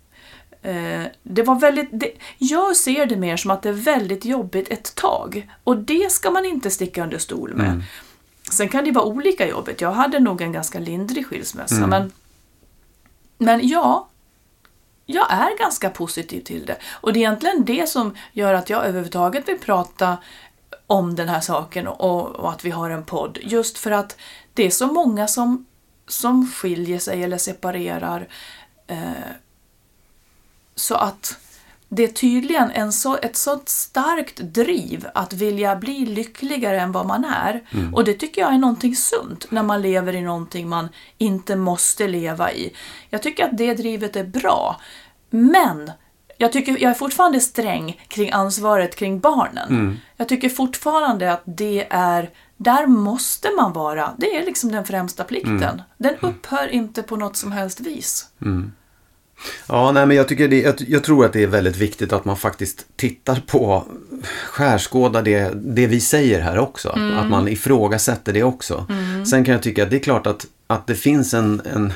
Eh, 0.65 1.03
Det 1.23 1.43
var 1.43 1.55
väldigt, 1.61 1.89
det, 1.93 2.11
jag 2.39 2.77
ser 2.77 3.07
det 3.07 3.17
mer 3.17 3.37
som 3.37 3.51
att 3.51 3.63
det 3.63 3.69
är 3.69 3.73
väldigt 3.73 4.25
jobbigt 4.25 4.69
ett 4.71 4.95
tag. 4.95 5.49
Och 5.65 5.77
det 5.77 6.13
ska 6.13 6.31
man 6.31 6.45
inte 6.45 6.71
sticka 6.71 7.03
under 7.03 7.19
stol 7.19 7.55
med. 7.55 7.83
Sen 8.51 8.69
kan 8.69 8.85
det 8.85 8.91
vara 8.91 9.05
olika 9.05 9.49
jobbigt. 9.49 9.81
Jag 9.81 9.93
hade 9.93 10.21
nog 10.21 10.41
en 10.41 10.53
ganska 10.53 10.79
lindrig 10.79 11.27
skilsmässa. 11.27 11.75
Men, 11.87 12.13
men 13.39 13.69
ja, 13.69 14.09
jag 15.07 15.33
är 15.33 15.59
ganska 15.59 15.91
positiv 15.91 16.41
till 16.41 16.67
det. 16.67 16.77
Och 17.01 17.13
det 17.13 17.19
är 17.19 17.21
egentligen 17.21 17.65
det 17.65 17.89
som 17.89 18.15
gör 18.33 18.55
att 18.55 18.71
jag 18.71 18.85
överhuvudtaget 18.85 19.49
vill 19.49 19.59
prata 19.59 20.17
om 20.87 21.15
den 21.15 21.29
här 21.29 21.41
saken 21.41 21.87
och, 21.87 22.27
och 22.37 22.51
att 22.53 22.65
vi 22.65 22.71
har 22.71 22.91
en 22.91 23.05
podd. 23.05 23.39
Just 23.43 23.79
för 23.79 23.91
att 23.91 24.17
det 24.55 24.67
är 24.67 24.71
så 24.71 24.87
många 24.87 25.29
som, 25.29 25.67
som 26.09 26.47
skiljer 26.51 26.99
sig 26.99 27.23
eller 27.23 27.39
separerar. 27.39 28.29
Eh, 28.87 28.99
så 30.75 30.95
att 30.95 31.39
det 31.89 32.05
är 32.05 32.09
tydligen 32.09 32.71
en 32.71 32.93
så, 32.93 33.17
ett 33.17 33.37
sånt 33.37 33.69
starkt 33.69 34.37
driv 34.37 35.07
att 35.15 35.33
vilja 35.33 35.77
bli 35.77 36.07
lyckligare 36.07 36.81
än 36.81 36.93
vad 36.93 37.07
man 37.07 37.25
är. 37.25 37.63
Och 37.93 38.05
det 38.05 38.15
tycker 38.15 38.43
jag 38.43 38.55
är 38.55 38.59
någonting 38.59 38.97
sunt 38.97 39.51
när 39.51 39.63
man 39.63 39.83
lever 39.83 40.15
i 40.15 40.21
någonting 40.21 40.69
man 40.69 40.89
inte 41.19 41.57
måste 41.57 42.09
leva 42.09 42.53
i. 42.53 42.73
Jag 43.11 43.23
tycker 43.23 43.45
att 43.45 43.59
det 43.59 43.75
drivet 43.75 44.17
är 44.17 44.25
bra. 44.25 44.81
Men 45.31 45.91
jag, 46.39 46.53
tycker, 46.53 46.73
jag 46.73 46.91
är 46.91 46.95
fortfarande 46.95 47.41
sträng 47.41 48.01
kring 48.09 48.31
ansvaret 48.33 48.97
kring 48.97 49.21
barnen. 49.21 49.69
Mm. 49.69 49.97
Jag 50.17 50.29
tycker 50.29 50.49
fortfarande 50.49 51.33
att 51.33 51.43
det 51.45 51.87
är, 51.91 52.31
där 52.57 52.87
måste 52.87 53.51
man 53.51 53.73
vara. 53.73 54.15
Det 54.17 54.37
är 54.37 54.47
liksom 54.47 54.73
den 54.73 54.85
främsta 54.85 55.25
plikten. 55.25 55.63
Mm. 55.63 55.83
Den 55.97 56.15
upphör 56.21 56.69
inte 56.69 57.03
på 57.03 57.17
något 57.17 57.37
som 57.37 57.53
helst 57.53 57.81
vis. 57.81 58.29
Ja, 59.69 59.93
nej, 59.93 60.07
men 60.07 60.17
jag, 60.17 60.29
tycker 60.29 60.49
det, 60.49 60.61
jag, 60.61 60.75
jag 60.89 61.05
tror 61.05 61.25
att 61.25 61.33
det 61.33 61.43
är 61.43 61.47
väldigt 61.47 61.77
viktigt 61.77 62.13
att 62.13 62.25
man 62.25 62.37
faktiskt 62.37 62.87
tittar 62.97 63.43
på, 63.47 63.85
skärskådar 64.47 65.23
det, 65.23 65.53
det 65.55 65.87
vi 65.87 66.01
säger 66.01 66.41
här 66.41 66.59
också. 66.59 66.89
Att, 66.89 67.25
att 67.25 67.31
man 67.31 67.49
ifrågasätter 67.49 68.33
det 68.33 68.43
också. 68.43 68.87
Sen 69.31 69.45
kan 69.45 69.53
jag 69.53 69.63
tycka 69.63 69.83
att 69.83 69.91
det 69.91 69.97
är 69.97 70.01
klart 70.01 70.27
att, 70.27 70.47
att 70.67 70.87
det 70.87 70.95
finns 70.95 71.35
en, 71.35 71.63
en 71.75 71.93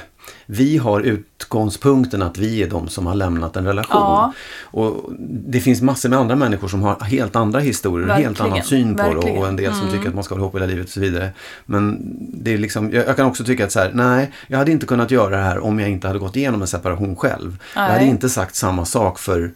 vi 0.51 0.77
har 0.77 1.01
utgångspunkten 1.01 2.23
att 2.23 2.39
vi 2.39 2.63
är 2.63 2.71
de 2.71 2.89
som 2.89 3.07
har 3.07 3.15
lämnat 3.15 3.57
en 3.57 3.65
relation. 3.65 4.01
Ja. 4.01 4.33
Och 4.63 5.13
det 5.29 5.61
finns 5.61 5.83
massor 5.83 6.09
med 6.09 6.19
andra 6.19 6.37
människor 6.37 6.69
som 6.69 6.83
har 6.83 7.01
helt 7.01 7.37
andra 7.37 7.61
historier, 7.61 8.09
en 8.09 8.23
helt 8.23 8.41
Verkligen, 8.41 8.53
annan 8.53 8.65
syn 8.65 8.97
på 8.97 9.03
det 9.03 9.09
verkligen. 9.09 9.29
Mm. 9.29 9.43
och 9.43 9.49
en 9.49 9.57
del 9.57 9.75
som 9.75 9.91
tycker 9.91 10.09
att 10.09 10.15
man 10.15 10.25
ska 10.25 10.35
hålla 10.35 10.43
ihop 10.45 10.55
hela 10.55 10.67
livet 10.67 10.87
och 10.87 10.93
så 10.93 11.01
vidare. 11.01 11.31
Men 11.67 11.99
det 12.19 12.55
är 12.55 12.59
liksom, 12.59 12.91
jag, 12.93 13.07
jag 13.07 13.17
kan 13.17 13.27
också 13.27 13.45
tycka 13.45 13.65
att 13.65 13.73
så 13.73 13.81
här, 13.81 13.91
nej, 13.95 14.33
jag 14.47 14.59
hade 14.59 14.73
inte 14.73 14.87
kunnat 14.87 15.11
göra 15.11 15.37
det 15.37 15.43
här 15.43 15.59
om 15.59 15.81
jag 15.81 15.91
inte 15.91 16.07
hade 16.07 16.19
gått 16.19 16.37
igenom 16.37 16.63
en 16.63 16.69
separation 16.69 17.17
själv. 17.17 17.59
Jag 17.75 17.83
hade 17.83 17.99
Nej. 17.99 18.09
inte 18.09 18.29
sagt 18.29 18.55
samma 18.55 18.85
sak 18.85 19.19
för 19.19 19.53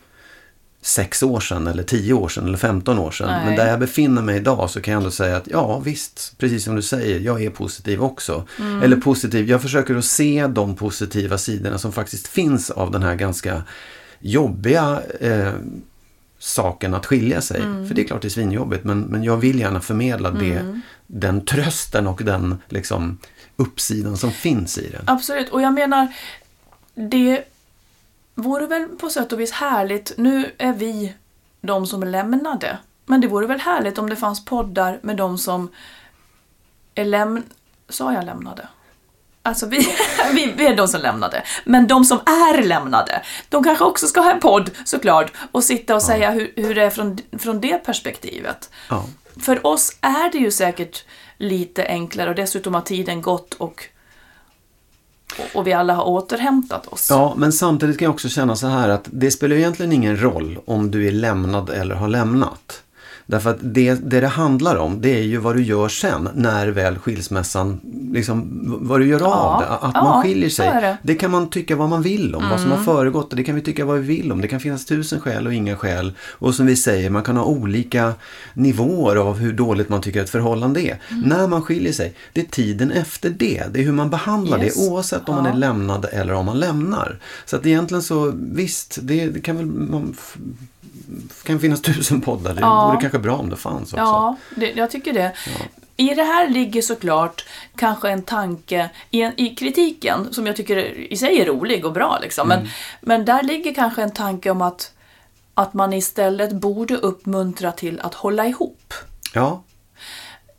sex 0.85 1.23
år 1.23 1.41
sedan 1.41 1.67
eller 1.67 1.83
tio 1.83 2.13
år 2.13 2.29
sedan 2.29 2.47
eller 2.47 2.59
15 2.59 2.99
år 2.99 3.11
sedan. 3.11 3.29
Nej. 3.29 3.47
Men 3.47 3.57
där 3.57 3.67
jag 3.67 3.79
befinner 3.79 4.23
mig 4.23 4.37
idag 4.37 4.71
så 4.71 4.81
kan 4.81 4.93
jag 4.93 4.99
ändå 4.99 5.11
säga 5.11 5.37
att 5.37 5.47
ja 5.47 5.79
visst, 5.79 6.35
precis 6.39 6.65
som 6.65 6.77
du 6.77 6.83
säger, 6.83 7.21
jag 7.21 7.43
är 7.45 7.51
positiv 7.51 8.03
också. 8.03 8.47
Mm. 8.59 8.83
Eller 8.83 8.97
positiv, 8.97 9.51
jag 9.51 9.63
försöker 9.63 9.97
att 9.97 10.05
se 10.05 10.47
de 10.47 10.77
positiva 10.77 11.39
sidorna 11.39 11.79
som 11.79 11.93
faktiskt 11.93 12.29
finns 12.29 12.71
av 12.71 12.91
den 12.91 13.03
här 13.03 13.15
ganska 13.15 13.63
jobbiga 14.21 15.03
eh, 15.21 15.53
saken 16.39 16.95
att 16.95 17.07
skilja 17.07 17.41
sig. 17.41 17.61
Mm. 17.61 17.89
För 17.89 17.95
det 17.95 18.03
är 18.03 18.07
klart 18.07 18.23
det 18.23 18.29
är 18.29 18.31
svinjobbigt 18.31 18.85
men, 18.85 19.01
men 19.01 19.23
jag 19.25 19.37
vill 19.37 19.61
gärna 19.61 19.81
förmedla 19.81 20.31
det, 20.31 20.59
Mm. 20.59 20.81
den 21.07 21.45
trösten 21.45 22.07
och 22.07 22.23
den 22.25 22.59
liksom 22.69 23.19
uppsidan 23.57 24.17
som 24.17 24.33
finns 24.33 24.79
i 24.79 24.89
det. 24.91 25.01
Absolut, 25.05 25.49
och 25.49 25.63
jag 25.63 25.75
menar, 25.75 26.09
det 26.95 27.45
vore 28.35 28.67
väl 28.67 28.89
på 28.89 29.11
sätt 29.11 29.33
och 29.33 29.41
vis 29.41 29.53
härligt, 29.53 30.13
nu 30.17 30.55
är 30.59 30.73
vi 30.73 31.15
de 31.61 31.87
som 31.87 32.03
är 32.03 32.07
lämnade, 32.07 32.79
men 33.07 33.21
det 33.21 33.29
vore 33.29 33.47
väl 33.47 33.61
härligt 33.61 33.99
om 33.99 34.11
det 34.11 34.17
fanns 34.17 34.45
poddar 34.45 34.99
med 35.03 35.17
de 35.17 35.39
som 35.39 35.71
är 36.95 37.05
läm... 37.05 37.43
Sa 37.89 38.13
jag 38.13 38.25
lämnade? 38.25 38.69
Alltså 39.43 39.67
vi, 39.67 39.89
vi, 40.57 40.67
är 40.67 40.77
de 40.77 40.89
som 40.89 41.01
lämnade. 41.01 41.43
Men 41.65 41.87
de 41.87 42.05
som 42.05 42.19
är 42.19 42.63
lämnade, 42.63 43.23
de 43.49 43.65
kanske 43.65 43.85
också 43.85 44.07
ska 44.07 44.21
ha 44.21 44.33
en 44.33 44.41
podd 44.41 44.71
såklart 44.85 45.33
och 45.53 45.65
sitta 45.65 45.95
och 45.95 46.03
säga 46.03 46.31
hur, 46.31 46.53
hur 46.57 46.75
det 46.75 46.83
är 46.83 46.91
från, 46.91 47.19
från 47.39 47.61
det 47.61 47.79
perspektivet. 47.79 48.71
Ja. 48.91 49.05
För 49.41 49.67
oss 49.67 49.97
är 50.01 50.33
det 50.33 50.39
ju 50.39 50.51
säkert 50.51 51.05
lite 51.37 51.87
enklare 51.87 52.31
och 52.31 52.37
dessutom 52.37 52.75
har 52.75 52.81
tiden 52.81 53.23
gått 53.23 53.55
och, 53.55 53.89
och- 55.55 55.67
vi 55.67 55.73
alla 55.73 55.95
har 55.95 56.05
återhämtat 56.09 56.87
oss. 56.87 57.07
Ja, 57.11 57.35
men 57.37 57.53
samtidigt 57.53 57.99
kan 57.99 58.07
jag 58.07 58.13
också 58.15 58.29
känna 58.29 58.57
så 58.57 58.67
här 58.67 58.89
att 58.89 59.09
det 59.13 59.31
spelar 59.31 59.57
egentligen 59.57 59.93
ingen 59.93 60.23
roll 60.23 60.59
om 60.67 60.91
du 60.91 61.07
är 61.09 61.13
lämnad 61.13 61.71
eller 61.71 61.95
har 61.95 62.09
lämnat. 62.09 62.82
Därför 63.27 63.51
att 63.51 63.59
det, 63.61 63.95
det 63.95 64.21
det 64.21 64.27
handlar 64.29 64.77
om 64.77 65.01
det 65.01 65.19
är 65.19 65.23
ju 65.23 65.37
vad 65.37 65.57
du 65.57 65.63
gör 65.63 65.89
sen 65.89 66.29
när 66.35 66.69
väl 66.69 66.99
skilsmässan, 66.99 67.81
liksom 68.13 68.49
vad 68.81 69.01
du 69.01 69.07
gör 69.07 69.21
Ja, 69.21 69.27
av 69.35 69.61
det. 69.61 69.69
Att 69.69 69.91
ja, 69.95 70.05
man 70.05 70.23
skiljer 70.23 70.49
sig. 70.51 70.67
det. 70.67 70.73
Mm. 70.87 70.97
Det 71.03 71.15
kan 71.15 71.31
man 71.31 71.51
tycka 71.51 71.77
vad 71.77 71.89
man 71.89 72.03
vill 72.03 72.35
om. 72.35 72.49
Vad 72.51 72.61
som 72.61 72.71
har 72.71 72.79
föregått 72.79 73.31
det, 73.31 73.37
det 73.37 73.45
kan 73.45 73.55
vi 73.55 73.61
tycka 73.61 73.85
vad 73.85 73.99
vi 73.99 74.17
vill 74.17 74.33
om. 74.33 74.41
Det 74.41 74.49
kan 74.49 74.61
finnas 74.61 74.85
tusen 74.85 75.21
skäl 75.21 75.47
och 75.47 75.55
inga 75.55 75.77
skäl. 75.77 76.13
Och 76.21 76.55
som 76.55 76.67
vi 76.67 76.77
säger, 76.77 77.11
man 77.11 77.23
kan 77.23 77.37
ha 77.37 77.45
olika 77.45 78.13
nivåer 78.55 79.17
av 79.17 79.39
hur 79.39 79.53
dåligt 79.53 79.89
man 79.89 80.01
tycker 80.03 80.23
ett 80.23 80.31
förhållande 80.31 80.81
är. 80.81 80.99
Mm. 81.11 81.29
När 81.29 81.47
man 81.49 81.63
skiljer 81.63 81.93
sig, 81.93 82.15
det 82.33 82.41
är 82.41 82.45
tiden 82.45 82.91
efter 82.91 83.31
det. 83.31 83.63
Det 83.73 83.81
är 83.81 83.85
hur 83.85 83.93
man 83.93 84.11
behandlar 84.11 84.65
Yes. 84.65 84.75
det 84.75 84.89
oavsett 84.91 85.29
om 85.29 85.35
man 85.35 85.45
Ja. 85.45 85.51
är 85.53 85.57
lämnad 85.57 86.07
eller 86.13 86.33
om 86.35 86.47
man 86.47 86.61
lämnar. 86.61 87.19
Så 87.45 87.57
att 87.57 87.67
egentligen 87.67 88.03
så, 88.03 88.33
visst, 88.37 88.99
det, 89.03 89.27
det 89.27 89.41
kan 89.41 89.57
väl 89.57 89.67
man, 89.67 90.15
kan 91.43 91.61
finnas 91.61 91.83
tusen 91.83 92.21
poddar. 92.21 92.55
Det 92.55 92.61
Ja. 92.61 92.87
vore 92.91 93.01
kanske 93.01 93.19
bra 93.19 93.37
om 93.37 93.51
det 93.51 93.57
fanns 93.57 93.83
också. 93.93 93.97
Ja, 93.97 94.37
det, 94.57 94.71
jag 94.73 94.91
tycker 94.91 95.13
det. 95.13 95.33
I 95.97 96.15
det 96.15 96.23
här 96.25 96.49
ligger 96.49 96.83
såklart 96.83 97.45
kanske 97.77 98.11
en 98.11 98.23
tanke 98.23 98.91
i, 99.11 99.23
en, 99.23 99.41
i 99.41 99.55
kritiken 99.55 100.29
som 100.33 100.47
jag 100.47 100.57
tycker 100.57 100.77
i 101.13 101.17
sig 101.17 101.41
är 101.41 101.47
rolig 101.47 101.85
och 101.87 101.93
bra. 101.93 102.19
Liksom. 102.23 102.49
Men, 102.49 102.69
men 103.01 103.25
där 103.25 103.43
ligger 103.43 103.75
kanske 103.75 104.03
en 104.03 104.13
tanke 104.13 104.51
om 104.51 104.63
att, 104.63 104.93
att 105.55 105.75
man 105.75 105.93
istället 105.93 106.53
borde 106.53 106.97
uppmuntra 106.97 107.73
till 107.73 108.01
att 108.01 108.15
hålla 108.15 108.47
ihop. 108.47 108.95
Ja, 109.35 109.63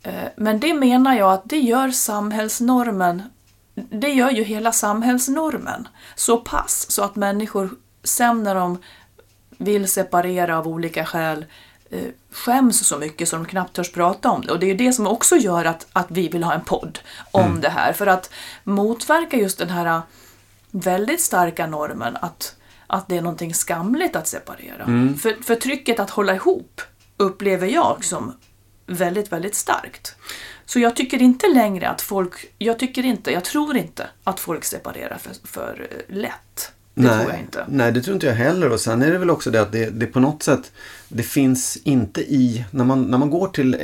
Eh, 0.05 0.13
Men 0.37 0.59
det 0.59 0.73
menar 0.73 1.15
jag 1.15 1.33
att 1.33 1.41
det 1.49 1.59
gör 1.59 1.91
samhällsnormen, 1.91 3.23
det 3.75 4.07
gör 4.09 4.29
ju 4.31 4.43
hela 4.43 4.71
samhällsnormen 4.71 5.87
så 6.15 6.37
pass 6.37 6.85
så 6.91 7.03
att 7.03 7.15
människor 7.15 7.69
sen 8.03 8.43
när 8.43 8.55
de 8.55 8.77
vill 9.57 9.87
separera 9.87 10.57
av 10.57 10.67
olika 10.67 11.05
skäl 11.05 11.45
eh, 11.89 12.07
skäms 12.31 12.87
så 12.87 12.97
mycket 12.97 13.29
så 13.29 13.35
de 13.35 13.45
knappt 13.45 13.75
törs 13.75 13.91
prata 13.91 14.29
om 14.29 14.41
det. 14.41 14.51
Och 14.51 14.59
det 14.59 14.65
är 14.65 14.67
ju 14.67 14.77
det 14.77 14.93
som 14.93 15.07
också 15.07 15.35
gör 15.35 15.65
att, 15.65 15.87
att 15.93 16.07
vi 16.09 16.27
vill 16.27 16.43
ha 16.43 16.53
en 16.53 16.63
podd 16.63 16.99
om 17.31 17.61
det 17.61 17.69
här. 17.69 17.93
För 17.93 18.07
att 18.07 18.29
motverka 18.63 19.37
just 19.37 19.57
den 19.57 19.69
här 19.69 20.01
väldigt 20.71 21.21
starka 21.21 21.67
normen 21.67 22.17
att, 22.21 22.55
att 22.87 23.07
det 23.07 23.17
är 23.17 23.21
någonting 23.21 23.53
skamligt 23.53 24.15
att 24.15 24.27
separera. 24.27 24.85
För, 25.21 25.43
för 25.43 25.55
trycket 25.55 25.99
att 25.99 26.09
hålla 26.09 26.35
ihop 26.35 26.81
upplever 27.17 27.67
jag 27.67 28.05
som 28.05 28.33
väldigt, 28.85 29.31
väldigt 29.31 29.55
starkt. 29.55 30.15
Så 30.65 30.79
jag 30.79 30.95
tycker 30.95 31.21
inte 31.21 31.47
längre 31.47 31.89
att 31.89 32.01
folk, 32.01 32.53
jag 32.57 32.79
tycker 32.79 33.05
inte, 33.05 33.31
jag 33.31 33.43
tror 33.43 33.77
inte 33.77 34.09
att 34.23 34.39
folk 34.39 34.63
separerar 34.63 35.17
för, 35.17 35.47
för 35.47 35.87
eh, 35.91 36.15
lätt. 36.15 36.71
Det 36.95 37.01
nej, 37.01 37.19
tror 37.19 37.31
jag 37.31 37.39
inte. 37.39 37.65
nej, 37.67 37.91
det 37.91 38.01
tror 38.01 38.13
inte 38.13 38.27
jag 38.27 38.35
heller. 38.35 38.71
Och 38.71 38.79
sen 38.79 39.01
är 39.01 39.11
det 39.11 39.17
väl 39.17 39.29
också 39.29 39.51
det 39.51 39.61
att 39.61 39.71
det, 39.71 39.89
det 39.89 40.05
på 40.05 40.19
något 40.19 40.43
sätt, 40.43 40.71
det 41.07 41.23
finns 41.23 41.77
inte 41.83 42.21
i, 42.21 42.65
när 42.71 42.85
man, 42.85 43.03
när 43.03 43.17
man 43.17 43.29
går 43.29 43.47
till 43.47 43.73
eh, 43.73 43.79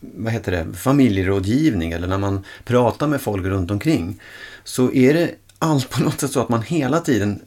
vad 0.00 0.32
heter 0.32 0.52
det, 0.52 0.76
familjerådgivning 0.76 1.92
eller 1.92 2.08
när 2.08 2.18
man 2.18 2.44
pratar 2.64 3.06
med 3.06 3.20
folk 3.20 3.46
runt 3.46 3.70
omkring 3.70 4.20
så 4.64 4.92
är 4.92 5.14
det 5.14 5.30
allt 5.58 5.90
på 5.90 6.02
något 6.02 6.20
sätt 6.20 6.30
så 6.30 6.40
att 6.40 6.48
man 6.48 6.62
hela 6.62 7.00
tiden 7.00 7.40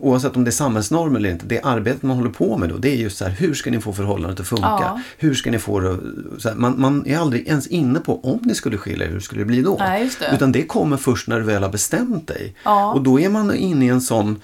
Oavsett 0.00 0.36
om 0.36 0.44
det 0.44 0.48
är 0.48 0.52
samhällsnorm 0.52 1.16
eller 1.16 1.30
inte, 1.30 1.46
det 1.46 1.60
arbetet 1.60 2.02
man 2.02 2.16
håller 2.16 2.30
på 2.30 2.58
med 2.58 2.68
då, 2.68 2.76
det 2.76 2.88
är 2.90 2.96
just 2.96 3.16
så 3.18 3.24
här, 3.24 3.32
hur 3.32 3.54
ska 3.54 3.70
ni 3.70 3.80
få 3.80 3.92
förhållandet 3.92 4.40
att 4.40 4.46
funka? 4.46 4.62
Ja. 4.64 5.00
Hur 5.18 5.34
ska 5.34 5.50
ni 5.50 5.58
få 5.58 5.80
det 5.80 5.98
så 6.38 6.48
här, 6.48 6.56
man, 6.56 6.80
man 6.80 7.06
är 7.06 7.18
aldrig 7.18 7.48
ens 7.48 7.66
inne 7.66 8.00
på 8.00 8.24
om 8.24 8.38
ni 8.42 8.54
skulle 8.54 8.78
skilja 8.78 9.06
er, 9.06 9.10
hur 9.10 9.20
skulle 9.20 9.40
det 9.40 9.44
bli 9.46 9.62
då? 9.62 9.76
Nej, 9.78 10.10
det. 10.20 10.34
Utan 10.34 10.52
det 10.52 10.62
kommer 10.66 10.96
först 10.96 11.28
när 11.28 11.38
du 11.38 11.44
väl 11.44 11.62
har 11.62 11.70
bestämt 11.70 12.28
dig. 12.28 12.54
Ja. 12.64 12.92
Och 12.94 13.02
då 13.02 13.20
är 13.20 13.28
man 13.28 13.54
inne 13.54 13.84
i 13.86 13.88
en 13.88 14.00
sån 14.00 14.40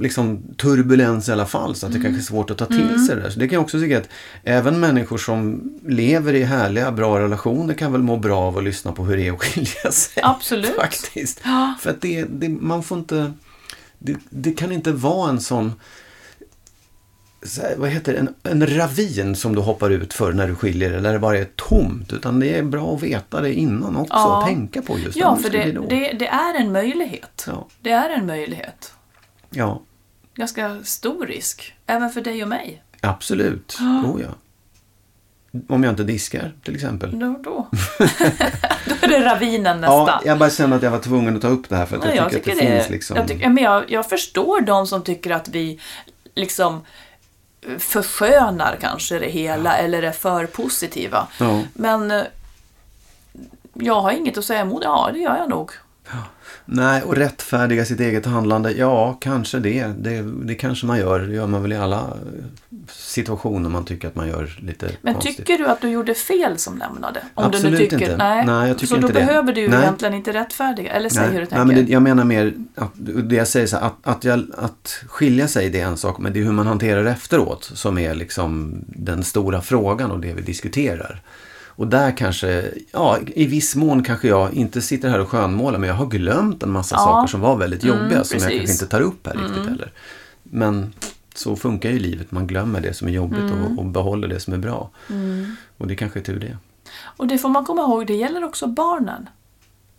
liksom, 0.00 0.42
turbulens 0.56 1.28
i 1.28 1.32
alla 1.32 1.46
fall 1.46 1.74
så 1.74 1.86
att 1.86 1.92
det 1.92 1.98
Mm. 1.98 2.12
kanske 2.12 2.22
är 2.22 2.24
svårt 2.34 2.50
att 2.50 2.58
ta 2.58 2.66
till 2.66 3.06
sig 3.06 3.16
det 3.16 3.22
där. 3.22 3.30
Så 3.30 3.38
det 3.38 3.48
kan 3.48 3.54
jag 3.54 3.62
också 3.62 3.78
tycka 3.80 3.98
att 3.98 4.08
även 4.42 4.80
människor 4.80 5.18
som 5.18 5.60
lever 5.88 6.34
i 6.34 6.42
härliga, 6.44 6.92
bra 6.92 7.20
relationer 7.20 7.74
kan 7.74 7.92
väl 7.92 8.02
må 8.02 8.16
bra 8.16 8.40
av 8.40 8.58
att 8.58 8.64
lyssna 8.64 8.92
på 8.92 9.04
hur 9.04 9.16
det 9.16 9.28
är 9.28 9.32
att 9.32 9.40
skilja 9.40 9.92
sig. 9.92 10.22
Absolut. 10.26 10.76
Faktiskt. 10.80 11.40
Ja. 11.44 11.74
För 11.80 11.90
att 11.90 12.00
det, 12.00 12.24
det, 12.24 12.48
man 12.48 12.82
får 12.82 12.98
inte, 12.98 13.32
det, 14.04 14.16
det 14.30 14.52
kan 14.52 14.72
inte 14.72 14.92
vara 14.92 15.30
en 15.30 15.40
sån 15.40 15.72
vad 17.76 17.90
heter 17.90 18.12
det, 18.12 18.18
en, 18.18 18.34
en 18.42 18.66
ravin 18.66 19.36
som 19.36 19.54
du 19.54 19.60
hoppar 19.60 19.90
ut 19.90 20.12
för 20.14 20.32
när 20.32 20.48
du 20.48 20.54
skiljer 20.54 20.90
dig, 20.90 21.00
där 21.00 21.12
det 21.12 21.18
bara 21.18 21.38
är 21.38 21.48
tomt. 21.56 22.12
Utan 22.12 22.40
det 22.40 22.58
är 22.58 22.62
bra 22.62 22.94
att 22.94 23.02
veta 23.02 23.40
det 23.40 23.52
innan 23.54 23.96
också 23.96 24.14
Ja. 24.14 24.38
och 24.38 24.46
tänka 24.46 24.82
på 24.82 24.98
just 24.98 25.16
Ja, 25.16 25.36
för 25.36 25.50
det, 25.50 26.12
det 26.18 26.26
är 26.26 26.54
en 26.60 26.72
möjlighet. 26.72 27.44
Ja. 27.46 27.68
Det 27.82 27.90
är 27.90 28.10
en 28.10 28.26
möjlighet. 28.26 28.92
ja, 29.50 29.82
Ganska 30.34 30.78
stor 30.84 31.26
risk. 31.26 31.74
Även 31.86 32.10
för 32.10 32.20
dig 32.20 32.42
och 32.42 32.48
mig. 32.48 32.82
absolut. 33.00 33.78
Oh, 33.80 34.20
ja. 34.22 34.28
Om 35.68 35.84
jag 35.84 35.92
inte 35.92 36.04
diskar 36.04 36.52
till 36.64 36.74
exempel. 36.74 37.18
Då, 37.18 37.40
då. 37.44 37.68
då 38.86 38.94
är 39.02 39.08
det 39.08 39.24
ravinen 39.24 39.80
nästa. 39.80 39.94
Ja, 39.94 40.20
jag 40.24 40.38
bara 40.38 40.50
känner 40.50 40.76
att 40.76 40.82
jag 40.82 40.90
var 40.90 40.98
tvungen 40.98 41.36
att 41.36 41.42
ta 41.42 41.48
upp 41.48 41.68
det 41.68 41.76
här 41.76 41.86
för 41.86 41.96
att 41.96 42.04
Ja, 42.04 42.14
jag, 42.14 42.30
tycker 42.30 42.52
att 42.52 42.58
det, 42.58 42.66
finns 42.66 42.90
liksom... 42.90 43.16
jag, 43.16 43.28
tycker, 43.28 43.48
men 43.48 43.64
jag, 43.64 43.84
jag 43.88 44.08
förstår 44.08 44.60
de 44.60 44.86
som 44.86 45.02
tycker 45.02 45.30
att 45.30 45.48
vi 45.48 45.80
liksom 46.34 46.80
förskönar 47.78 48.76
kanske 48.80 49.18
det 49.18 49.28
hela 49.28 49.76
eller 49.76 50.02
är 50.02 50.12
för 50.12 50.46
positiva. 50.46 51.26
Ja. 51.40 51.62
Men 51.74 52.10
eh, 52.10 52.22
jag 53.74 54.00
har 54.00 54.12
inget 54.12 54.38
att 54.38 54.44
säga 54.44 54.60
emot. 54.60 54.82
Ja, 54.84 55.10
det 55.12 55.18
gör 55.18 55.36
jag 55.36 55.48
nog. 55.48 55.70
Nej, 56.66 57.02
och 57.02 57.16
rättfärdiga 57.16 57.84
sitt 57.84 58.00
eget 58.00 58.26
handlande, 58.26 58.72
ja, 58.72 59.18
kanske 59.20 59.58
det. 59.58 59.86
det. 59.98 60.22
Det 60.22 60.54
kanske 60.54 60.86
man 60.86 60.98
gör. 60.98 61.20
Det 61.20 61.34
gör 61.34 61.46
man 61.46 61.62
väl 61.62 61.72
i 61.72 61.76
alla 61.76 62.16
situationer 62.88 63.70
man 63.70 63.84
tycker 63.84 64.08
att 64.08 64.14
man 64.14 64.28
gör 64.28 64.58
lite 64.62 64.90
Men 65.02 65.14
konstigt. 65.14 65.36
tycker 65.36 65.58
du 65.58 65.66
att 65.66 65.80
du 65.80 65.88
gjorde 65.88 66.14
fel 66.14 66.58
som 66.58 66.78
lämnade? 66.78 67.22
Om 67.34 67.44
Absolut 67.44 67.64
du 67.64 67.70
nu 67.70 67.78
tycker, 67.78 67.96
inte. 67.96 68.16
Nej. 68.16 68.46
Nej, 68.46 68.68
jag 68.68 68.78
tycker 68.78 68.94
så 68.94 69.00
då 69.00 69.06
inte 69.06 69.20
det. 69.20 69.26
behöver 69.26 69.52
du 69.52 69.68
Nej. 69.68 69.80
egentligen 69.82 70.14
inte 70.14 70.32
rättfärdiga. 70.32 70.92
Eller 70.92 71.08
säger 71.08 71.30
du 71.32 71.36
Nej, 71.36 71.46
tänker? 71.46 71.64
men 71.64 71.86
det, 71.86 71.92
jag 71.92 72.02
menar 72.02 72.24
mer, 72.24 72.52
att, 72.74 72.92
det 72.96 73.36
jag 73.36 73.48
säger 73.48 73.66
så 73.66 73.76
här, 73.76 73.86
att, 73.86 73.94
att, 74.02 74.24
jag, 74.24 74.46
att 74.56 75.00
skilja 75.06 75.48
sig 75.48 75.70
det 75.70 75.80
är 75.80 75.86
en 75.86 75.96
sak, 75.96 76.18
men 76.18 76.32
det 76.32 76.40
är 76.40 76.44
hur 76.44 76.52
man 76.52 76.66
hanterar 76.66 77.04
efteråt 77.04 77.64
som 77.74 77.98
är 77.98 78.14
liksom 78.14 78.80
den 78.86 79.24
stora 79.24 79.60
frågan 79.62 80.10
och 80.10 80.20
det 80.20 80.32
vi 80.34 80.42
diskuterar. 80.42 81.20
Och 81.76 81.86
där 81.86 82.16
kanske, 82.16 82.70
ja 82.92 83.18
i 83.26 83.46
viss 83.46 83.76
mån 83.76 84.02
kanske 84.02 84.28
jag 84.28 84.54
inte 84.54 84.82
sitter 84.82 85.08
här 85.08 85.18
och 85.20 85.28
skönmålar, 85.28 85.78
men 85.78 85.88
jag 85.88 85.96
har 85.96 86.06
glömt 86.06 86.62
en 86.62 86.70
massa 86.70 86.94
Ja. 86.94 86.98
saker 87.04 87.28
som 87.30 87.40
var 87.40 87.56
väldigt 87.56 87.84
jobbiga 87.84 88.06
Mm, 88.06 88.24
som 88.24 88.38
jag 88.38 88.50
kanske 88.50 88.72
inte 88.72 88.86
tar 88.86 89.00
upp 89.00 89.26
här 89.26 89.34
riktigt 89.34 89.66
heller. 89.66 89.92
Men 90.42 90.92
så 91.34 91.56
funkar 91.56 91.90
ju 91.90 91.98
livet, 91.98 92.30
man 92.32 92.46
glömmer 92.46 92.80
det 92.80 92.94
som 92.94 93.08
är 93.08 93.12
jobbigt 93.12 93.38
Mm. 93.38 93.64
och, 93.64 93.78
och 93.78 93.84
behåller 93.84 94.28
det 94.28 94.40
som 94.40 94.52
är 94.54 94.58
bra. 94.58 94.90
Och 95.78 95.86
det 95.86 95.96
kanske 95.96 96.18
är 96.18 96.24
tur 96.24 96.40
det. 96.40 96.56
Och 97.16 97.26
det 97.26 97.38
får 97.38 97.48
man 97.48 97.64
komma 97.64 97.82
ihåg, 97.82 98.06
det 98.06 98.14
gäller 98.14 98.44
också 98.44 98.66
barnen. 98.66 99.28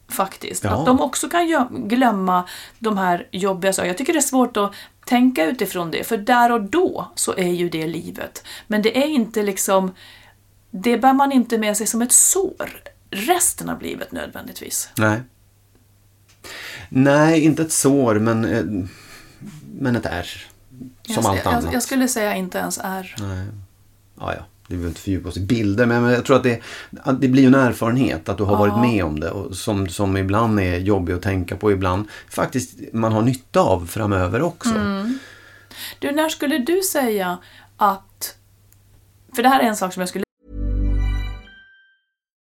Faktiskt. 0.07 0.63
Ja. 0.63 0.69
Att 0.69 0.85
de 0.85 1.01
också 1.01 1.29
kan 1.29 1.67
glömma 1.87 2.43
de 2.79 2.97
här 2.97 3.27
jobbiga 3.31 3.73
sakerna. 3.73 3.87
Jag 3.89 3.97
tycker 3.97 4.13
det 4.13 4.19
är 4.19 4.21
svårt 4.21 4.57
att 4.57 4.71
tänka 5.05 5.45
utifrån 5.45 5.91
det, 5.91 6.03
för 6.03 6.17
där 6.17 6.51
och 6.51 6.61
då 6.61 7.07
så 7.15 7.33
är 7.37 7.51
ju 7.53 7.69
det 7.69 7.87
livet. 7.87 8.43
Men 8.67 8.81
det 8.81 9.03
är 9.03 9.07
inte 9.07 9.43
liksom, 9.43 9.91
det 10.83 10.97
bär 10.97 11.13
man 11.13 11.31
inte 11.31 11.57
med 11.57 11.77
sig 11.77 11.87
som 11.87 12.01
ett 12.01 12.11
sår 12.11 12.71
resten 13.09 13.69
av 13.69 13.81
livet 13.81 14.11
nödvändigtvis. 14.11 14.89
Nej. 14.97 15.21
Nej, 16.89 17.41
inte 17.41 17.61
ett 17.61 17.71
sår, 17.71 18.15
men, 18.15 18.45
eh, 18.45 18.63
men 19.79 19.95
ett 19.95 20.05
ärr. 20.05 20.47
Som 21.03 21.13
jag, 21.15 21.25
allt 21.25 21.45
annat. 21.45 21.63
jag, 21.63 21.73
jag 21.73 21.83
skulle 21.83 22.07
säga 22.07 22.35
inte 22.35 22.57
ens 22.57 22.79
är. 22.83 23.15
Nej. 23.19 23.47
Ja, 24.19 24.33
ja. 24.33 24.45
Det 24.67 24.73
behöver 24.73 24.87
inte 24.87 25.01
fördjupa 25.01 25.29
oss 25.29 25.37
i 25.37 25.39
bilder, 25.39 25.85
men 25.85 26.03
jag 26.03 26.25
tror 26.25 26.37
att 26.37 26.43
det, 26.43 26.61
att 27.03 27.21
det 27.21 27.27
blir 27.27 27.47
en 27.47 27.55
erfarenhet 27.55 28.29
att 28.29 28.37
du 28.37 28.43
har 28.43 28.53
Ja. 28.53 28.59
varit 28.59 28.91
med 28.91 29.05
om 29.05 29.19
det 29.19 29.29
och 29.31 29.55
som, 29.55 29.87
som 29.89 30.17
ibland 30.17 30.59
är 30.59 30.77
jobbig 30.77 31.13
att 31.13 31.21
tänka 31.21 31.55
på, 31.55 31.71
ibland 31.71 32.07
faktiskt 32.29 32.79
man 32.93 33.11
har 33.11 33.21
nytta 33.21 33.59
av 33.59 33.85
framöver 33.85 34.41
också. 34.41 34.69
Mm. 34.75 35.19
Du, 35.99 36.11
när 36.11 36.29
skulle 36.29 36.57
du 36.57 36.81
säga 36.81 37.37
att... 37.77 38.35
För 39.35 39.43
det 39.43 39.49
här 39.49 39.59
är 39.59 39.67
en 39.67 39.75
sak 39.75 39.93
som 39.93 40.01
jag 40.01 40.09
skulle 40.09 40.24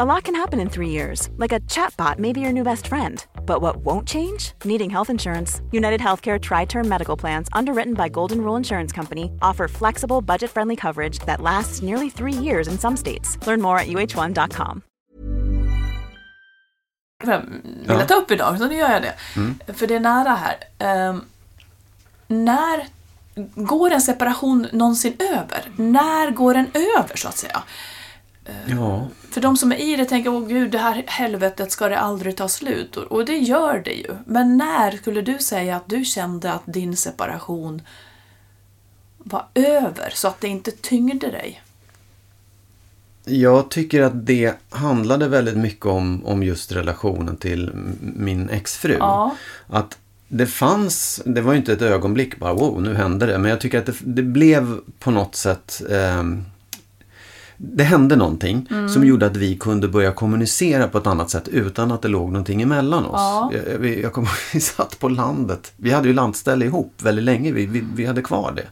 A 0.00 0.04
lot 0.04 0.22
can 0.22 0.36
happen 0.36 0.60
in 0.60 0.70
three 0.70 0.90
years, 0.90 1.28
like 1.38 1.50
a 1.50 1.58
chatbot 1.66 2.20
may 2.20 2.32
be 2.32 2.40
your 2.40 2.52
new 2.52 2.62
best 2.62 2.86
friend. 2.86 3.26
But 3.44 3.60
what 3.62 3.78
won't 3.78 4.06
change? 4.06 4.52
Needing 4.64 4.90
health 4.90 5.10
insurance. 5.10 5.60
United 5.72 6.00
Healthcare 6.00 6.38
Tri 6.40 6.66
Term 6.66 6.88
Medical 6.88 7.16
Plans, 7.16 7.48
underwritten 7.52 7.94
by 7.94 8.08
Golden 8.08 8.40
Rule 8.40 8.56
Insurance 8.56 8.92
Company, 8.92 9.32
offer 9.42 9.66
flexible, 9.66 10.20
budget 10.20 10.50
friendly 10.50 10.76
coverage 10.76 11.18
that 11.26 11.40
lasts 11.40 11.82
nearly 11.82 12.10
three 12.10 12.32
years 12.32 12.68
in 12.68 12.78
some 12.78 12.96
states. 12.96 13.44
Learn 13.44 13.60
more 13.60 13.80
at 13.80 13.88
uh1.com. 13.88 14.82
vilja 17.86 18.06
ta 18.06 18.14
upp 18.14 18.30
idag, 18.30 18.58
så 18.58 18.66
nu 18.66 18.74
gör 18.74 18.90
jag 18.90 19.02
det. 19.02 19.14
Mm. 19.36 19.58
För 19.74 19.86
det 19.86 19.94
är 19.94 20.00
nära 20.00 20.34
här. 20.34 20.56
Ehm, 20.78 21.24
när 22.28 22.86
går 23.54 23.90
en 23.90 24.00
separation 24.00 24.66
någonsin 24.72 25.16
över? 25.18 25.70
När 25.76 26.30
går 26.30 26.54
den 26.54 26.70
över, 26.74 27.16
så 27.16 27.28
att 27.28 27.36
säga? 27.36 27.62
Ja, 28.66 29.08
För 29.30 29.40
de 29.40 29.56
som 29.56 29.72
är 29.72 29.76
i 29.76 29.96
det 29.96 30.04
tänker, 30.04 30.30
åh 30.30 30.46
gud, 30.48 30.70
det 30.70 30.78
här 30.78 31.04
helvetet 31.06 31.72
ska 31.72 31.88
det 31.88 31.98
aldrig 31.98 32.36
ta 32.36 32.48
slut. 32.48 32.96
Och- 32.96 33.24
det 33.24 33.36
gör 33.36 33.82
det 33.84 33.92
ju. 33.92 34.14
Men 34.26 34.56
när 34.56 34.90
skulle 34.90 35.22
du 35.22 35.38
säga 35.38 35.76
att 35.76 35.88
du 35.88 36.04
kände 36.04 36.52
att 36.52 36.62
din 36.66 36.96
separation 36.96 37.82
var 39.18 39.46
över, 39.54 40.10
så 40.14 40.28
att 40.28 40.40
det 40.40 40.48
inte 40.48 40.70
tyngde 40.70 41.30
dig? 41.30 41.62
Jag 43.24 43.70
tycker 43.70 44.02
att 44.02 44.26
det 44.26 44.54
handlade 44.70 45.28
väldigt 45.28 45.56
mycket 45.56 45.86
om, 45.86 46.26
om 46.26 46.42
just 46.42 46.72
relationen 46.72 47.36
till 47.36 47.70
min 48.00 48.50
exfru. 48.50 48.96
Ja. 48.98 49.36
Att 49.66 49.98
det 50.28 50.46
fanns, 50.46 51.22
det 51.24 51.40
var 51.40 51.52
ju 51.52 51.58
inte 51.58 51.72
ett 51.72 51.82
ögonblick 51.82 52.38
bara 52.38 52.54
wow, 52.54 52.82
nu 52.82 52.94
hände 52.94 53.26
det. 53.26 53.38
Men 53.38 53.50
jag 53.50 53.60
tycker 53.60 53.78
att 53.78 53.86
det, 53.86 53.94
det 54.00 54.22
blev 54.22 54.78
på 54.98 55.10
något 55.10 55.34
sätt 55.34 55.82
ehm, 55.90 56.44
det 57.60 57.84
hände 57.84 58.16
någonting 58.16 58.66
Mm. 58.70 58.88
som 58.88 59.04
gjorde 59.04 59.26
att 59.26 59.36
vi 59.36 59.56
kunde 59.56 59.88
börja 59.88 60.12
kommunicera 60.12 60.88
på 60.88 60.98
ett 60.98 61.06
annat 61.06 61.30
sätt 61.30 61.48
utan 61.48 61.92
att 61.92 62.02
det 62.02 62.08
låg 62.08 62.32
någonting 62.32 62.62
emellan 62.62 63.04
oss. 63.04 63.10
Ja. 63.14 63.52
Jag, 63.54 63.78
vi- 63.78 64.02
jag 64.02 64.12
kommer 64.12 64.30
vi 64.52 64.60
satt 64.60 64.98
på 64.98 65.08
landet. 65.08 65.72
Vi 65.76 65.90
hade 65.90 66.08
ju 66.08 66.14
landställe 66.14 66.64
ihop 66.64 66.94
väldigt 67.02 67.24
länge. 67.24 67.52
Vi, 67.52 67.66
vi, 67.66 67.84
vi 67.94 68.04
hade 68.06 68.22
kvar 68.22 68.52
det. 68.56 68.66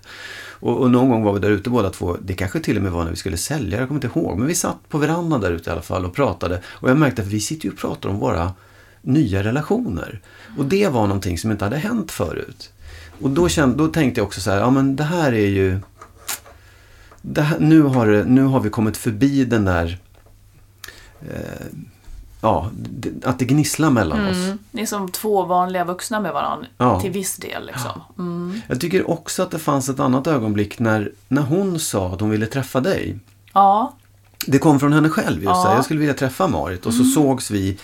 Och, 0.60 0.76
och 0.76 0.90
någon 0.90 1.08
gång 1.08 1.22
var 1.24 1.32
vi 1.32 1.38
där 1.40 1.50
ute 1.50 1.70
båda 1.70 1.90
två. 1.90 2.16
Det 2.22 2.34
kanske 2.34 2.60
till 2.60 2.76
och 2.76 2.82
med 2.82 2.92
var 2.92 3.04
när 3.04 3.10
vi 3.10 3.16
skulle 3.16 3.36
sälja, 3.36 3.78
jag 3.78 3.88
kommer 3.88 4.04
inte 4.04 4.18
ihåg. 4.20 4.38
Men 4.38 4.46
vi 4.48 4.54
satt 4.54 4.88
på 4.88 4.98
verandan 4.98 5.40
där 5.40 5.52
ute 5.52 5.70
i 5.70 5.72
alla 5.72 5.82
fall 5.82 6.04
och 6.04 6.14
pratade. 6.14 6.60
Och 6.66 6.90
jag 6.90 6.98
märkte 6.98 7.22
att 7.22 7.28
vi 7.28 7.40
sitter 7.40 7.64
ju 7.66 7.72
och 7.72 7.78
pratar 7.78 8.08
om 8.08 8.18
våra 8.18 8.52
nya 9.02 9.44
relationer. 9.44 10.20
Och 10.58 10.64
det 10.64 10.88
var 10.88 11.06
någonting 11.06 11.38
som 11.38 11.50
inte 11.50 11.64
hade 11.64 11.76
hänt 11.76 12.12
förut. 12.12 12.70
Och 13.20 13.30
då, 13.30 13.48
kände, 13.48 13.76
då 13.76 13.88
tänkte 13.88 14.20
jag 14.20 14.26
också 14.26 14.40
så 14.40 14.50
här, 14.50 14.58
ja 14.58 14.70
men 14.70 14.96
det 14.96 15.04
här 15.04 15.32
är 15.32 15.46
ju... 15.46 15.78
Här, 17.36 17.58
nu, 17.60 17.82
har, 17.82 18.24
nu 18.26 18.44
har 18.44 18.60
vi 18.60 18.70
kommit 18.70 18.96
förbi 18.96 19.44
den 19.44 19.64
där... 19.64 19.98
Eh, 21.20 21.66
ja, 22.40 22.70
att 23.24 23.38
det 23.38 23.44
gnisslar 23.44 23.90
mellan 23.90 24.28
oss. 24.28 24.36
Mm. 24.36 24.58
Ni 24.70 24.82
är 24.82 24.86
som 24.86 25.08
två 25.08 25.44
vanliga 25.44 25.84
vuxna 25.84 26.20
med 26.20 26.32
varandra, 26.32 26.66
Ja. 26.78 27.00
till 27.00 27.10
viss 27.10 27.36
del. 27.36 27.66
Liksom. 27.66 28.00
Mm. 28.18 28.60
Jag 28.68 28.80
tycker 28.80 29.10
också 29.10 29.42
att 29.42 29.50
det 29.50 29.58
fanns 29.58 29.88
ett 29.88 30.00
annat 30.00 30.26
ögonblick 30.26 30.78
när, 30.78 31.12
när 31.28 31.42
hon 31.42 31.78
sa 31.78 32.08
att 32.12 32.20
hon 32.20 32.30
ville 32.30 32.46
träffa 32.46 32.80
dig. 32.80 33.18
Ja, 33.52 33.96
Det 34.46 34.58
kom 34.58 34.80
från 34.80 34.92
henne 34.92 35.08
själv 35.08 35.36
just 35.42 35.44
Ja. 35.44 35.64
Mm. 35.64 35.76
Jag 35.76 35.84
skulle 35.84 36.00
vilja 36.00 36.14
träffa 36.14 36.48
Marit 36.48 36.86
och 36.86 36.94
så 36.94 37.04
sågs 37.04 37.50
vi 37.50 37.78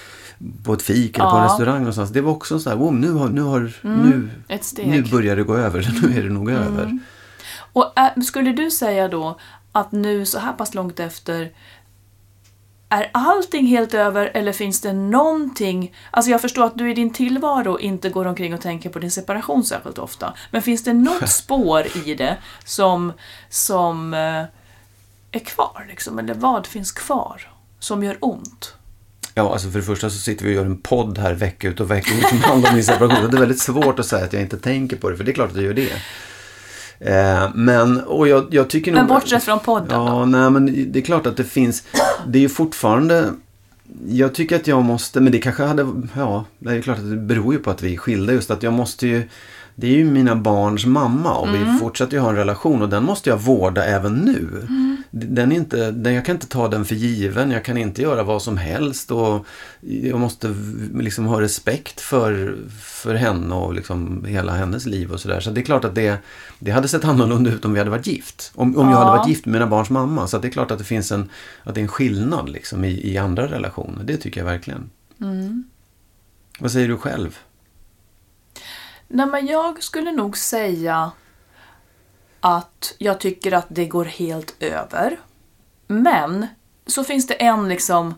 på 0.64 0.72
ett 0.72 0.82
fik 0.82 1.18
eller 1.18 1.30
på 1.30 1.36
en 1.36 1.42
restaurang 1.42 1.78
någonstans. 1.78 2.10
Det 2.10 2.20
var 2.20 2.32
också 2.32 2.58
så 2.58 2.70
här, 2.70 2.76
wow, 2.76 2.94
nu, 2.94 3.12
har, 3.12 3.28
nu, 3.28 3.40
har, 3.42 3.72
nu. 3.82 4.28
Mm. 4.48 4.90
nu 4.90 5.02
börjar 5.02 5.36
det 5.36 5.42
gå 5.42 5.56
över. 5.56 5.90
Nu 6.02 6.18
är 6.18 6.22
det 6.22 6.28
nog 6.28 6.50
över. 6.50 6.98
Och 7.72 7.98
äh, 7.98 8.22
skulle 8.22 8.52
du 8.52 8.70
säga 8.70 9.08
då 9.08 9.38
att 9.72 9.92
nu 9.92 10.26
så 10.26 10.38
här 10.38 10.52
pass 10.52 10.74
långt 10.74 11.00
efter 11.00 11.52
är 12.88 13.10
allting 13.12 13.66
helt 13.66 13.94
över 13.94 14.30
eller 14.34 14.52
finns 14.52 14.80
det 14.80 14.92
någonting... 14.92 15.94
Alltså 16.10 16.30
jag 16.30 16.40
förstår 16.40 16.64
att 16.64 16.78
du 16.78 16.90
i 16.90 16.94
din 16.94 17.12
tillvaro 17.12 17.78
inte 17.78 18.08
går 18.08 18.26
omkring 18.26 18.54
och 18.54 18.60
tänker 18.60 18.90
på 18.90 18.98
din 18.98 19.10
separation 19.10 19.64
särskilt 19.64 19.98
ofta. 19.98 20.34
Men 20.50 20.62
finns 20.62 20.84
det 20.84 20.92
något 20.92 21.28
spår 21.30 21.86
i 22.06 22.14
det 22.14 22.36
som, 22.64 23.12
som 23.48 24.14
eh, 24.14 24.44
är 25.32 25.44
kvar? 25.44 25.86
Liksom? 25.88 26.18
Eller 26.18 26.34
vad 26.34 26.66
finns 26.66 26.92
kvar 26.92 27.52
som 27.78 28.04
gör 28.04 28.16
ont? 28.20 28.74
Ja, 29.34 29.52
alltså 29.52 29.70
för 29.70 29.78
det 29.78 29.84
första 29.84 30.10
så 30.10 30.18
sitter 30.18 30.44
vi 30.44 30.50
och 30.50 30.54
gör 30.54 30.64
en 30.64 30.78
podd 30.78 31.18
här 31.18 31.34
vecka 31.34 31.68
ut 31.68 31.80
och 31.80 31.90
vecka 31.90 32.14
in 32.14 32.22
som 32.28 32.42
handlar 32.42 32.70
om 32.70 32.74
min 32.74 32.84
separation. 32.84 33.30
Det 33.30 33.36
är 33.36 33.40
väldigt 33.40 33.60
svårt 33.60 33.98
att 33.98 34.06
säga 34.06 34.24
att 34.24 34.32
jag 34.32 34.42
inte 34.42 34.58
tänker 34.58 34.96
på 34.96 35.10
det, 35.10 35.16
för 35.16 35.24
det 35.24 35.30
är 35.30 35.34
klart 35.34 35.50
att 35.50 35.56
jag 35.56 35.64
gör 35.64 35.74
det. 35.74 35.92
Eh, 37.04 37.50
men, 37.54 38.00
och 38.00 38.28
jag, 38.28 38.46
jag 38.50 38.68
tycker 38.70 38.92
Men 38.92 39.06
nog... 39.06 39.14
bortsett 39.16 39.42
från 39.42 39.58
podden 39.60 39.88
Ja, 39.90 40.10
då? 40.10 40.24
nej 40.24 40.50
men 40.50 40.92
det 40.92 40.98
är 40.98 41.02
klart 41.02 41.26
att 41.26 41.36
det 41.36 41.44
finns... 41.44 41.82
Det 42.26 42.38
är 42.38 42.42
ju 42.42 42.48
fortfarande 42.48 43.24
Jag 44.08 44.34
tycker 44.34 44.56
att 44.56 44.66
jag 44.66 44.82
måste, 44.84 45.20
men 45.20 45.32
det 45.32 45.38
kanske 45.38 45.62
hade, 45.62 45.86
ja, 46.16 46.44
det 46.58 46.70
är 46.72 46.82
klart 46.82 46.98
att 46.98 47.10
det 47.10 47.16
beror 47.16 47.52
ju 47.54 47.58
på 47.58 47.70
att 47.70 47.82
vi 47.82 47.94
är 47.94 47.98
skilda 47.98 48.32
just 48.32 48.50
att 48.50 48.62
jag 48.62 48.72
måste 48.72 49.06
ju 49.06 49.28
det 49.74 49.86
är 49.86 49.90
ju 49.96 50.04
mina 50.04 50.36
barns 50.36 50.86
mamma 50.86 51.34
och 51.34 51.48
Mm. 51.48 51.72
vi 51.72 51.78
fortsätter 51.80 52.12
ju 52.12 52.20
ha 52.20 52.28
en 52.30 52.36
relation 52.36 52.82
och 52.82 52.88
den 52.88 53.04
måste 53.04 53.30
jag 53.30 53.36
vårda 53.36 53.84
även 53.84 54.14
nu. 54.14 54.48
Mm. 54.68 55.01
Den 55.14 55.52
är 55.52 55.56
inte, 55.56 55.90
den, 55.90 56.14
jag 56.14 56.24
kan 56.24 56.36
inte 56.36 56.46
ta 56.46 56.68
den 56.68 56.84
för 56.84 56.94
given, 56.94 57.50
jag 57.50 57.64
kan 57.64 57.76
inte 57.76 58.02
göra 58.02 58.22
vad 58.22 58.42
som 58.42 58.56
helst 58.56 59.10
och 59.10 59.46
jag 59.80 60.20
måste 60.20 60.54
liksom 60.94 61.26
ha 61.26 61.40
respekt 61.40 62.00
för, 62.00 62.56
för 62.80 63.14
henne 63.14 63.54
och 63.54 63.74
liksom 63.74 64.24
hela 64.24 64.52
hennes 64.52 64.86
liv 64.86 65.12
och 65.12 65.20
sådär. 65.20 65.40
Så 65.40 65.50
det 65.50 65.60
är 65.60 65.64
klart 65.64 65.84
att 65.84 65.94
det, 65.94 66.18
det 66.58 66.70
hade 66.70 66.88
sett 66.88 67.04
annorlunda 67.04 67.50
ut 67.50 67.64
om 67.64 67.72
vi 67.72 67.78
hade 67.78 67.90
varit 67.90 68.06
gift. 68.06 68.52
Om, 68.54 68.76
om 68.78 68.90
jag 68.90 68.96
hade 68.96 69.10
Ja. 69.10 69.16
varit 69.16 69.28
gift 69.28 69.46
med 69.46 69.52
mina 69.52 69.66
barns 69.66 69.90
mamma. 69.90 70.26
Så 70.26 70.38
det 70.38 70.48
är 70.48 70.52
klart 70.52 70.70
att 70.70 70.78
det 70.78 70.84
finns 70.84 71.12
en, 71.12 71.30
att 71.62 71.74
det 71.74 71.80
är 71.80 71.82
en 71.82 71.88
skillnad 71.88 72.48
liksom 72.48 72.84
i, 72.84 73.12
i 73.12 73.18
andra 73.18 73.46
relationer. 73.46 74.04
Det 74.04 74.16
tycker 74.16 74.40
jag 74.40 74.46
verkligen. 74.46 74.90
Mm. 75.20 75.64
Vad 76.58 76.72
säger 76.72 76.88
du 76.88 76.96
själv? 76.96 77.38
Nej, 79.08 79.26
men 79.26 79.46
jag 79.46 79.82
skulle 79.82 80.12
nog 80.12 80.36
säga 80.38 81.10
att 82.44 82.94
jag 82.98 83.20
tycker 83.20 83.52
att 83.52 83.66
det 83.68 83.86
går 83.86 84.04
helt 84.04 84.62
över. 84.62 85.20
Men 85.86 86.46
så 86.86 87.04
finns 87.04 87.26
det 87.26 87.34
en 87.34 87.68
liksom... 87.68 88.14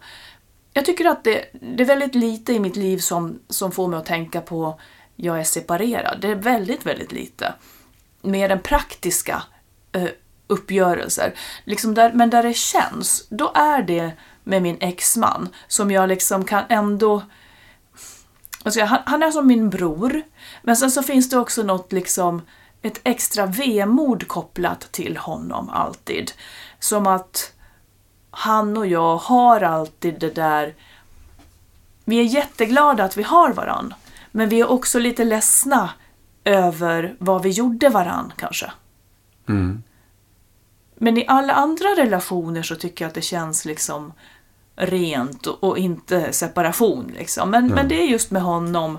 Jag 0.73 0.85
tycker 0.85 1.05
att 1.05 1.25
det, 1.25 1.45
det 1.53 1.83
är 1.83 1.87
väldigt 1.87 2.15
lite 2.15 2.53
i 2.53 2.61
mitt 2.61 2.77
liv 2.77 2.99
som, 2.99 3.39
som 3.49 3.73
får 3.73 3.89
mig 3.89 3.99
att 3.99 4.07
tänka 4.07 4.41
på 4.41 4.81
jag 5.17 5.41
är 5.41 5.45
separerad. 5.45 6.21
Det 6.21 6.29
är 6.29 6.35
väldigt, 6.35 6.87
väldigt 6.87 7.13
lite. 7.13 7.55
Mer 8.23 8.51
än 8.51 8.61
praktiska 8.61 9.43
eh, 9.93 10.09
uppgörelser. 10.47 11.35
Liksom 11.65 11.95
där, 11.95 12.13
men 12.13 12.31
där 12.31 12.43
det 12.43 12.55
känns, 12.55 13.27
då 13.29 13.53
är 13.55 13.83
det 13.83 14.13
med 14.45 14.63
min 14.63 14.79
exman 14.81 15.49
som 15.69 15.91
jag 15.91 16.09
liksom 16.09 16.45
kan 16.45 16.65
ändå 16.69 17.23
Alltså, 18.65 18.85
han, 18.85 18.99
han 19.07 19.23
är 19.23 19.31
som 19.31 19.47
min 19.47 19.71
bror, 19.71 20.23
men 20.63 20.77
sen 20.77 20.91
så 20.91 21.03
finns 21.03 21.31
det 21.31 21.39
också 21.39 21.63
något 21.63 21.93
liksom, 21.93 22.43
ett 22.85 23.01
extra 23.05 23.47
vemod 23.47 24.29
kopplat 24.29 24.93
till 24.93 25.17
honom 25.17 25.71
alltid. 25.71 26.33
Som 26.79 27.07
att 27.07 27.53
han 28.31 28.77
och 28.77 28.87
jag 28.87 29.17
har 29.17 29.61
alltid 29.61 30.21
det 30.21 30.35
där, 30.35 30.75
vi 32.05 32.21
är 32.21 32.25
jätteglada 32.25 33.05
att 33.05 33.17
vi 33.17 33.23
har 33.23 33.53
varann, 33.53 33.95
men 34.31 34.49
vi 34.49 34.61
är 34.61 34.71
också 34.71 34.99
lite 34.99 35.25
ledsna 35.25 35.91
över 36.45 37.17
vad 37.19 37.43
vi 37.43 37.51
gjorde 37.51 37.89
varann 37.89 38.33
kanske. 38.37 38.73
Mm. 39.49 39.83
Men 40.95 41.19
i 41.19 41.25
alla 41.29 41.53
andra 41.53 41.89
relationer 41.97 42.63
så 42.63 42.77
tycker 42.77 43.05
jag 43.05 43.09
att 43.09 43.15
det 43.15 43.23
känns 43.23 43.65
liksom 43.65 44.13
rent 44.77 45.47
och, 45.47 45.65
och 45.65 45.79
inte 45.79 46.33
separation. 46.33 47.13
Liksom. 47.17 47.51
Men, 47.51 47.67
men 47.67 47.89
det 47.89 48.03
är 48.03 48.07
just 48.07 48.31
med 48.31 48.43
honom 48.43 48.99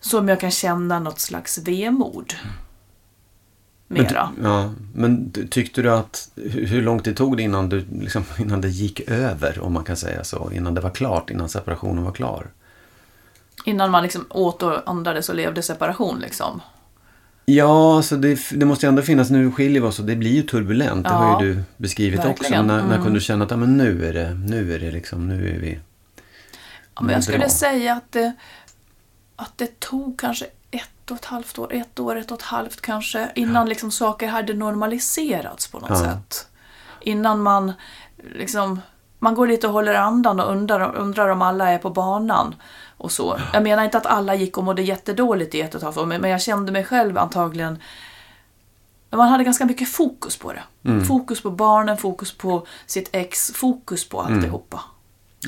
som 0.00 0.28
jag 0.28 0.40
kan 0.40 0.50
känna 0.50 0.98
något 0.98 1.20
slags 1.20 1.58
vemod. 1.58 2.34
Men, 3.92 4.02
Mera. 4.02 4.30
ja, 4.42 4.72
men 4.94 5.30
ty- 5.32 5.48
tyckte 5.48 5.82
du 5.82 5.92
att, 5.92 6.30
hur, 6.36 6.82
lång 6.82 7.00
tid 7.00 7.16
tog 7.16 7.36
det 7.36 7.42
innan, 7.42 7.68
du, 7.68 7.84
liksom, 8.00 8.24
innan 8.38 8.60
det 8.60 8.68
gick 8.68 9.00
över, 9.10 9.60
om 9.60 9.72
man 9.72 9.84
kan 9.84 9.96
säga 9.96 10.24
så? 10.24 10.50
Innan 10.54 10.74
det 10.74 10.80
var 10.80 10.90
klart, 10.90 11.30
innan 11.30 11.48
separationen 11.48 12.04
var 12.04 12.12
klar? 12.12 12.46
Innan 13.64 13.90
man 13.90 14.02
liksom 14.02 14.26
åt 14.30 14.62
och 14.62 14.90
andades 14.90 15.28
och 15.28 15.34
levde 15.34 15.62
separation. 15.62 16.18
Liksom. 16.20 16.60
Ja, 17.44 17.96
alltså 17.96 18.16
det, 18.16 18.38
det 18.52 18.66
måste 18.66 18.86
ju 18.86 18.88
ändå 18.88 19.02
finnas, 19.02 19.30
nu 19.30 19.52
skiljer 19.52 19.80
vi 19.82 19.88
oss 19.88 19.98
och 19.98 20.04
det 20.04 20.16
blir 20.16 20.30
ju 20.30 20.42
turbulent. 20.42 21.04
Det 21.04 21.10
har 21.12 21.24
Ja, 21.24 21.42
ju 21.44 21.54
du 21.54 21.62
beskrivit 21.76 22.18
också. 22.20 22.28
verkligen. 22.28 22.66
När, 22.66 22.76
när 22.76 22.84
Mm. 22.84 23.02
kunde 23.02 23.18
du 23.18 23.20
känna 23.20 23.44
att 23.44 23.50
ja, 23.50 23.56
men 23.56 23.76
nu 23.76 24.06
är 24.08 24.12
det, 24.12 24.34
nu 24.34 24.74
är 24.74 24.78
det 24.78 24.90
liksom, 24.90 25.28
nu 25.28 25.48
är 25.54 25.58
vi... 25.58 25.78
Ja, 26.94 27.02
men 27.02 27.14
jag 27.14 27.24
skulle 27.24 27.38
Bra. 27.38 27.48
säga 27.48 27.94
att 27.94 28.12
det, 28.12 28.32
att 29.40 29.58
det 29.58 29.80
tog 29.80 30.20
kanske 30.20 30.46
ett 30.70 31.10
och 31.10 31.16
ett 31.16 31.24
halvt 31.24 31.58
år, 31.58 31.72
ett 31.74 31.98
år, 32.00 32.16
ett 32.16 32.30
och 32.30 32.38
ett 32.38 32.42
halvt 32.44 32.80
kanske, 32.80 33.28
innan 33.34 33.68
liksom 33.68 33.90
saker 33.90 34.28
hade 34.28 34.54
normaliserats 34.54 35.68
på 35.68 35.78
något 35.78 35.90
Ja. 35.90 35.96
sätt. 35.96 36.46
Innan 37.00 37.42
man 37.42 37.72
liksom, 38.34 38.80
man 39.18 39.34
går 39.34 39.46
lite 39.46 39.66
och 39.66 39.72
håller 39.72 39.94
andan 39.94 40.40
och 40.40 40.50
undrar, 40.52 40.96
undrar 40.96 41.28
om 41.28 41.42
alla 41.42 41.70
är 41.70 41.78
på 41.78 41.90
banan. 41.90 42.54
Och 42.96 43.12
så. 43.12 43.40
Jag 43.52 43.62
menar 43.62 43.84
inte 43.84 43.98
att 43.98 44.06
alla 44.06 44.34
gick 44.34 44.58
och 44.58 44.64
mådde 44.64 44.82
jättedåligt 44.82 45.54
i 45.54 45.60
ett 45.60 45.74
och 45.74 45.78
ett 45.78 45.84
halvt 45.84 45.96
år, 45.96 46.06
men 46.06 46.30
jag 46.30 46.42
kände 46.42 46.72
mig 46.72 46.84
själv 46.84 47.18
antagligen 47.18 47.78
man 49.16 49.28
hade 49.28 49.44
ganska 49.44 49.64
mycket 49.64 49.88
fokus 49.88 50.36
på 50.36 50.52
det. 50.52 50.62
Fokus 51.04 51.42
på 51.42 51.50
barnen, 51.50 51.96
fokus 51.96 52.32
på 52.32 52.66
sitt 52.86 53.08
ex, 53.12 53.52
fokus 53.52 54.08
på 54.08 54.20
alltihopa. 54.20 54.80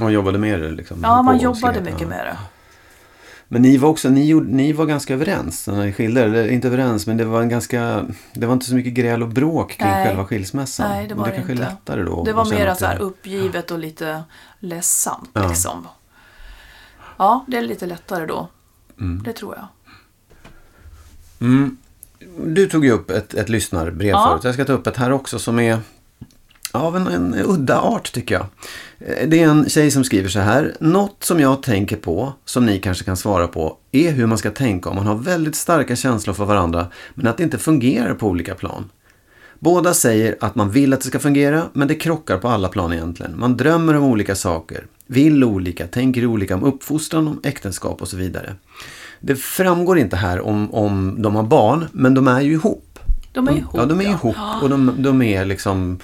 Och 0.01 0.13
jobbade 0.13 0.39
med 0.39 0.61
det 0.61 0.71
liksom? 0.71 1.01
Ja, 1.03 1.23
man 1.23 1.39
jobbade 1.39 1.81
mycket 1.81 2.01
ja. 2.01 2.07
med 2.09 2.27
det. 2.27 2.37
Men 3.53 3.63
ni 3.63 3.77
var 3.77 3.89
också, 3.89 4.09
ni, 4.11 4.27
gjorde, 4.27 4.47
ni 4.53 4.73
var 4.73 4.87
ganska 4.87 5.15
överens 5.15 5.67
när 5.69 5.85
ni 5.87 5.93
skilde 5.93 6.21
er. 6.21 6.25
Eller 6.25 6.49
inte 6.49 6.69
överens, 6.69 7.07
men 7.07 7.17
det 7.17 7.25
var 7.25 7.43
en 7.43 7.49
ganska, 7.49 8.05
det 8.35 8.47
var 8.47 8.53
inte 8.53 8.67
så 8.67 8.75
mycket 8.75 8.93
gräl 8.95 9.23
och 9.23 9.29
bråk 9.29 9.73
kring 9.73 9.89
Nej. 9.89 10.07
själva 10.07 10.25
skilsmässan. 10.25 10.91
Nej, 10.91 11.07
det 11.09 11.15
Och 11.15 11.21
var 11.21 11.27
det 11.27 11.33
det 11.33 11.37
kanske 11.37 11.53
är 11.53 11.55
inte. 11.55 11.65
lättare 11.65 12.03
då. 12.03 12.25
Det 12.25 12.33
var 12.33 12.45
mer 12.51 12.75
så 12.75 12.87
här 12.87 12.95
det- 12.99 13.03
uppgivet 13.05 13.71
och 13.71 13.79
lite 13.79 14.23
ledsamt 14.59 15.31
Ja. 15.33 15.49
liksom. 15.49 15.89
Ja, 17.17 17.45
det 17.49 17.57
är 17.57 17.63
lite 17.63 17.87
lättare 17.87 18.27
då. 18.27 18.49
Det 19.25 19.33
tror 19.33 19.55
jag. 19.57 19.67
Mm. 21.49 21.77
Du 22.47 22.67
tog 22.69 22.85
ju 22.85 22.91
upp 22.91 23.11
ett, 23.11 23.35
ett 23.35 23.49
lyssnarbrev 23.49 24.09
Ja. 24.11 24.29
förut. 24.31 24.45
Jag 24.45 24.55
ska 24.55 24.65
ta 24.65 24.73
upp 24.73 24.87
ett 24.87 24.97
här 24.97 25.13
också 25.13 25.39
som 25.39 25.59
är 25.61 25.79
av 26.73 26.97
en, 26.97 27.07
en 27.07 27.35
udda 27.47 27.81
art 27.81 28.13
tycker 28.13 28.35
jag. 28.35 28.47
Eh, 28.99 29.29
Det 29.29 29.43
är 29.43 29.49
en 29.49 29.69
tjej 29.69 29.91
som 29.91 30.05
skriver 30.05 30.29
så 30.29 30.39
här. 30.39 30.77
Något 30.81 31.17
som 31.25 31.41
jag 31.41 31.63
tänker 31.63 31.97
på, 31.97 32.33
som 32.45 32.67
ni 32.67 32.79
kanske 32.79 33.05
kan 33.05 33.17
svara 33.17 33.49
på, 33.49 33.77
är 33.93 34.11
hur 34.13 34.27
man 34.27 34.39
ska 34.39 34.51
tänka 34.51 34.89
om 34.91 34.97
man 34.97 35.07
har 35.07 35.15
väldigt 35.15 35.57
starka 35.57 35.97
känslor 35.97 36.35
för 36.35 36.45
varandra, 36.45 36.87
men 37.15 37.27
att 37.27 37.37
det 37.37 37.43
inte 37.43 37.59
fungerar 37.59 38.15
på 38.15 38.27
olika 38.29 38.55
plan. 38.55 38.91
Båda 39.59 39.95
säger 39.95 40.37
att 40.41 40.55
man 40.55 40.71
vill 40.71 40.93
att 40.93 41.01
det 41.01 41.07
ska 41.07 41.19
fungera, 41.19 41.63
men 41.73 41.89
det 41.89 41.95
krockar 41.95 42.39
på 42.39 42.49
alla 42.49 42.69
plan 42.69 42.93
egentligen. 42.93 43.35
Man 43.39 43.57
drömmer 43.57 43.97
om 43.97 44.05
olika 44.05 44.35
saker, 44.35 44.87
vill 45.07 45.45
olika, 45.45 45.87
tänker 45.87 46.27
olika 46.27 46.55
om 46.55 46.65
uppfostran, 46.65 47.29
om 47.29 47.41
äktenskap 47.45 48.03
och 48.03 48.09
så 48.09 48.17
vidare. 48.17 48.55
Det 49.21 49.37
framgår 49.37 49.99
inte 49.99 50.17
här 50.17 50.41
om, 50.41 50.75
om 50.75 51.23
de 51.23 51.35
har 51.37 51.43
barn, 51.43 51.87
men 51.93 52.15
de 52.15 52.29
är 52.29 52.41
ju 52.41 52.53
ihop. 52.53 52.99
De 53.33 53.49
är 53.49 53.53
ihop, 53.53 53.71
Ja, 53.75 53.85
de 53.87 54.01
är 54.01 54.05
ja. 54.05 54.11
ihop 54.11 54.37
och 54.63 54.69
de, 54.69 54.95
de 54.99 55.23
är 55.23 55.45
liksom 55.45 55.99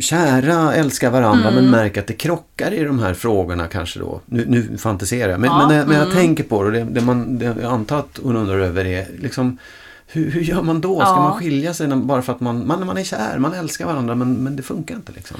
kära, 0.00 0.74
älskar 0.74 1.10
varandra 1.10 1.48
Mm. 1.48 1.54
men 1.64 1.70
märker 1.70 2.00
att 2.00 2.06
det 2.06 2.14
krockar 2.14 2.72
i 2.74 2.84
de 2.84 2.98
här 2.98 3.14
frågorna 3.14 3.66
kanske 3.68 3.98
då. 3.98 4.20
Nu, 4.26 4.44
nu 4.48 4.78
fantiserar 4.78 5.30
jag. 5.30 5.40
Men, 5.40 5.50
Ja, 5.50 5.58
men, 5.58 5.68
när- 5.78 5.86
när 5.86 5.94
jag 5.94 6.02
mm. 6.04 6.14
tänker 6.16 6.44
på 6.44 6.62
det, 6.62 6.66
och 6.66 6.72
det, 6.72 6.84
det, 6.84 7.00
man, 7.00 7.38
det 7.38 7.44
jag 7.44 7.72
antar 7.72 7.98
att 7.98 8.20
hon 8.22 8.36
undrar 8.36 8.58
över 8.58 8.84
är 8.84 9.06
liksom 9.18 9.58
hur, 10.06 10.30
hur 10.30 10.40
gör 10.40 10.62
man 10.62 10.80
då? 10.80 11.00
Ska 11.00 11.08
Ja. 11.08 11.20
man 11.20 11.38
skilja 11.38 11.74
sig 11.74 11.88
bara 11.88 12.22
för 12.22 12.32
att 12.32 12.40
man, 12.40 12.66
man, 12.66 12.86
man 12.86 12.98
är 12.98 13.04
kär, 13.04 13.38
man 13.38 13.54
älskar 13.54 13.86
varandra 13.86 14.14
men, 14.14 14.34
men 14.34 14.56
det 14.56 14.62
funkar 14.62 14.94
inte 14.94 15.12
liksom. 15.12 15.36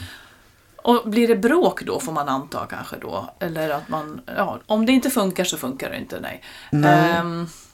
Och 0.83 1.11
blir 1.11 1.29
det 1.29 1.37
bråk 1.37 1.85
då 1.87 2.01
får 2.01 2.13
man 2.13 2.29
anta 2.29 2.67
kanske 2.71 2.97
då. 3.01 3.31
Eller 3.41 3.71
att 3.71 3.89
man, 3.89 4.21
ja, 4.37 4.59
om 4.67 4.87
det 4.87 4.93
inte 4.93 5.11
funkar 5.11 5.45
så 5.45 5.57
funkar 5.57 5.91
det 5.91 5.97
inte, 5.97 6.21
nej. 6.21 6.43
Nej. 6.73 7.11
F- 7.45 7.65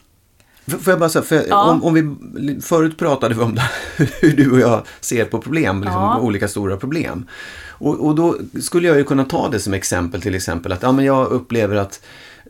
Får 0.66 0.90
jag 0.92 0.98
bara 0.98 1.08
säga, 1.08 1.22
för 1.22 1.44
Ja. 1.48 1.70
om, 1.70 1.84
om 1.84 1.94
vi, 1.94 2.60
förut 2.60 2.98
pratade 2.98 3.34
vi 3.34 3.40
om 3.42 3.54
det, 3.54 3.70
hur 4.20 4.36
du 4.36 4.50
och 4.50 4.58
jag 4.60 4.82
ser 5.00 5.24
på 5.24 5.38
problem, 5.40 5.80
liksom, 5.80 6.00
Ja. 6.02 6.18
olika 6.20 6.48
stora 6.48 6.76
problem. 6.76 7.26
Och, 7.68 8.06
och 8.06 8.14
då 8.14 8.36
skulle 8.62 8.88
jag 8.88 8.96
ju 8.96 9.04
kunna 9.04 9.24
ta 9.24 9.48
det 9.48 9.60
som 9.60 9.74
exempel 9.74 10.22
till 10.22 10.34
exempel 10.34 10.72
att 10.72 10.82
ja, 10.82 10.92
men 10.92 11.04
jag 11.04 11.26
upplever 11.28 11.76
att 11.76 12.00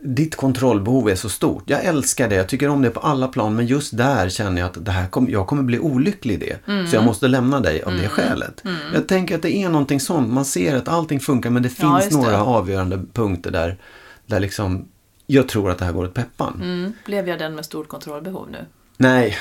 ditt 0.06 0.36
kontrollbehov 0.36 1.08
är 1.10 1.14
så 1.14 1.28
stort. 1.28 1.62
Jag 1.66 1.84
älskar 1.84 2.28
det, 2.28 2.34
jag 2.34 2.48
tycker 2.48 2.68
om 2.68 2.82
det 2.82 2.90
på 2.90 3.00
alla 3.00 3.28
plan 3.28 3.54
men 3.56 3.66
just 3.66 3.96
där 3.96 4.28
känner 4.28 4.60
jag 4.60 4.66
att 4.70 4.84
det 4.84 4.90
här 4.90 5.06
kom, 5.08 5.30
jag 5.30 5.46
kommer 5.46 5.62
bli 5.62 5.78
olycklig 5.78 6.34
i 6.34 6.36
det. 6.36 6.72
Mm. 6.72 6.86
Så 6.86 6.96
jag 6.96 7.04
måste 7.04 7.28
lämna 7.28 7.60
dig 7.60 7.82
av 7.82 7.92
det 7.92 8.08
skälet. 8.08 8.62
Jag 8.94 9.08
tänker 9.08 9.34
att 9.36 9.42
det 9.42 9.56
är 9.56 9.68
någonting 9.68 10.00
sånt, 10.00 10.32
man 10.32 10.44
ser 10.44 10.76
att 10.76 10.88
allting 10.88 11.20
funkar 11.20 11.50
men 11.50 11.62
det 11.62 11.70
Ja, 11.78 12.00
finns 12.00 12.14
det. 12.14 12.20
några 12.22 12.44
avgörande 12.44 13.00
punkter 13.12 13.50
där, 13.50 13.76
där 14.26 14.40
liksom 14.40 14.84
jag 15.26 15.48
tror 15.48 15.70
att 15.70 15.78
det 15.78 15.84
här 15.84 15.92
går 15.92 16.04
åt 16.04 16.14
peppan. 16.14 16.54
mm, 16.62 16.92
blev 17.06 17.28
jag 17.28 17.38
den 17.38 17.54
med 17.54 17.64
stort 17.64 17.88
kontrollbehov 17.88 18.50
nu? 18.50 18.66
Nej, 18.96 19.38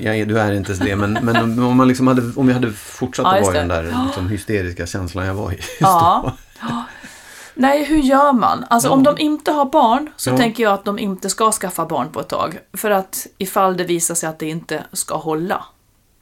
jag 0.00 0.28
du 0.28 0.38
är 0.40 0.52
inte 0.52 0.72
det. 0.74 0.96
Men, 0.96 1.12
men 1.12 1.58
om, 1.58 1.76
man 1.76 1.88
liksom 1.88 2.06
hade, 2.06 2.22
om 2.36 2.46
vi 2.46 2.52
hade 2.52 2.72
fortsatt 2.72 3.24
Ja, 3.24 3.36
att 3.36 3.42
vara 3.42 3.54
i 3.56 3.58
den 3.58 3.68
där 3.68 4.04
liksom, 4.06 4.28
hysteriska 4.28 4.86
känslan 4.86 5.26
jag 5.26 5.34
var 5.34 5.52
i 5.52 5.54
just 5.56 5.70
Ja. 5.80 6.32
då. 6.60 6.68
Nej, 7.54 7.84
hur 7.84 7.98
gör 7.98 8.32
man? 8.32 8.64
Alltså 8.70 8.88
om 8.88 9.02
de 9.02 9.18
inte 9.18 9.52
har 9.52 9.64
barn 9.64 10.10
så 10.16 10.30
Ja. 10.30 10.36
tänker 10.36 10.62
jag 10.62 10.72
att 10.72 10.84
de 10.84 10.98
inte 10.98 11.30
ska 11.30 11.52
skaffa 11.52 11.86
barn 11.86 12.12
på 12.12 12.20
ett 12.20 12.28
tag. 12.28 12.58
För 12.72 12.90
att 12.90 13.26
ifall 13.38 13.76
det 13.76 13.84
visar 13.84 14.14
sig 14.14 14.28
att 14.28 14.38
det 14.38 14.46
inte 14.48 14.84
ska 14.92 15.16
hålla. 15.16 15.64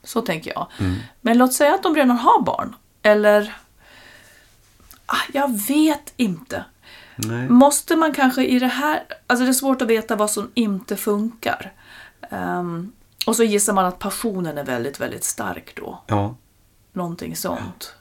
Så 0.05 0.21
tänker 0.21 0.53
jag. 0.55 0.67
Men 1.21 1.39
låt 1.39 1.53
säga 1.55 1.75
att 1.75 1.83
de 1.83 1.95
redan 1.95 2.17
har 2.17 2.43
barn. 2.43 2.75
Eller... 3.03 3.57
Ah, 5.07 5.17
jag 5.33 5.67
vet 5.69 6.13
inte. 6.17 6.65
Nej. 7.17 7.49
Måste 7.49 7.97
man 7.97 8.12
kanske 8.12 8.45
i 8.45 8.59
det 8.59 8.67
här... 8.67 9.03
Alltså 9.27 9.45
det 9.45 9.51
är 9.51 9.53
svårt 9.53 9.83
att 9.83 9.89
veta 9.89 10.17
vad 10.17 10.31
som 10.31 10.51
inte 10.55 10.97
funkar. 10.97 11.73
Ehm, 12.31 12.93
och 13.27 13.37
så 13.37 13.43
gissar 13.43 13.73
man 13.73 13.85
att 13.85 13.99
passionen 13.99 14.59
är 14.59 14.64
väldigt, 14.64 15.01
väldigt 15.01 15.25
stark 15.25 15.77
då. 15.77 16.03
Ja. 16.07 16.35
Någonting 16.93 17.37
sånt. 17.37 17.95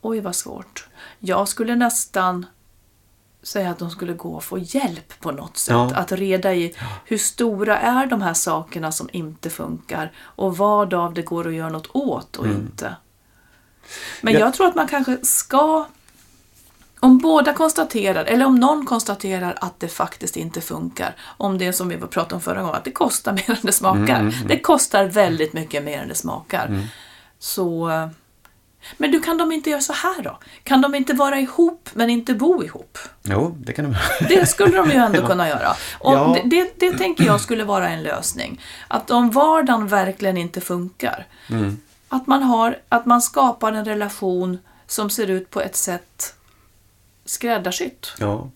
Oj, 0.00 0.20
vad 0.20 0.36
svårt. 0.36 0.88
Jag 1.18 1.48
skulle 1.48 1.76
nästan 1.76 2.46
säga 3.42 3.70
att 3.70 3.78
de 3.78 3.90
skulle 3.90 4.12
gå 4.12 4.34
och 4.34 4.44
få 4.44 4.58
hjälp 4.58 5.20
på 5.20 5.32
något 5.32 5.56
sätt. 5.56 5.72
Ja. 5.72 5.94
Att 5.94 6.12
reda 6.12 6.54
i 6.54 6.74
hur 7.04 7.18
stora 7.18 7.78
är 7.78 8.06
de 8.06 8.22
här 8.22 8.34
sakerna 8.34 8.92
som 8.92 9.08
inte 9.12 9.50
funkar 9.50 10.12
och 10.18 10.56
vad 10.56 10.94
av 10.94 11.14
det 11.14 11.22
går 11.22 11.48
att 11.48 11.54
göra 11.54 11.68
något 11.68 11.88
åt 11.92 12.36
och 12.36 12.46
inte. 12.46 12.96
Men 14.22 14.32
Mm. 14.32 14.40
Ja. 14.40 14.46
jag 14.46 14.54
tror 14.54 14.66
att 14.66 14.74
man 14.74 14.88
kanske 14.88 15.18
ska 15.24 15.86
om 17.04 17.18
båda 17.18 17.52
konstaterar, 17.52 18.24
eller 18.24 18.46
om 18.46 18.54
någon 18.54 18.86
konstaterar 18.86 19.54
att 19.60 19.80
det 19.80 19.88
faktiskt 19.88 20.36
inte 20.36 20.60
funkar, 20.60 21.14
om 21.36 21.58
det 21.58 21.72
som 21.72 21.88
vi 21.88 21.96
pratade 21.96 22.34
om 22.34 22.40
förra 22.40 22.60
gången, 22.60 22.74
att 22.76 22.84
det 22.84 22.92
kostar 22.92 23.32
mer 23.48 23.50
än 23.50 23.56
det 23.62 23.72
smakar. 23.72 24.20
Mm, 24.20 24.32
Det 24.48 24.58
kostar 24.60 25.04
väldigt 25.04 25.52
mycket 25.52 25.84
mer 25.84 25.98
än 26.02 26.08
det 26.08 26.14
smakar. 26.14 26.78
Så... 27.38 27.90
eh, 27.90 28.08
Men 28.96 29.10
du, 29.10 29.20
kan 29.20 29.38
de 29.38 29.52
inte 29.52 29.70
göra 29.70 29.80
så 29.80 29.92
här 29.92 30.22
då? 30.22 30.38
Kan 30.64 30.80
de 30.80 30.94
inte 30.94 31.12
vara 31.14 31.38
ihop 31.40 31.88
men 31.94 32.10
inte 32.10 32.34
bo 32.34 32.64
ihop? 32.64 32.98
Jo, 33.22 33.54
det 33.58 33.72
kan 33.72 33.84
de 33.84 33.94
Det 34.28 34.46
skulle 34.46 34.76
de 34.76 34.90
ju 34.90 34.96
ändå 34.96 35.26
kunna 35.26 35.48
göra. 35.48 35.70
Och 35.98 36.12
Ja. 36.14 36.36
det, 36.44 36.48
det, 36.50 36.72
det 36.90 36.98
tänker 36.98 37.24
jag 37.24 37.40
skulle 37.40 37.64
vara 37.64 37.88
en 37.88 38.02
lösning. 38.02 38.60
Att 38.88 39.10
om 39.10 39.30
vardagen 39.30 39.86
verkligen 39.88 40.36
inte 40.36 40.60
funkar, 40.60 41.26
Mm. 41.50 41.76
att, 42.08 42.26
man 42.26 42.42
har, 42.42 42.78
att 42.88 43.06
man 43.06 43.22
skapar 43.22 43.72
en 43.72 43.84
relation 43.84 44.58
som 44.86 45.10
ser 45.10 45.26
ut 45.30 45.50
på 45.50 45.60
ett 45.60 45.76
sätt 45.76 46.33
skräddarsytt. 47.24 48.12
Ja, 48.20 48.50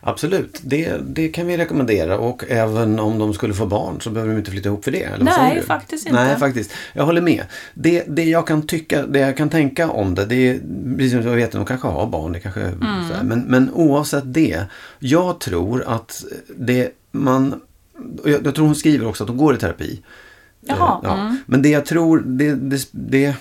absolut. 0.00 0.60
Det, 0.64 0.96
det 1.06 1.28
kan 1.28 1.46
vi 1.46 1.56
rekommendera 1.56 2.18
och 2.18 2.44
även 2.48 2.98
om 2.98 3.18
de 3.18 3.34
skulle 3.34 3.54
få 3.54 3.66
barn 3.66 4.00
så 4.00 4.10
behöver 4.10 4.32
de 4.32 4.38
inte 4.38 4.50
flytta 4.50 4.68
ihop 4.68 4.84
för 4.84 4.90
det. 4.90 5.02
Eller 5.02 5.24
Nej, 5.24 5.62
faktiskt 5.62 6.06
inte. 6.06 6.24
Nej, 6.24 6.36
faktiskt. 6.36 6.70
Jag 6.92 7.04
håller 7.04 7.20
med. 7.20 7.44
Det, 7.74 8.04
det 8.08 8.24
jag 8.24 8.46
kan 8.46 8.66
tycka, 8.66 9.06
det 9.06 9.18
jag 9.18 9.36
kan 9.36 9.50
tänka 9.50 9.90
om 9.90 10.14
det, 10.14 10.24
det 10.26 10.48
är, 10.48 10.60
precis 10.96 11.12
som 11.12 11.22
jag 11.22 11.36
vet, 11.36 11.52
de 11.52 11.64
kanske 11.66 11.88
har 11.88 12.06
barn, 12.06 12.32
det 12.32 12.40
kanske 12.40 12.60
Mm. 12.60 12.76
här, 12.86 13.22
men, 13.22 13.40
men 13.40 13.70
oavsett 13.74 14.34
det. 14.34 14.64
Jag 14.98 15.40
tror 15.40 15.84
att 15.86 16.24
det 16.56 16.90
man, 17.10 17.60
jag, 18.24 18.46
jag 18.46 18.54
tror 18.54 18.66
hon 18.66 18.74
skriver 18.74 19.06
också 19.06 19.24
att 19.24 19.28
hon 19.30 19.38
går 19.38 19.54
i 19.54 19.58
terapi. 19.58 20.00
Jaha, 20.66 21.00
Eh, 21.02 21.08
Ja. 21.10 21.20
mm. 21.20 21.36
Men 21.46 21.62
det 21.62 21.68
jag 21.68 21.86
tror, 21.86 22.22
det, 22.26 22.54
det, 22.54 22.88
det, 22.90 23.34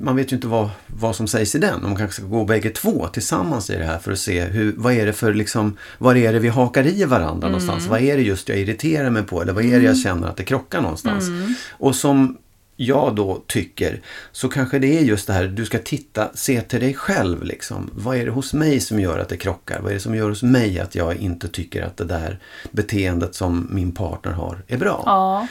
man 0.00 0.16
vet 0.16 0.32
ju 0.32 0.36
inte 0.36 0.46
vad, 0.46 0.70
vad 0.86 1.16
som 1.16 1.26
sägs 1.26 1.54
i 1.54 1.58
den. 1.58 1.82
De 1.82 1.96
kanske 1.96 2.20
ska 2.20 2.30
gå 2.30 2.44
bägge 2.44 2.70
två 2.70 3.08
tillsammans 3.08 3.70
i 3.70 3.76
det 3.76 3.84
här 3.84 3.98
för 3.98 4.12
att 4.12 4.18
se 4.18 4.44
hur, 4.44 4.74
vad 4.76 4.92
är 4.92 5.06
det 5.06 5.12
för 5.12 5.34
liksom, 5.34 5.76
vad 5.98 6.16
är 6.16 6.32
det 6.32 6.38
vi 6.38 6.48
hakar 6.48 6.86
i 6.86 7.04
varandra 7.04 7.48
någonstans? 7.48 7.86
Vad 7.86 8.00
är 8.00 8.16
det 8.16 8.22
just 8.22 8.48
jag 8.48 8.58
irriterar 8.58 9.10
mig 9.10 9.22
på? 9.22 9.42
Eller 9.42 9.52
vad 9.52 9.64
är 9.64 9.78
det 9.78 9.84
jag 9.84 9.98
känner 9.98 10.28
att 10.28 10.36
det 10.36 10.44
krockar 10.44 10.80
någonstans? 10.80 11.24
Och 11.70 11.96
som 11.96 12.36
jag 12.76 13.14
då 13.14 13.42
tycker 13.46 14.00
så 14.32 14.48
kanske 14.48 14.78
det 14.78 14.98
är 14.98 15.02
just 15.02 15.26
det 15.26 15.32
här, 15.32 15.44
du 15.44 15.64
ska 15.64 15.78
titta, 15.78 16.30
se 16.34 16.60
till 16.60 16.80
dig 16.80 16.94
själv 16.94 17.42
liksom. 17.42 17.90
Vad 17.94 18.16
är 18.16 18.24
det 18.24 18.30
hos 18.30 18.54
mig 18.54 18.80
som 18.80 19.00
gör 19.00 19.18
att 19.18 19.28
det 19.28 19.36
krockar? 19.36 19.80
Vad 19.80 19.90
är 19.90 19.94
det 19.94 20.00
som 20.00 20.14
gör 20.14 20.28
hos 20.28 20.42
mig 20.42 20.80
att 20.80 20.94
jag 20.94 21.16
inte 21.16 21.48
tycker 21.48 21.82
att 21.82 21.96
det 21.96 22.04
där 22.04 22.38
beteendet 22.70 23.34
som 23.34 23.68
min 23.70 23.92
partner 23.92 24.32
har 24.32 24.62
är 24.66 24.76
bra? 24.76 25.02
Ja. 25.06 25.48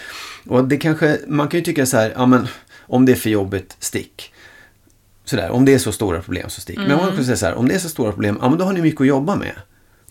Och 0.48 0.68
det 0.68 0.78
kanske, 0.78 1.20
man 1.28 1.48
kan 1.48 1.60
ju 1.60 1.64
tycka 1.64 1.86
så 1.86 1.98
här, 1.98 2.14
ja 2.16 2.26
men 2.26 2.48
om 2.94 3.06
det 3.06 3.12
är 3.12 3.16
för 3.16 3.30
jobbigt, 3.30 3.78
stick. 3.80 4.34
Sådär, 5.26 5.52
om 5.52 5.66
det 5.66 5.74
är 5.74 5.80
så 5.80 5.92
stora 5.92 6.22
problem 6.22 6.50
så 6.50 6.62
stick. 6.62 6.78
Men 6.78 6.98
man 6.98 7.16
kan 7.16 7.26
säga 7.26 7.38
så 7.38 7.46
här, 7.46 7.56
om 7.56 7.68
det 7.68 7.76
är 7.76 7.80
så 7.80 7.90
stora 7.90 8.12
problem, 8.12 8.38
ja 8.42 8.50
men 8.50 8.58
då 8.58 8.66
har 8.66 8.74
ni 8.74 8.82
mycket 8.82 9.02
att 9.02 9.08
jobba 9.08 9.36
med. 9.36 9.54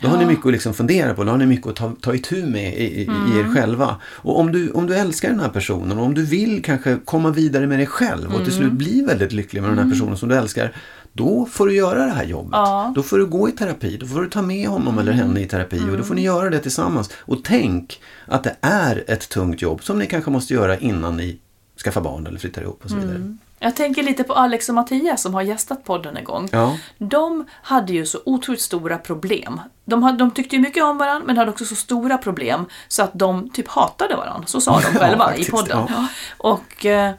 Då 0.00 0.08
har 0.08 0.18
ni 0.18 0.26
mycket 0.26 0.46
att 0.46 0.52
liksom 0.52 0.74
fundera 0.74 1.14
på, 1.14 1.24
då 1.24 1.30
har 1.30 1.38
ni 1.38 1.46
mycket 1.46 1.66
att 1.66 1.76
ta, 1.76 1.92
ta 2.00 2.14
itu 2.14 2.46
med 2.46 2.74
i, 2.74 2.84
i, 2.84 3.02
i 3.02 3.38
er 3.38 3.54
själva. 3.54 3.96
Och 4.04 4.38
om 4.38 4.52
du, 4.52 4.70
om 4.70 4.86
du 4.86 4.94
älskar 4.94 5.28
den 5.28 5.40
här 5.40 5.48
personen 5.48 5.98
och 5.98 6.04
om 6.04 6.14
du 6.14 6.24
vill 6.24 6.62
kanske 6.62 6.98
komma 7.04 7.30
vidare 7.30 7.66
med 7.66 7.78
dig 7.78 7.86
själv 7.86 8.34
och 8.34 8.44
till 8.44 8.52
slut 8.52 8.72
bli 8.72 9.02
väldigt 9.02 9.32
lycklig 9.32 9.60
med 9.60 9.70
den 9.70 9.78
här 9.78 9.90
personen 9.90 10.16
som 10.16 10.28
du 10.28 10.34
älskar. 10.34 10.76
Då 11.12 11.46
får 11.46 11.66
du 11.66 11.74
göra 11.74 12.06
det 12.06 12.12
här 12.12 12.24
jobbet. 12.24 12.52
Ja. 12.52 12.92
Då 12.94 13.02
får 13.02 13.18
du 13.18 13.26
gå 13.26 13.48
i 13.48 13.52
terapi. 13.52 13.96
Då 13.96 14.06
får 14.06 14.20
du 14.20 14.28
ta 14.28 14.42
med 14.42 14.68
honom 14.68 14.98
eller 14.98 15.12
henne 15.12 15.40
i 15.40 15.46
terapi 15.46 15.80
och 15.92 15.98
då 15.98 16.04
får 16.04 16.14
ni 16.14 16.22
göra 16.22 16.50
det 16.50 16.58
tillsammans. 16.58 17.10
Och 17.18 17.38
tänk 17.44 18.00
att 18.26 18.44
det 18.44 18.56
är 18.60 19.04
ett 19.06 19.28
tungt 19.28 19.62
jobb 19.62 19.84
som 19.84 19.98
ni 19.98 20.06
kanske 20.06 20.30
måste 20.30 20.54
göra 20.54 20.78
innan 20.78 21.16
ni 21.16 21.38
skaffar 21.82 22.00
barn 22.00 22.26
eller 22.26 22.38
flyttar 22.38 22.62
ihop 22.62 22.80
och 22.84 22.90
så 22.90 22.96
vidare. 22.96 23.36
Jag 23.58 23.76
tänker 23.76 24.02
lite 24.02 24.24
på 24.24 24.32
Alex 24.34 24.68
och 24.68 24.74
Mattias 24.74 25.22
som 25.22 25.34
har 25.34 25.42
gästat 25.42 25.84
podden 25.84 26.16
en 26.16 26.24
gång. 26.24 26.48
Ja. 26.52 26.76
De 26.98 27.44
hade 27.62 27.92
ju 27.92 28.06
så 28.06 28.18
otroligt 28.24 28.60
stora 28.60 28.98
problem. 28.98 29.60
De, 29.84 30.02
hade, 30.02 30.18
de 30.18 30.30
tyckte 30.30 30.56
ju 30.56 30.62
mycket 30.62 30.84
om 30.84 30.98
varandra 30.98 31.26
men 31.26 31.36
hade 31.36 31.50
också 31.50 31.64
så 31.64 31.76
stora 31.76 32.18
problem 32.18 32.66
så 32.88 33.02
att 33.02 33.10
de 33.14 33.50
typ 33.50 33.68
hatade 33.68 34.16
varandra. 34.16 34.46
Så 34.46 34.60
sa 34.60 34.80
de 34.80 34.86
Ja, 34.94 35.00
själva 35.00 35.24
faktiskt, 35.24 35.48
i 35.48 35.52
podden. 35.52 35.86
ja. 35.88 36.06
Och, 36.38 36.86
eh, 36.86 37.12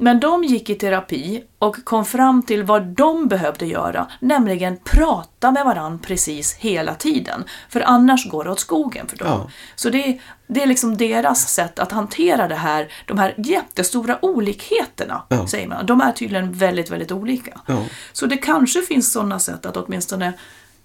men 0.00 0.20
de 0.20 0.44
gick 0.44 0.70
i 0.70 0.74
terapi 0.74 1.44
och 1.58 1.84
kom 1.84 2.04
fram 2.04 2.42
till 2.42 2.62
vad 2.64 2.82
de 2.82 3.28
behövde 3.28 3.66
göra, 3.66 4.06
nämligen 4.20 4.76
prata 4.84 5.50
med 5.50 5.64
varandra 5.64 5.98
precis 6.06 6.54
hela 6.54 6.94
tiden. 6.94 7.44
För 7.68 7.80
annars 7.80 8.30
går 8.30 8.44
det 8.44 8.50
åt 8.50 8.60
skogen 8.60 9.06
för 9.08 9.16
dem. 9.16 9.28
Ja. 9.28 9.50
Så 9.76 9.90
det, 9.90 10.04
är- 10.08 10.20
det 10.46 10.62
är 10.62 10.66
liksom 10.66 10.96
deras 10.96 11.48
sätt 11.48 11.78
att 11.78 11.92
hantera 11.92 12.48
det 12.48 12.54
här, 12.54 12.92
de 13.06 13.18
här 13.18 13.34
jättestora 13.36 14.18
olikheterna, 14.24 15.22
Ja. 15.28 15.46
säger 15.46 15.68
man. 15.68 15.86
De 15.86 16.00
är 16.00 16.12
tydligen 16.12 16.52
väldigt, 16.52 16.90
väldigt 16.90 17.12
olika. 17.12 17.60
Ja. 17.66 17.82
Så 18.12 18.26
det 18.26 18.36
kanske 18.36 18.82
finns 18.82 19.12
sådana 19.12 19.38
sätt 19.38 19.66
att 19.66 19.76
åtminstone 19.76 20.32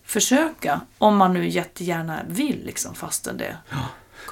försöka, 0.06 0.82
om 0.98 1.18
man 1.18 1.34
nu 1.34 1.48
jättegärna 1.50 2.20
vill, 2.28 2.62
liksom, 2.66 2.96
fastän 2.96 3.38
det 3.38 3.58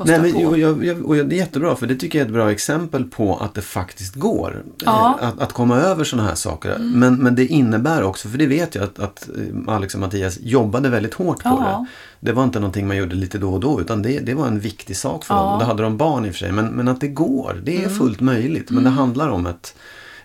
kostar 0.01 0.19
Nej, 0.21 0.31
men, 0.33 0.43
på. 0.43 0.49
och 0.49 0.57
jag, 0.59 0.85
jag, 0.85 1.05
och 1.05 1.15
det 1.15 1.35
är 1.35 1.37
jättebra 1.37 1.75
för 1.75 1.87
det 1.87 1.95
tycker 1.95 2.19
jag 2.19 2.25
är 2.25 2.29
ett 2.29 2.33
bra 2.33 2.51
exempel 2.51 3.03
på 3.05 3.37
att 3.37 3.53
det 3.53 3.61
faktiskt 3.61 4.15
går. 4.15 4.63
Ja. 4.85 5.17
Eh, 5.21 5.27
Att, 5.27 5.39
att 5.41 5.53
komma 5.53 5.77
över 5.77 6.03
sådana 6.03 6.27
här 6.27 6.35
saker. 6.35 6.77
Men, 6.79 7.15
men 7.15 7.35
det 7.35 7.45
innebär 7.47 8.03
också, 8.03 8.29
för 8.29 8.37
det 8.37 8.47
vet 8.47 8.75
jag 8.75 8.83
att, 8.83 8.99
att 8.99 9.29
eh, 9.67 9.73
Alex 9.75 9.93
och 9.93 9.99
Mattias 9.99 10.37
jobbade 10.41 10.89
väldigt 10.89 11.13
hårt 11.13 11.43
på 11.43 11.49
Ja. 11.49 11.85
det. 12.19 12.25
Det 12.27 12.31
var 12.33 12.43
inte 12.43 12.59
någonting 12.59 12.87
man 12.87 12.97
gjorde 12.97 13.15
lite 13.15 13.37
då 13.37 13.53
och 13.53 13.59
då 13.59 13.81
utan 13.81 14.01
det, 14.01 14.19
det 14.19 14.33
var 14.33 14.47
en 14.47 14.59
viktig 14.59 14.97
sak 14.97 15.25
för 15.25 15.33
Ja. 15.35 15.41
dem. 15.41 15.53
Och 15.53 15.59
då 15.59 15.65
hade 15.65 15.83
de 15.83 15.97
barn 15.97 16.25
i 16.25 16.29
och 16.29 16.33
för 16.33 16.39
sig. 16.39 16.51
Men, 16.51 16.65
men 16.67 16.87
att 16.87 17.01
det 17.01 17.07
går, 17.07 17.61
det 17.63 17.83
är 17.83 17.89
fullt 17.89 18.19
möjligt. 18.21 18.69
Men 18.71 18.83
det 18.83 18.89
handlar 18.89 19.29
om 19.29 19.45
ett 19.45 19.75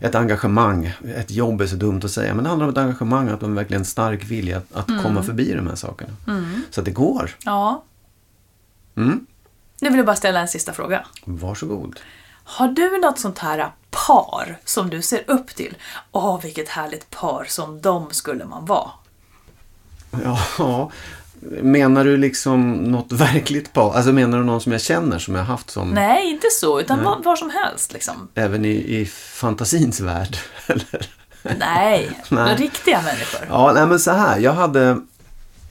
ett 0.01 0.15
engagemang, 0.15 0.93
ett 1.17 1.31
jobb 1.31 1.61
är 1.61 1.67
så 1.67 1.77
dumt 1.77 2.01
att 2.05 2.11
säga, 2.11 2.35
men 2.35 2.45
det 2.45 2.49
handlar 2.51 2.67
om 2.67 2.73
ett 2.73 2.79
engagemang, 2.79 3.29
att 3.29 3.41
de 3.41 3.55
verkligen 3.55 3.81
en 3.81 3.87
stark 3.87 4.25
vilja 4.31 4.57
att, 4.57 4.65
att 4.91 5.03
komma 5.03 5.23
förbi 5.23 5.53
de 5.53 5.67
här 5.67 5.75
sakerna. 5.75 6.11
Så 6.71 6.81
att 6.81 6.85
det 6.85 6.91
går. 6.91 7.31
Ja. 7.45 7.85
Mm. 8.97 9.27
Nu 9.81 9.89
vill 9.89 9.97
jag 9.97 10.07
bara 10.07 10.17
ställa 10.17 10.41
en 10.41 10.49
sista 10.49 10.73
fråga. 10.73 11.07
Varsågod. 11.25 12.01
Har 12.45 12.69
du 12.69 12.99
något 12.99 13.19
sånt 13.19 13.39
här 13.39 13.73
par 13.91 14.59
som 14.65 14.91
du 14.91 15.03
ser 15.03 15.25
upp 15.27 15.47
till? 15.55 15.77
Åh, 16.13 16.41
vilket 16.43 16.69
härligt 16.69 17.11
par 17.11 17.45
som 17.49 17.81
de 17.81 18.11
skulle 18.11 18.45
man 18.45 18.65
vara. 18.65 18.91
Ja, 20.25 20.91
menar 21.63 22.05
du 22.05 22.17
liksom 22.17 22.73
något 22.73 23.13
verkligt 23.13 23.73
par? 23.73 23.95
Alltså 23.95 24.13
menar 24.13 24.39
du 24.39 24.45
någon 24.45 24.61
som 24.61 24.73
jag 24.73 24.81
känner 24.81 25.19
som 25.19 25.35
jag 25.35 25.43
har 25.43 25.47
haft 25.47 25.71
som 25.71 25.91
Nej, 25.91 26.31
inte 26.31 26.47
så, 26.51 26.81
utan 26.81 27.05
var, 27.05 27.23
var 27.23 27.37
som 27.37 27.51
helst 27.51 27.93
liksom. 27.93 28.29
även 28.35 28.65
i, 28.65 29.01
i 29.01 29.07
fantasins 29.07 30.01
värld? 30.01 30.37
Eller? 30.67 31.07
Nej, 31.59 32.21
Nej. 32.29 32.57
riktiga 32.57 33.03
människor. 33.03 33.41
Ja, 33.49 33.73
nej 33.73 33.87
men 33.87 34.01
så 34.01 34.11
här. 34.11 34.39
Jag 34.39 34.53
hade... 34.53 35.01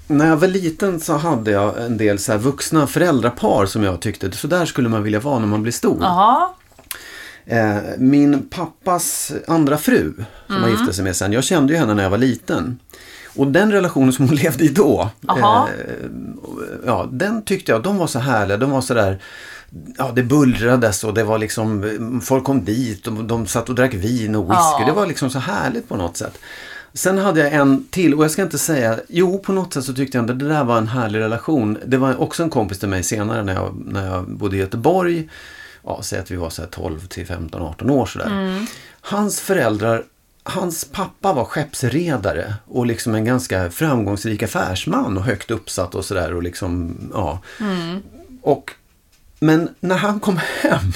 När 0.07 0.27
jag 0.27 0.37
var 0.37 0.47
liten 0.47 0.99
så 0.99 1.13
hade 1.13 1.51
jag 1.51 1.85
en 1.85 1.97
del 1.97 2.19
så 2.19 2.37
vuxna 2.37 2.87
föräldrapar 2.87 3.65
som 3.65 3.83
jag 3.83 3.99
tyckte, 3.99 4.31
så 4.31 4.47
där 4.47 4.65
skulle 4.65 4.89
man 4.89 5.03
vilja 5.03 5.19
vara 5.19 5.39
när 5.39 5.47
man 5.47 5.61
blir 5.61 5.71
stor. 5.71 5.97
Jaha, 6.01 6.49
Eh, 7.47 7.77
min 7.97 8.49
pappas 8.49 9.31
andra 9.47 9.77
fru, 9.77 10.13
som 10.47 10.55
han 10.55 10.71
gifte 10.71 10.93
sig 10.93 11.03
med 11.03 11.15
sen, 11.15 11.33
jag 11.33 11.43
kände 11.43 11.73
ju 11.73 11.79
henne 11.79 11.93
när 11.93 12.03
jag 12.03 12.09
var 12.09 12.17
liten. 12.17 12.79
Och 13.35 13.47
den 13.47 13.71
relationen 13.71 14.13
som 14.13 14.27
hon 14.27 14.35
levde 14.43 14.63
i 14.63 14.67
då, 14.67 15.09
Aha. 15.27 15.69
eh, 15.69 16.09
ja, 16.85 17.09
den 17.11 17.41
tyckte 17.41 17.71
jag, 17.71 17.83
de 17.83 17.97
var 17.97 18.07
så 18.07 18.19
härliga, 18.19 18.57
de 18.57 18.71
var 18.71 18.81
så 18.81 18.93
där 18.93 19.19
Ja, 19.97 20.11
det 20.15 20.23
bullrades 20.23 21.03
och 21.03 21.13
det 21.13 21.23
var 21.23 21.37
liksom, 21.37 22.21
folk 22.23 22.43
kom 22.43 22.65
dit 22.65 23.07
och 23.07 23.13
de 23.13 23.47
satt 23.47 23.69
och 23.69 23.75
drack 23.75 23.93
vin 23.93 24.35
och 24.35 24.43
whisky. 24.43 24.79
Ja. 24.79 24.83
Det 24.85 24.91
var 24.91 25.05
liksom 25.05 25.29
så 25.29 25.39
härligt 25.39 25.89
på 25.89 25.95
något 25.95 26.17
sätt. 26.17 26.37
Sen 26.95 27.17
hade 27.17 27.39
jag 27.39 27.53
en 27.53 27.87
till 27.89 28.13
och 28.13 28.23
jag 28.23 28.31
ska 28.31 28.41
inte 28.41 28.57
säga, 28.57 28.99
jo 29.07 29.39
på 29.39 29.51
något 29.51 29.73
sätt 29.73 29.83
så 29.83 29.93
tyckte 29.93 30.17
jag 30.17 30.21
ändå 30.29 30.33
det 30.45 30.53
där 30.53 30.63
var 30.63 30.77
en 30.77 30.87
härlig 30.87 31.19
relation. 31.19 31.77
Det 31.85 31.97
var 31.97 32.21
också 32.21 32.43
en 32.43 32.49
kompis 32.49 32.79
till 32.79 32.89
mig 32.89 33.03
senare 33.03 33.43
när 33.43 33.53
jag, 33.53 33.75
när 33.85 34.05
jag 34.05 34.29
bodde 34.29 34.55
i 34.55 34.59
Göteborg. 34.59 35.29
Ja, 35.83 35.99
säg 36.03 36.19
att 36.19 36.31
vi 36.31 36.35
var 36.35 36.49
så 36.49 36.61
här 36.61 36.69
12 36.69 37.07
till 37.07 37.27
15, 37.27 37.61
18 37.61 37.89
år 37.89 38.05
sådär. 38.05 38.65
Hans 39.01 39.39
föräldrar, 39.39 40.03
hans 40.43 40.85
pappa 40.85 41.33
var 41.33 41.45
skeppsredare 41.45 42.53
och 42.65 42.85
liksom 42.85 43.15
en 43.15 43.25
ganska 43.25 43.71
framgångsrik 43.71 44.43
affärsman 44.43 45.17
och 45.17 45.23
högt 45.23 45.51
uppsatt 45.51 45.95
och 45.95 46.05
sådär 46.05 46.33
och 46.33 46.43
liksom, 46.43 46.97
ja. 47.13 47.39
Och, 48.41 48.71
men 49.39 49.69
när 49.79 49.97
han 49.97 50.19
kom 50.19 50.39
hem, 50.61 50.91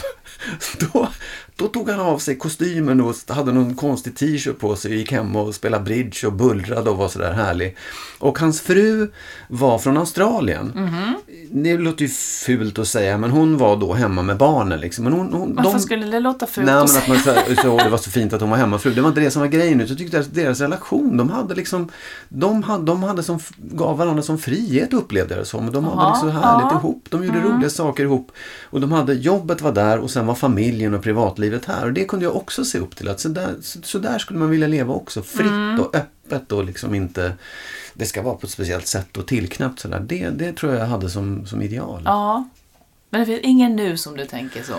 då, 0.93 1.07
då 1.55 1.67
tog 1.67 1.89
han 1.89 1.99
av 1.99 2.17
sig 2.17 2.37
kostymen 2.37 3.01
och 3.01 3.15
hade 3.27 3.51
någon 3.51 3.75
konstig 3.75 4.15
t-shirt 4.15 4.59
på 4.59 4.75
sig 4.75 4.91
och 4.91 4.97
gick 4.97 5.11
hem 5.11 5.35
och 5.35 5.55
spelade 5.55 5.83
bridge 5.83 6.27
och 6.27 6.33
bullrade 6.33 6.89
och 6.89 6.97
var 6.97 7.07
sådär 7.07 7.33
härlig. 7.33 7.77
Och 8.19 8.39
hans 8.39 8.61
fru 8.61 9.11
var 9.47 9.79
från 9.79 9.97
Australien. 9.97 10.71
Mhm. 10.75 11.15
Det 11.51 11.77
låter 11.77 12.01
ju 12.01 12.09
fult 12.45 12.79
att 12.79 12.87
säga, 12.87 13.17
men 13.17 13.31
hon 13.31 13.57
var 13.57 13.77
då 13.77 13.93
hemma 13.93 14.21
med 14.21 14.37
barnen. 14.37 14.79
Liksom. 14.79 15.03
Men 15.03 15.13
hon, 15.13 15.33
hon, 15.33 15.55
Varför 15.55 15.71
de- 15.71 15.79
skulle 15.79 16.05
det 16.05 16.19
låta 16.19 16.47
fult 16.47 16.65
Nej, 16.65 16.75
men 16.75 16.83
att 16.83 16.97
att 16.97 17.07
man 17.07 17.17
så, 17.17 17.61
så, 17.61 17.77
det 17.77 17.89
var 17.89 17.97
så 17.97 18.11
fint 18.11 18.33
att 18.33 18.41
hon 18.41 18.49
var 18.49 18.57
hemmafru. 18.57 18.93
Det 18.93 19.01
var 19.01 19.09
inte 19.09 19.21
det 19.21 19.31
som 19.31 19.41
var 19.41 19.49
grejen. 19.49 19.79
Jag 19.79 19.97
tyckte 19.97 20.19
att 20.19 20.33
deras 20.33 20.61
relation, 20.61 21.17
de 21.17 21.29
hade 21.29 21.55
liksom, 21.55 21.89
de 22.29 22.63
hade, 22.63 22.85
de 22.85 23.03
hade 23.03 23.23
som, 23.23 23.39
gav 23.57 23.97
varandra 23.97 24.23
som 24.23 24.37
frihet 24.37 24.93
upplevde 24.93 25.33
jag 25.33 25.41
det 25.41 25.45
som. 25.45 25.71
De 25.71 25.83
hade 25.85 26.11
liksom 26.11 26.31
så 26.31 26.39
härligt 26.39 26.71
ja. 26.71 26.79
ihop. 26.79 27.05
De 27.09 27.23
gjorde 27.23 27.41
roliga 27.41 27.69
saker 27.69 28.03
ihop. 28.03 28.31
Och 28.63 28.81
de 28.81 28.91
hade, 28.91 29.13
jobbet 29.13 29.61
var 29.61 29.71
där 29.71 29.99
och 29.99 30.11
sen 30.11 30.25
var 30.25 30.35
familjen 30.39 30.93
och 30.93 31.03
privatlivet 31.03 31.65
här. 31.65 31.85
Och 31.85 31.93
det 31.93 32.05
kunde 32.05 32.25
jag 32.25 32.35
också 32.35 32.65
se 32.65 32.77
upp 32.77 32.95
till. 32.95 33.07
Att 33.07 33.19
så 33.19 33.29
där, 33.29 33.55
så, 33.61 33.79
så 33.81 33.99
där 33.99 34.19
skulle 34.19 34.39
man 34.39 34.49
vilja 34.49 34.67
leva 34.67 34.93
också. 34.93 35.23
Fritt 35.23 35.79
och 35.79 35.95
öppet 35.95 36.51
och 36.51 36.63
liksom 36.63 36.95
inte, 36.95 37.33
det 37.93 38.05
ska 38.05 38.21
vara 38.21 38.35
på 38.35 38.45
ett 38.45 38.51
speciellt 38.51 38.87
sätt 38.87 39.17
och 39.17 39.27
tillknäppt 39.27 39.79
sådär. 39.79 39.99
Det, 39.99 40.29
det 40.29 40.53
tror 40.53 40.73
jag 40.73 40.81
jag 40.81 40.87
hade 40.87 41.09
som, 41.09 41.45
som 41.45 41.61
ideal. 41.61 42.01
Ja. 42.05 42.47
Men 43.09 43.19
det 43.19 43.25
finns 43.25 43.41
ingen 43.43 43.75
nu 43.75 43.97
som 43.97 44.17
du 44.17 44.25
tänker 44.25 44.63
så? 44.63 44.73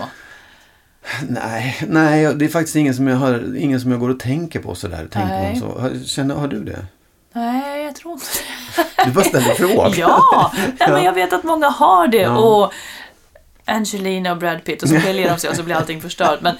Nej, 1.27 1.77
nej, 1.87 2.35
det 2.35 2.45
är 2.45 2.49
faktiskt 2.49 2.75
ingen 2.75 2.93
som 2.93 3.07
jag, 3.07 3.17
har, 3.17 3.55
ingen 3.57 3.81
som 3.81 3.91
jag 3.91 3.99
går 3.99 4.09
och 4.09 4.19
tänker 4.19 4.59
på 4.59 4.75
sådär. 4.75 5.07
Tänker 5.11 5.55
så. 5.59 5.79
Har, 5.79 6.05
känner, 6.05 6.35
har 6.35 6.47
du 6.47 6.63
det? 6.63 6.85
Nej, 7.33 7.85
jag 7.85 7.95
tror 7.95 8.13
inte 8.13 8.25
det. 8.75 9.05
Du 9.05 9.11
bara 9.11 9.25
ställer 9.25 9.53
frågor. 9.53 9.95
Ja, 9.97 10.51
nej, 10.79 10.91
men 10.91 11.03
jag 11.03 11.13
vet 11.13 11.33
att 11.33 11.43
många 11.43 11.69
har 11.69 12.07
det. 12.07 12.17
Ja. 12.17 12.37
Och 12.37 12.73
Angelina 13.65 14.31
och 14.31 14.37
Brad 14.37 14.63
Pitt 14.63 14.83
och 14.83 14.89
så 14.89 14.95
skiljer 14.95 15.29
de 15.29 15.37
sig 15.39 15.49
och 15.49 15.55
så 15.55 15.63
blir 15.63 15.75
allting 15.75 16.01
förstört. 16.01 16.41
Men, 16.41 16.55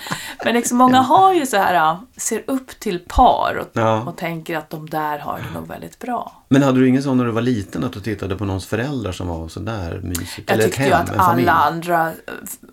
men 0.46 0.54
liksom 0.54 0.78
många 0.78 1.02
har 1.02 1.34
ju 1.34 1.46
så 1.46 1.58
här, 1.58 1.98
ser 2.18 2.44
upp 2.48 2.80
till 2.80 3.00
par 3.00 3.58
och, 3.62 3.68
Ja. 3.74 4.02
och 4.02 4.18
tänker 4.18 4.58
att 4.58 4.70
de 4.70 4.90
där 4.90 5.20
har 5.20 5.38
det 5.38 5.60
nog 5.60 5.68
väldigt 5.68 6.00
bra. 6.00 6.44
Men 6.50 6.64
hade 6.64 6.80
du 6.80 6.88
ingen 6.88 7.04
sån 7.04 7.18
när 7.18 7.26
du 7.26 7.32
var 7.32 7.42
liten 7.42 7.84
att 7.84 7.94
du 7.94 8.00
tittade 8.00 8.36
på 8.36 8.46
någons 8.46 8.66
föräldrar 8.68 9.12
som 9.12 9.28
var 9.28 9.48
sådär 9.48 10.00
mysigt? 10.04 10.50
Jag 10.50 10.54
Eller 10.56 10.64
tyckte 10.66 10.84
ju 10.84 10.94
hem, 10.94 11.04
att 11.04 11.10
en 11.10 11.20
familj? 11.20 11.50
alla 11.50 11.60
andra, 11.60 12.12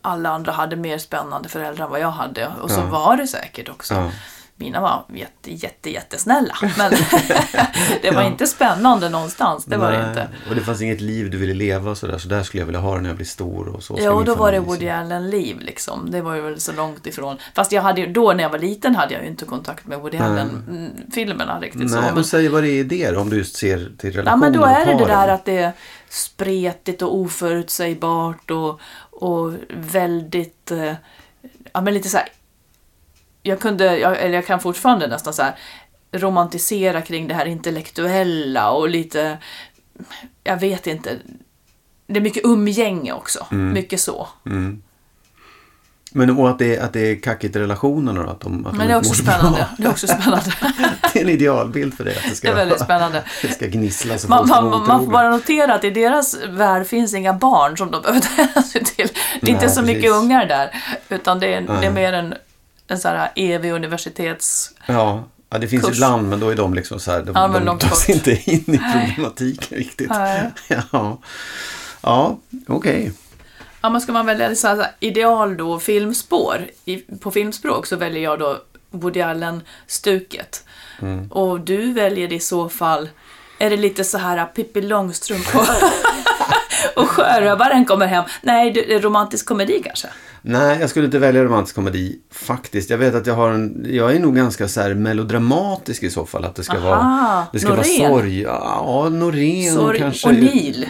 alla 0.03 0.29
andra 0.31 0.53
hade 0.53 0.77
mer 0.77 0.99
spännande 0.99 1.49
föräldrar 1.49 1.85
än 1.85 1.91
vad 1.91 2.01
jag 2.01 2.11
hade. 2.11 2.49
Och 2.63 2.71
så 2.71 2.81
Ja. 2.81 2.87
var 2.87 3.17
det 3.17 3.27
säkert 3.27 3.69
också. 3.69 3.95
Ja. 3.95 4.11
Mina 4.61 4.81
var 4.81 5.05
jätte, 5.15 5.53
jätte, 5.53 5.91
jättesnälla. 5.91 6.55
Men 6.79 6.93
det 8.03 8.11
var 8.11 8.23
inte 8.23 8.47
spännande 8.47 9.09
någonstans. 9.09 9.65
Det 9.65 9.77
var 9.77 9.93
det 9.93 9.99
Nej, 9.99 10.09
inte. 10.09 10.29
Och 10.49 10.55
det 10.55 10.61
fanns 10.61 10.83
inget 10.83 11.01
liv 11.01 11.31
du 11.31 11.39
ville 11.39 11.55
leva 11.55 11.95
sådär. 11.95 12.19
Så 12.19 12.29
där 12.29 12.43
skulle 12.43 12.61
jag 12.61 12.67
vilja 12.67 12.81
ha 12.81 12.95
det 12.95 13.01
när 13.01 13.09
jag 13.09 13.17
blir 13.17 13.27
stor 13.27 13.69
och 13.69 13.83
så. 13.83 13.99
Ja, 14.01 14.13
och 14.13 14.25
då 14.25 14.35
var 14.35 14.53
det. 14.53 14.61
Woody 14.61 14.89
Allen-liv 14.89 15.61
liksom. 15.61 16.11
Det 16.11 16.23
var 16.23 16.35
ju 16.35 16.41
väl 16.41 16.61
så 16.61 16.73
långt 16.73 17.07
ifrån. 17.07 17.37
Fast 17.55 17.73
jag 17.73 17.83
hade 17.83 18.01
ju, 18.01 18.13
då 18.13 18.33
när 18.33 18.43
jag 18.43 18.51
var 18.51 18.59
liten 18.59 18.97
hade 18.97 19.15
jag 19.15 19.23
ju 19.23 19.29
inte 19.29 19.45
kontakt 19.45 19.87
med 19.87 19.99
Woody 19.99 20.19
Allen-filmerna 20.19 21.61
riktigt 21.61 21.91
så. 21.91 21.97
Nej, 21.97 22.05
Men, 22.05 22.15
men 22.15 22.25
säg 22.25 22.49
vad 22.49 22.63
det 22.63 22.71
är 22.71 22.81
i 22.81 22.83
det 22.83 23.11
då, 23.11 23.21
om 23.21 23.31
du 23.31 23.37
just 23.37 23.57
ser 23.57 23.93
till 23.99 24.13
relationen 24.13 24.27
ja, 24.27 24.37
men 24.37 24.53
då 24.53 24.61
och 24.61 24.69
är 24.69 24.87
det 24.87 24.99
det 24.99 25.05
där 25.05 25.29
att 25.29 25.45
det 25.45 25.59
är 25.59 25.73
spretigt 26.09 27.03
och 27.03 27.17
oförutsägbart 27.17 28.51
och, 28.51 28.81
och 29.11 29.53
väldigt, 29.69 30.71
eh, 30.71 30.95
ja 31.73 31.81
men 31.81 31.95
lite 31.95 32.09
så 32.09 32.17
här. 32.17 32.29
Jag 33.49 33.61
kunde, 33.61 33.99
jag, 33.99 34.19
eller 34.23 34.35
jag 34.35 34.47
kan 34.47 34.61
fortfarande 34.61 35.07
nästan 35.07 35.35
så 35.35 35.43
här 35.43 35.55
romantisera 36.13 37.03
kring 37.03 37.29
det 37.29 37.35
här 37.35 37.47
intellektuella 37.47 38.71
och 38.71 38.89
lite, 38.89 39.39
jag 40.45 40.61
vet 40.61 40.87
inte. 40.87 41.17
Det 42.07 42.19
är 42.19 42.21
mycket 42.21 42.45
umgänge 42.45 43.13
också. 43.13 43.47
Mm. 43.51 43.73
Mycket 43.73 44.01
så. 44.01 44.29
Men 46.13 46.39
och 46.39 46.51
att 46.51 46.59
det, 46.59 46.79
att 46.79 46.93
det 46.93 47.01
är 47.01 47.21
kackigt 47.21 47.57
i 47.57 47.59
relationerna 47.59 48.23
då? 48.23 48.31
Att 48.31 48.41
de, 48.41 48.67
att 48.67 48.73
de 48.73 48.79
Men 48.79 48.89
det 48.89 48.95
är 48.95 48.97
inte 48.97 49.09
också 49.09 49.19
så 49.19 49.25
bra. 49.25 49.33
spännande. 49.35 49.67
Det 49.79 49.85
är 49.85 49.91
också 49.91 50.07
spännande. 50.07 50.53
det 51.13 51.19
är 51.19 51.25
en 51.25 51.29
idealbild 51.29 51.95
för 51.95 52.05
dig. 52.05 52.17
Att 52.17 52.31
det, 52.31 52.37
ska 52.37 52.49
Det 52.49 52.53
är 52.53 52.57
väldigt 52.57 52.81
spännande. 52.81 53.23
Det 53.43 53.49
ska 53.49 53.67
gnissla 53.67 54.19
så 54.19 54.29
Man, 54.29 54.49
man, 54.49 54.87
man 54.87 55.05
får 55.05 55.13
bara 55.13 55.31
notera 55.31 55.75
att 55.75 55.85
i 55.85 55.91
deras 55.91 56.37
värld 56.49 56.87
finns 56.87 57.15
inga 57.15 57.33
barn 57.33 57.77
som 57.77 57.91
de 57.91 58.03
behöver 58.03 58.21
ta 58.21 58.43
hänsyn 58.43 58.85
till. 58.85 59.09
Det 59.41 59.47
är 59.47 59.51
inte 59.51 59.67
Nej, 59.67 59.75
så 59.75 59.83
mycket 59.83 60.03
precis. 60.03 60.17
ungar 60.17 60.47
där. 60.47 60.71
Utan 61.09 61.41
det 61.41 61.55
är, 61.55 61.61
det 61.81 61.87
är 61.87 61.91
mer 61.91 62.13
en, 62.13 62.35
en 62.89 62.99
sån 62.99 63.11
här 63.11 63.31
evig 63.35 63.73
universitets... 63.73 64.71
Ja, 64.87 65.25
ja 65.51 65.59
det 65.59 65.69
finns 65.69 65.85
Kurs. 65.85 65.97
ibland 65.97 66.29
men 66.29 66.41
då 66.41 66.51
är 66.51 66.57
de 66.57 66.75
liksom 66.75 67.01
så 67.01 67.11
här, 67.11 67.23
de, 67.23 67.33
Ja, 67.35 67.79
de 67.79 67.79
sig 67.97 68.15
inte 68.15 68.31
in 68.31 68.65
i 68.75 68.81
problematiken 68.93 69.79
riktigt. 69.79 70.11
Nej. 70.11 70.51
Ja, 70.93 71.19
ja 72.03 72.39
okej. 72.67 73.13
Ja, 73.81 73.91
men 73.91 74.01
ska 74.01 74.13
man 74.13 74.27
välja 74.27 74.55
så 74.55 74.69
här, 74.69 74.87
ideal 75.01 75.57
då, 75.57 75.79
filmspår. 75.79 76.67
I, 76.85 76.97
på 76.97 77.31
filmspråk 77.31 77.87
så 77.87 77.97
väljer 77.97 78.23
jag 78.23 78.39
då 78.39 78.59
Woody 78.91 79.21
Allen-stuket. 79.21 80.65
Mm. 81.01 81.33
Och 81.33 81.61
du 81.61 81.93
väljer 81.93 82.33
i 82.33 82.41
så 82.41 82.69
fall, 82.69 83.09
är 83.59 83.71
det 83.71 83.77
lite 83.77 84.05
så 84.05 84.19
här 84.19 84.47
Pippi 84.47 84.83
Långstrump 84.83 85.55
och, 85.55 85.67
och 87.03 87.09
Sjörövaren 87.09 87.85
kommer 87.85 88.07
hem? 88.07 88.25
Nej, 88.43 88.73
det 88.73 88.95
är 88.95 89.01
romantisk 89.01 89.47
komedi 89.47 89.83
kanske? 89.85 90.09
Nej, 90.51 90.77
jag 90.81 90.91
skulle 90.91 91.05
inte 91.07 91.19
välja 91.19 91.45
romantisk 91.45 91.75
komedi 91.75 92.19
faktiskt. 92.33 92.91
Jag 92.91 92.99
vet 92.99 93.15
att 93.15 93.27
jag 93.27 93.35
har 93.35 93.51
en, 93.51 93.87
jag 93.91 94.15
är 94.17 94.21
nog 94.21 94.37
ganska 94.37 94.69
så 94.69 94.81
melodramatisk 94.95 96.03
i 96.03 96.11
så 96.11 96.27
fall. 96.27 96.45
Att 96.45 96.55
det 96.55 96.63
ska 96.65 96.77
Aha, 96.77 96.89
vara, 96.89 97.47
det 97.53 97.59
ska 97.59 97.69
vara 97.69 97.81
Norén. 97.81 98.11
sorg. 98.11 98.41
Ja, 98.43 99.09
Norén 99.13 99.75
Sorg 99.75 99.99
kanske. 99.99 100.29
och 100.29 100.35
Nil. 100.35 100.87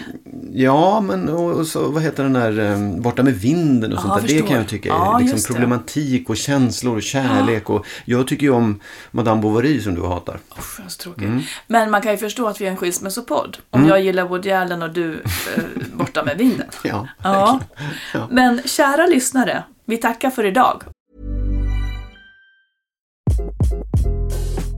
Ja, 0.52 1.00
men 1.00 1.28
och, 1.28 1.52
och 1.52 1.66
så, 1.66 1.88
vad 1.90 2.02
heter 2.02 2.22
den 2.22 2.32
där 2.32 2.58
um, 2.58 3.02
Borta 3.02 3.22
med 3.22 3.34
vinden 3.34 3.92
och 3.92 3.98
Ja, 3.98 4.02
sånt 4.02 4.26
där. 4.28 4.34
Det 4.36 4.42
kan 4.42 4.56
jag 4.56 4.68
tycka 4.68 4.88
är 4.88 4.96
Ja, 4.96 5.18
liksom 5.22 5.54
problematik 5.54 6.30
och 6.30 6.36
känslor 6.36 6.96
och 6.96 7.02
kärlek. 7.02 7.70
Och 7.70 7.86
jag 8.04 8.26
tycker 8.26 8.42
ju 8.46 8.52
om 8.52 8.80
Madame 9.10 9.42
Bovary 9.42 9.80
som 9.80 9.94
du 9.94 10.02
hatar. 10.02 10.38
Usch, 10.58 10.80
så 10.88 11.02
tråkigt. 11.02 11.24
Mm. 11.24 11.40
Men 11.66 11.90
man 11.90 12.02
kan 12.02 12.12
ju 12.12 12.18
förstå 12.18 12.46
att 12.46 12.60
vi 12.60 12.66
är 12.66 12.70
en 12.70 12.76
skilsmässopodd. 12.76 13.56
Om 13.70 13.86
jag 13.88 14.00
gillar 14.02 14.24
Woody 14.28 14.50
Allen 14.50 14.82
och 14.82 14.92
du 14.92 15.12
eh, 15.14 15.62
Borta 15.92 16.24
med 16.24 16.38
vinden. 16.38 16.66
Ja, 16.82 17.08
Ja. 17.22 17.60
Men 18.30 18.62
kära 18.64 19.06
lyssnare, 19.06 19.47
vi 19.86 19.96
tackar 19.96 20.30
för 20.30 20.44
idag. 20.44 20.82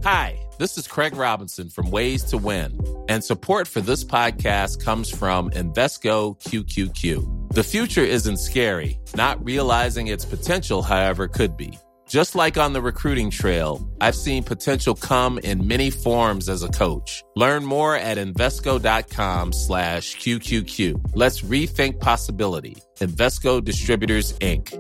Hi, 0.04 0.38
this 0.58 0.78
is 0.78 0.88
Craig 0.88 1.16
Robinson 1.16 1.68
from 1.70 1.90
Ways 1.90 2.24
to 2.30 2.38
Win, 2.38 2.80
and 3.08 3.22
support 3.22 3.68
for 3.68 3.82
this 3.82 4.04
podcast 4.04 4.84
comes 4.84 5.10
from 5.10 5.50
Invesco 5.50 6.36
QQQ. 6.40 7.54
The 7.54 7.62
future 7.62 8.04
isn't 8.04 8.38
scary, 8.38 8.98
not 9.14 9.44
realizing 9.44 10.08
its 10.08 10.24
potential, 10.24 10.82
however, 10.82 11.28
could 11.28 11.56
be. 11.56 11.78
Just 12.11 12.34
like 12.34 12.58
on 12.58 12.72
the 12.72 12.82
recruiting 12.82 13.30
trail, 13.30 13.88
I've 14.00 14.16
seen 14.16 14.42
potential 14.42 14.96
come 14.96 15.38
in 15.38 15.68
many 15.68 15.90
forms 15.90 16.48
as 16.48 16.64
a 16.64 16.68
coach. 16.68 17.22
Learn 17.36 17.64
more 17.64 17.94
at 17.94 18.18
Invesco.com 18.18 19.52
slash 19.52 20.16
QQQ. 20.16 21.12
Let's 21.14 21.42
rethink 21.42 22.00
possibility. 22.00 22.74
Invesco 22.98 23.62
Distributors, 23.62 24.36
Inc. 24.40 24.74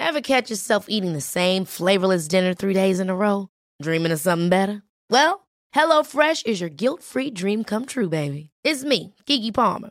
Ever 0.00 0.20
catch 0.20 0.50
yourself 0.50 0.86
eating 0.88 1.12
the 1.12 1.20
same 1.20 1.64
flavorless 1.64 2.26
dinner 2.26 2.52
three 2.52 2.74
days 2.74 2.98
in 2.98 3.08
a 3.08 3.14
row? 3.14 3.46
Dreaming 3.80 4.10
of 4.10 4.18
something 4.18 4.48
better? 4.48 4.82
Well, 5.10 5.46
HelloFresh 5.72 6.46
is 6.46 6.60
your 6.60 6.70
guilt-free 6.70 7.30
dream 7.30 7.62
come 7.62 7.86
true, 7.86 8.08
baby. 8.08 8.50
It's 8.64 8.82
me, 8.82 9.14
Kiki 9.26 9.52
Palmer. 9.52 9.90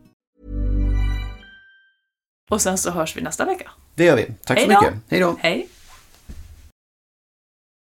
Och 2.51 2.61
sen 2.61 2.77
så 2.77 2.91
hörs 2.91 3.17
vi 3.17 3.21
nästa 3.21 3.45
vecka. 3.45 3.71
Det 3.95 4.03
gör 4.03 4.15
vi. 4.15 4.25
Tack 4.45 4.59
så 4.59 4.67
mycket. 4.67 4.93
Hej 5.09 5.19
då. 5.19 5.35
Hej! 5.39 5.67